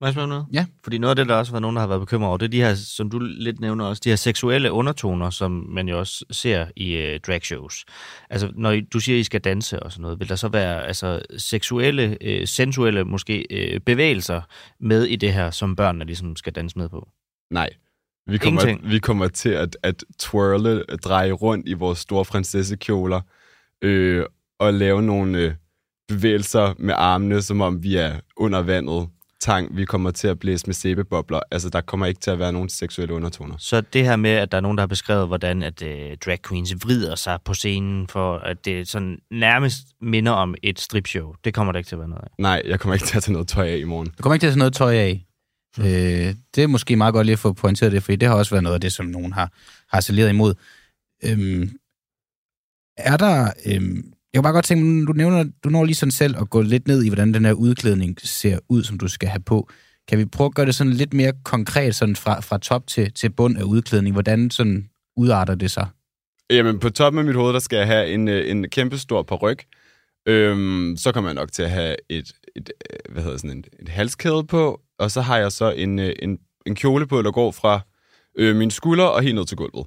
Må 0.00 0.06
jeg 0.06 0.14
spørge 0.14 0.28
noget? 0.28 0.46
Ja. 0.52 0.66
Fordi 0.84 0.98
noget 0.98 1.10
af 1.10 1.16
det, 1.16 1.28
der 1.28 1.34
også 1.34 1.52
var 1.52 1.58
nogen, 1.58 1.76
der 1.76 1.80
har 1.80 1.86
været 1.86 2.00
bekymret 2.00 2.28
over, 2.28 2.36
det 2.36 2.46
er 2.46 2.50
de 2.50 2.60
her, 2.60 2.74
som 2.74 3.10
du 3.10 3.18
lidt 3.18 3.60
nævner 3.60 3.84
også, 3.84 4.00
de 4.04 4.08
her 4.08 4.16
seksuelle 4.16 4.72
undertoner, 4.72 5.30
som 5.30 5.50
man 5.50 5.88
jo 5.88 5.98
også 5.98 6.24
ser 6.30 6.66
i 6.76 6.92
øh, 6.92 7.20
dragshows. 7.20 7.84
Altså, 8.30 8.52
når 8.54 8.70
I, 8.70 8.80
du 8.80 9.00
siger, 9.00 9.16
at 9.16 9.20
I 9.20 9.24
skal 9.24 9.40
danse 9.40 9.82
og 9.82 9.92
sådan 9.92 10.02
noget, 10.02 10.20
vil 10.20 10.28
der 10.28 10.36
så 10.36 10.48
være 10.48 10.86
altså, 10.86 11.22
seksuelle, 11.38 12.18
øh, 12.20 12.46
sensuelle 12.46 13.04
måske 13.04 13.46
øh, 13.50 13.80
bevægelser 13.80 14.40
med 14.80 15.04
i 15.04 15.16
det 15.16 15.32
her, 15.32 15.50
som 15.50 15.76
børnene 15.76 16.04
ligesom 16.04 16.36
skal 16.36 16.52
danse 16.52 16.78
med 16.78 16.88
på? 16.88 17.08
Nej. 17.50 17.70
Vi 18.26 18.38
kommer, 18.38 18.60
Ingenting. 18.60 18.90
vi 18.90 18.98
kommer 18.98 19.28
til 19.28 19.48
at, 19.48 19.76
at 19.82 20.04
twirle, 20.18 20.84
at 20.88 21.04
dreje 21.04 21.32
rundt 21.32 21.68
i 21.68 21.72
vores 21.72 21.98
store 21.98 22.24
prinsessekjoler, 22.24 23.20
øh, 23.82 24.24
og 24.58 24.74
lave 24.74 25.02
nogle 25.02 25.38
øh, 25.38 25.52
bevægelser 26.08 26.74
med 26.78 26.94
armene, 26.96 27.42
som 27.42 27.60
om 27.60 27.82
vi 27.82 27.96
er 27.96 28.20
under 28.36 28.62
vandet. 28.62 29.08
Tang, 29.40 29.76
vi 29.76 29.84
kommer 29.84 30.10
til 30.10 30.28
at 30.28 30.38
blæse 30.38 30.66
med 30.66 30.74
sæbebobler. 30.74 31.40
Altså, 31.50 31.70
der 31.70 31.80
kommer 31.80 32.06
ikke 32.06 32.20
til 32.20 32.30
at 32.30 32.38
være 32.38 32.52
nogen 32.52 32.68
seksuelle 32.68 33.14
undertoner. 33.14 33.54
Så 33.58 33.80
det 33.80 34.04
her 34.04 34.16
med, 34.16 34.30
at 34.30 34.52
der 34.52 34.56
er 34.56 34.60
nogen, 34.60 34.78
der 34.78 34.82
har 34.82 34.86
beskrevet, 34.86 35.26
hvordan 35.26 35.62
at 35.62 35.82
øh, 35.82 36.16
drag 36.24 36.38
queens 36.48 36.74
vrider 36.84 37.14
sig 37.14 37.38
på 37.44 37.54
scenen, 37.54 38.08
for 38.08 38.38
at 38.38 38.64
det 38.64 38.88
sådan 38.88 39.18
nærmest 39.30 39.78
minder 40.00 40.32
om 40.32 40.54
et 40.62 40.80
stripshow, 40.80 41.32
det 41.44 41.54
kommer 41.54 41.72
der 41.72 41.78
ikke 41.78 41.88
til 41.88 41.94
at 41.94 41.98
være 41.98 42.08
noget 42.08 42.22
af. 42.22 42.28
Nej, 42.38 42.62
jeg 42.64 42.80
kommer 42.80 42.94
ikke 42.94 43.06
til 43.06 43.16
at 43.16 43.22
tage 43.22 43.32
noget 43.32 43.48
tøj 43.48 43.68
af 43.68 43.76
i 43.76 43.84
morgen. 43.84 44.06
Du 44.06 44.22
kommer 44.22 44.34
ikke 44.34 44.42
til 44.42 44.46
at 44.46 44.52
tage 44.52 44.58
noget 44.58 44.74
tøj 44.74 44.94
af. 44.94 45.25
Mm. 45.78 45.84
Øh, 45.84 46.34
det 46.54 46.62
er 46.62 46.66
måske 46.66 46.96
meget 46.96 47.14
godt 47.14 47.26
lige 47.26 47.32
at 47.32 47.38
få 47.38 47.52
pointeret 47.52 47.92
det, 47.92 48.02
for 48.02 48.12
det 48.12 48.28
har 48.28 48.34
også 48.34 48.50
været 48.50 48.62
noget 48.62 48.74
af 48.74 48.80
det, 48.80 48.92
som 48.92 49.06
nogen 49.06 49.32
har 49.32 49.52
harceleret 49.88 50.28
imod. 50.28 50.54
Øhm, 51.24 51.70
er 52.96 53.16
der... 53.16 53.52
Øhm, 53.66 54.12
jeg 54.32 54.38
kunne 54.38 54.42
bare 54.42 54.52
godt 54.52 54.64
tænke, 54.64 55.06
du 55.06 55.12
nævner, 55.12 55.44
du 55.64 55.68
når 55.68 55.84
lige 55.84 55.94
sådan 55.94 56.10
selv 56.10 56.36
at 56.40 56.50
gå 56.50 56.62
lidt 56.62 56.88
ned 56.88 57.02
i, 57.02 57.08
hvordan 57.08 57.34
den 57.34 57.44
her 57.44 57.52
udklædning 57.52 58.16
ser 58.20 58.58
ud, 58.68 58.84
som 58.84 58.98
du 58.98 59.08
skal 59.08 59.28
have 59.28 59.42
på. 59.42 59.68
Kan 60.08 60.18
vi 60.18 60.24
prøve 60.24 60.46
at 60.46 60.54
gøre 60.54 60.66
det 60.66 60.74
sådan 60.74 60.92
lidt 60.92 61.14
mere 61.14 61.32
konkret, 61.44 61.94
sådan 61.94 62.16
fra, 62.16 62.40
fra 62.40 62.58
top 62.58 62.86
til, 62.86 63.12
til 63.12 63.30
bund 63.30 63.58
af 63.58 63.62
udklædning? 63.62 64.12
Hvordan 64.12 64.50
sådan 64.50 64.88
udarter 65.16 65.54
det 65.54 65.70
sig? 65.70 65.86
Jamen, 66.50 66.78
på 66.78 66.90
toppen 66.90 67.18
af 67.18 67.24
mit 67.24 67.34
hoved, 67.34 67.52
der 67.52 67.58
skal 67.58 67.76
jeg 67.76 67.86
have 67.86 68.08
en, 68.08 68.28
øh, 68.28 68.50
en 68.50 68.70
kæmpe 68.70 68.98
stor 68.98 69.22
peruk. 69.22 69.62
Øhm, 70.26 70.96
så 70.96 71.12
kommer 71.12 71.30
jeg 71.30 71.34
nok 71.34 71.52
til 71.52 71.62
at 71.62 71.70
have 71.70 71.96
et, 72.08 72.32
et, 72.56 72.70
øh, 72.90 73.12
hvad 73.12 73.22
hedder 73.22 73.36
sådan, 73.36 73.50
en, 73.50 73.64
et 73.80 73.88
halskæde 73.88 74.44
på, 74.44 74.80
og 74.98 75.10
så 75.10 75.20
har 75.20 75.38
jeg 75.38 75.52
så 75.52 75.70
en, 75.70 75.98
øh, 75.98 76.12
en, 76.22 76.38
en 76.66 76.74
kjole 76.74 77.06
på, 77.06 77.22
der 77.22 77.30
går 77.30 77.50
fra 77.50 77.80
øh, 78.38 78.56
mine 78.56 78.70
skuldre 78.70 79.12
og 79.12 79.22
helt 79.22 79.34
ned 79.34 79.44
til 79.46 79.56
gulvet. 79.56 79.86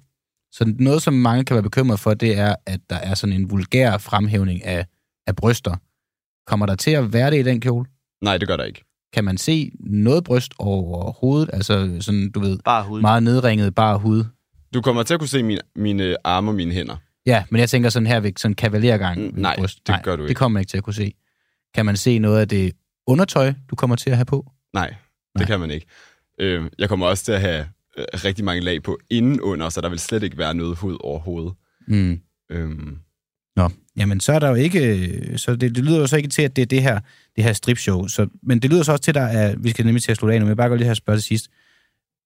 Så 0.51 0.74
noget, 0.80 1.01
som 1.01 1.14
mange 1.14 1.45
kan 1.45 1.53
være 1.53 1.64
bekymret 1.64 1.99
for, 1.99 2.14
det 2.14 2.38
er, 2.38 2.55
at 2.66 2.80
der 2.89 2.95
er 2.95 3.14
sådan 3.14 3.36
en 3.36 3.51
vulgær 3.51 3.97
fremhævning 3.97 4.64
af, 4.66 4.86
af 5.28 5.36
bryster. 5.36 5.76
Kommer 6.47 6.66
der 6.66 6.76
til 6.76 6.91
at 6.91 7.14
være 7.14 7.32
det 7.32 7.39
i 7.39 7.43
den 7.43 7.62
kjole? 7.62 7.86
Nej, 8.22 8.38
det 8.38 8.47
gør 8.47 8.57
der 8.57 8.64
ikke. 8.64 8.86
Kan 9.14 9.24
man 9.24 9.38
se 9.38 9.72
noget 9.80 10.24
bryst 10.24 10.53
over 10.60 11.12
hovedet? 11.12 11.49
Altså 11.53 11.97
sådan, 12.01 12.32
du 12.32 12.39
ved, 12.39 12.60
bare 12.66 12.84
hud. 12.84 13.01
meget 13.01 13.24
nedringet, 13.24 13.76
bare 13.76 13.97
hud? 13.99 14.24
Du 14.74 14.82
kommer 14.82 15.03
til 15.03 15.14
at 15.14 15.20
kunne 15.20 15.28
se 15.28 15.43
mine, 15.43 15.62
mine 15.76 16.16
arme 16.24 16.51
og 16.51 16.55
mine 16.55 16.72
hænder. 16.74 16.95
Ja, 17.26 17.43
men 17.49 17.60
jeg 17.60 17.70
tænker 17.70 17.89
sådan 17.89 18.07
her 18.07 18.20
ved 18.20 18.32
sådan 18.38 18.55
kavalergang. 18.55 19.22
Mm, 19.22 19.32
nej, 19.36 19.55
bryst. 19.60 19.88
det 19.88 19.95
gør 20.03 20.16
du 20.16 20.24
Det 20.24 20.30
ikke. 20.30 20.39
kommer 20.39 20.53
man 20.53 20.62
ikke 20.62 20.70
til 20.70 20.78
at 20.78 20.84
kunne 20.84 20.93
se. 20.93 21.14
Kan 21.74 21.86
man 21.86 21.97
se 21.97 22.20
noget 22.20 22.39
af 22.39 22.47
det 22.47 22.74
undertøj, 23.07 23.53
du 23.70 23.76
kommer 23.76 23.95
til 23.95 24.10
at 24.10 24.16
have 24.16 24.26
på? 24.26 24.51
Nej, 24.74 24.88
det 24.89 24.97
Nej. 25.36 25.45
kan 25.45 25.59
man 25.59 25.72
ikke. 25.72 25.86
Øh, 26.39 26.70
jeg 26.80 26.89
kommer 26.89 27.05
også 27.05 27.26
til 27.26 27.32
at 27.32 27.41
have 27.41 27.67
øh, 27.97 28.05
rigtig 28.13 28.45
mange 28.45 28.61
lag 28.61 28.84
på 28.84 28.99
indenunder, 29.09 29.70
så 29.70 29.82
der 29.82 29.89
vil 29.89 29.99
slet 29.99 30.24
ikke 30.24 30.38
være 30.38 30.53
noget 30.53 30.78
hud 30.78 30.97
overhovedet. 30.99 31.53
Mm. 31.88 32.20
Øhm, 32.51 32.97
Nå, 33.55 33.70
jamen 33.97 34.20
så 34.20 34.34
er 34.34 34.39
der 34.39 34.49
jo 34.49 34.55
ikke... 34.55 35.38
Så 35.38 35.55
det, 35.55 35.76
det 35.76 35.86
lyder 35.86 35.99
jo 35.99 36.07
så 36.07 36.17
ikke 36.17 36.30
til, 36.30 36.41
at 36.41 36.55
det 36.55 36.61
er 36.61 36.65
det 36.65 36.82
her, 36.82 36.99
det 37.36 37.43
her 37.43 37.53
stripshow. 37.53 38.07
Så, 38.07 38.28
men 38.43 38.59
det 38.59 38.70
lyder 38.72 38.84
så 38.84 38.91
også 38.91 39.03
til, 39.03 39.11
at 39.11 39.15
der 39.15 39.22
er... 39.22 39.55
Vi 39.57 39.70
skal 39.70 39.86
nemlig 39.86 40.03
til 40.03 40.11
at 40.11 40.17
slutte 40.17 40.34
af 40.34 40.39
nu, 40.39 40.45
men 40.45 40.49
jeg 40.49 40.57
bare 40.57 40.70
godt 40.70 40.80
lige 40.80 40.88
have 40.88 40.95
spørge 40.95 41.17
til 41.17 41.24
sidst. 41.24 41.49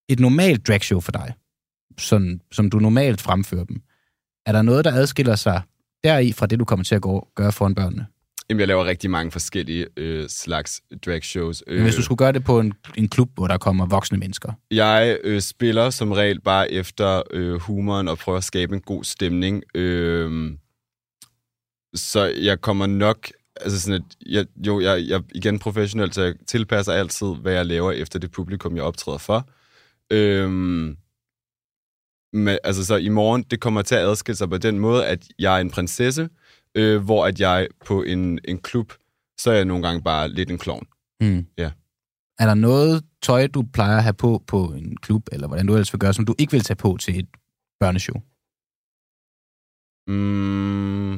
Et 0.10 0.20
normalt 0.20 0.68
dragshow 0.68 1.00
for 1.00 1.12
dig, 1.12 1.34
sådan, 1.98 2.42
som 2.52 2.70
du 2.70 2.80
normalt 2.80 3.22
fremfører 3.22 3.64
dem, 3.64 3.82
er 4.46 4.52
der 4.52 4.62
noget, 4.62 4.86
der 4.86 4.92
adskiller 4.94 5.36
sig 5.36 5.62
deri 6.04 6.32
fra 6.32 6.46
det, 6.46 6.60
du 6.60 6.66
kommer 6.66 6.84
til 6.84 6.96
at 6.96 7.02
gå, 7.02 7.28
gøre 7.36 7.52
foran 7.52 7.76
børnene? 7.76 8.06
Jamen, 8.54 8.60
jeg 8.60 8.68
laver 8.68 8.86
rigtig 8.86 9.10
mange 9.10 9.32
forskellige 9.32 9.88
øh, 9.98 10.30
slags 10.30 10.82
drag 11.06 11.24
shows. 11.24 11.64
Men 11.68 11.82
hvis 11.82 11.96
du 11.96 12.02
skulle 12.02 12.18
gøre 12.18 12.32
det 12.32 12.44
på 12.44 12.60
en, 12.60 12.74
en 12.96 13.10
klub, 13.10 13.30
hvor 13.36 13.48
der 13.48 13.58
kommer 13.58 13.86
voksne 13.86 14.18
mennesker, 14.18 14.52
Jeg 14.72 15.18
øh, 15.24 15.42
spiller 15.42 15.90
som 15.90 16.12
regel 16.12 16.42
bare 16.42 16.72
efter 16.72 17.22
øh, 17.32 17.56
humoren 17.56 18.08
og 18.08 18.18
prøver 18.18 18.38
at 18.38 18.44
skabe 18.44 18.76
en 18.76 18.82
god 18.82 19.04
stemning. 19.04 19.64
Øh, 19.76 20.52
så 21.96 22.26
jeg 22.26 22.62
kommer 22.62 22.86
nok... 22.86 23.32
Altså 23.62 23.82
sådan, 23.82 24.02
at 24.02 24.16
jeg, 24.26 24.46
jo, 24.68 24.82
jeg, 24.82 25.04
jeg 25.08 25.22
igen 25.36 25.60
professionelt, 25.60 26.16
så 26.16 26.22
jeg 26.22 26.34
tilpasser 26.48 26.94
altid, 26.94 27.28
hvad 27.42 27.54
jeg 27.54 27.66
laver 27.66 27.92
efter 27.92 28.20
det 28.20 28.32
publikum, 28.32 28.76
jeg 28.76 28.84
optræder 28.84 29.18
for. 29.18 29.50
Øh, 30.12 30.50
men, 32.34 32.58
altså 32.64 32.86
så 32.86 32.96
i 32.96 33.10
morgen, 33.10 33.44
det 33.52 33.60
kommer 33.60 33.82
til 33.82 33.96
at 33.96 34.02
adskille 34.02 34.38
sig 34.38 34.50
på 34.50 34.58
den 34.58 34.80
måde, 34.80 35.06
at 35.06 35.28
jeg 35.40 35.56
er 35.56 35.62
en 35.62 35.70
prinsesse, 35.70 36.30
øh, 36.76 37.04
hvor 37.04 37.26
at 37.26 37.40
jeg 37.40 37.68
på 37.86 38.04
en, 38.04 38.40
en 38.46 38.58
klub, 38.58 38.94
så 39.40 39.52
er 39.52 39.56
jeg 39.56 39.66
nogle 39.66 39.84
gange 39.84 40.02
bare 40.02 40.30
lidt 40.30 40.52
en 40.52 40.58
klovn. 40.58 40.88
Mm. 41.22 41.48
Ja. 41.58 41.72
er 42.40 42.46
der 42.46 42.54
noget 42.54 43.04
tøj, 43.22 43.48
du 43.48 43.64
plejer 43.74 43.98
at 43.98 44.04
have 44.04 44.14
på 44.14 44.44
på 44.48 44.66
en 44.66 44.98
klub, 44.98 45.24
eller 45.32 45.48
hvordan 45.48 45.68
du 45.68 45.74
ellers 45.74 45.94
vil 45.94 46.00
gøre, 46.00 46.14
som 46.14 46.26
du 46.26 46.36
ikke 46.40 46.52
vil 46.52 46.62
tage 46.62 46.78
på 46.78 46.98
til 47.02 47.20
et 47.20 47.28
børneshow? 47.80 48.22
Mm. 50.08 51.14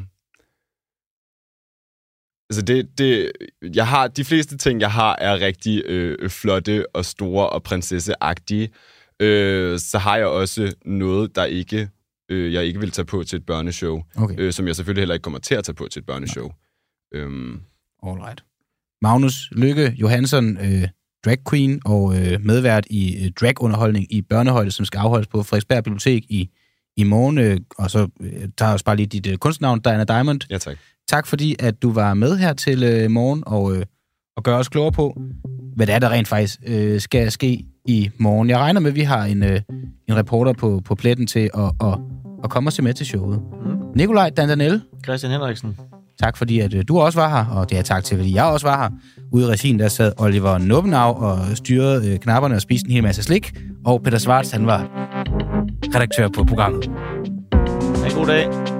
Altså 2.49 2.61
det, 2.67 2.97
det, 2.97 3.31
jeg 3.75 3.87
har, 3.87 4.07
de 4.07 4.25
fleste 4.25 4.57
ting, 4.57 4.81
jeg 4.81 4.91
har, 4.91 5.15
er 5.15 5.39
rigtig 5.39 5.83
øh, 5.85 6.29
flotte 6.29 6.95
og 6.95 7.05
store 7.05 7.49
og 7.49 7.63
prinsesseagtige. 7.63 8.69
Øh, 9.19 9.79
så 9.79 9.97
har 9.97 10.17
jeg 10.17 10.27
også 10.27 10.75
noget, 10.85 11.35
der 11.35 11.45
ikke, 11.45 11.89
øh, 12.29 12.53
jeg 12.53 12.65
ikke 12.65 12.79
vil 12.79 12.91
tage 12.91 13.05
på 13.05 13.23
til 13.23 13.37
et 13.37 13.45
børneshow. 13.45 14.03
Okay. 14.15 14.35
Øh, 14.37 14.53
som 14.53 14.67
jeg 14.67 14.75
selvfølgelig 14.75 15.01
heller 15.01 15.13
ikke 15.13 15.23
kommer 15.23 15.39
til 15.39 15.55
at 15.55 15.63
tage 15.63 15.75
på 15.75 15.87
til 15.87 15.99
et 15.99 16.05
børneshow. 16.05 16.51
Øhm, 17.13 17.61
Alright. 18.03 18.43
Magnus 19.01 19.49
Lykke 19.51 19.95
Johansson, 19.97 20.57
øh, 20.57 20.87
drag 21.25 21.37
queen 21.49 21.81
og 21.85 22.15
øh, 22.17 22.41
medvært 22.41 22.85
i 22.89 23.25
øh, 23.25 23.31
dragunderholdning 23.31 24.13
i 24.13 24.21
børnehøjde, 24.21 24.71
som 24.71 24.85
skal 24.85 24.97
afholdes 24.97 25.27
på 25.27 25.43
Frederiksberg 25.43 25.83
Bibliotek 25.83 26.23
i, 26.29 26.49
i 26.97 27.03
morgen. 27.03 27.37
Øh, 27.37 27.57
og 27.77 27.91
så 27.91 28.07
øh, 28.19 28.31
tager 28.31 28.49
jeg 28.59 28.73
også 28.73 28.85
bare 28.85 28.95
lige 28.95 29.07
dit 29.07 29.27
øh, 29.27 29.37
kunstnavn, 29.37 29.79
Diana 29.79 30.03
Diamond. 30.03 30.41
Ja, 30.49 30.57
tak. 30.57 30.77
Tak 31.07 31.27
fordi, 31.27 31.55
at 31.59 31.81
du 31.81 31.91
var 31.91 32.13
med 32.13 32.37
her 32.37 32.53
til 32.53 32.83
øh, 32.83 33.11
morgen 33.11 33.43
og, 33.45 33.75
øh, 33.75 33.85
og 34.37 34.43
gør 34.43 34.57
os 34.57 34.69
klogere 34.69 34.91
på, 34.91 35.21
hvad 35.75 35.87
det 35.87 35.95
er, 35.95 35.99
der 35.99 36.09
rent 36.09 36.27
faktisk 36.27 36.59
øh, 36.65 37.01
skal 37.01 37.31
ske 37.31 37.65
i 37.85 38.09
morgen. 38.17 38.49
Jeg 38.49 38.57
regner 38.59 38.79
med, 38.79 38.89
at 38.89 38.95
vi 38.95 39.01
har 39.01 39.23
en, 39.23 39.43
øh, 39.43 39.61
en 40.09 40.15
reporter 40.17 40.53
på, 40.53 40.81
på 40.85 40.95
pletten 40.95 41.27
til 41.27 41.49
at, 41.53 41.87
at, 41.87 41.97
at 42.43 42.49
komme 42.49 42.69
og 42.69 42.73
se 42.73 42.81
med 42.81 42.93
til 42.93 43.05
showet. 43.05 43.41
Mm. 43.65 43.75
Nikolaj 43.95 44.29
Dandanel, 44.29 44.81
Christian 45.03 45.31
Henriksen. 45.31 45.77
Tak 46.21 46.37
fordi, 46.37 46.59
at 46.59 46.73
øh, 46.73 46.83
du 46.87 46.99
også 46.99 47.19
var 47.19 47.29
her, 47.29 47.45
og 47.45 47.69
det 47.69 47.77
er 47.77 47.81
tak 47.81 48.03
til, 48.03 48.17
fordi 48.17 48.35
jeg 48.35 48.45
også 48.45 48.67
var 48.67 48.83
her. 48.83 48.89
Ude 49.31 49.45
i 49.45 49.47
regien, 49.47 49.79
der 49.79 49.87
sad 49.87 50.11
Oliver 50.17 50.57
Nubbenau 50.57 51.23
og 51.23 51.37
styrede 51.53 52.11
øh, 52.11 52.19
knapperne 52.19 52.55
og 52.55 52.61
spiste 52.61 52.87
en 52.87 52.93
hel 52.93 53.03
masse 53.03 53.23
slik. 53.23 53.53
Og 53.85 54.03
Peter 54.03 54.17
Svarts, 54.17 54.51
han 54.51 54.65
var 54.65 54.87
redaktør 55.95 56.29
på 56.29 56.43
programmet. 56.43 56.89
Ha' 58.03 58.09
en 58.09 58.15
god 58.15 58.25
dag. 58.25 58.74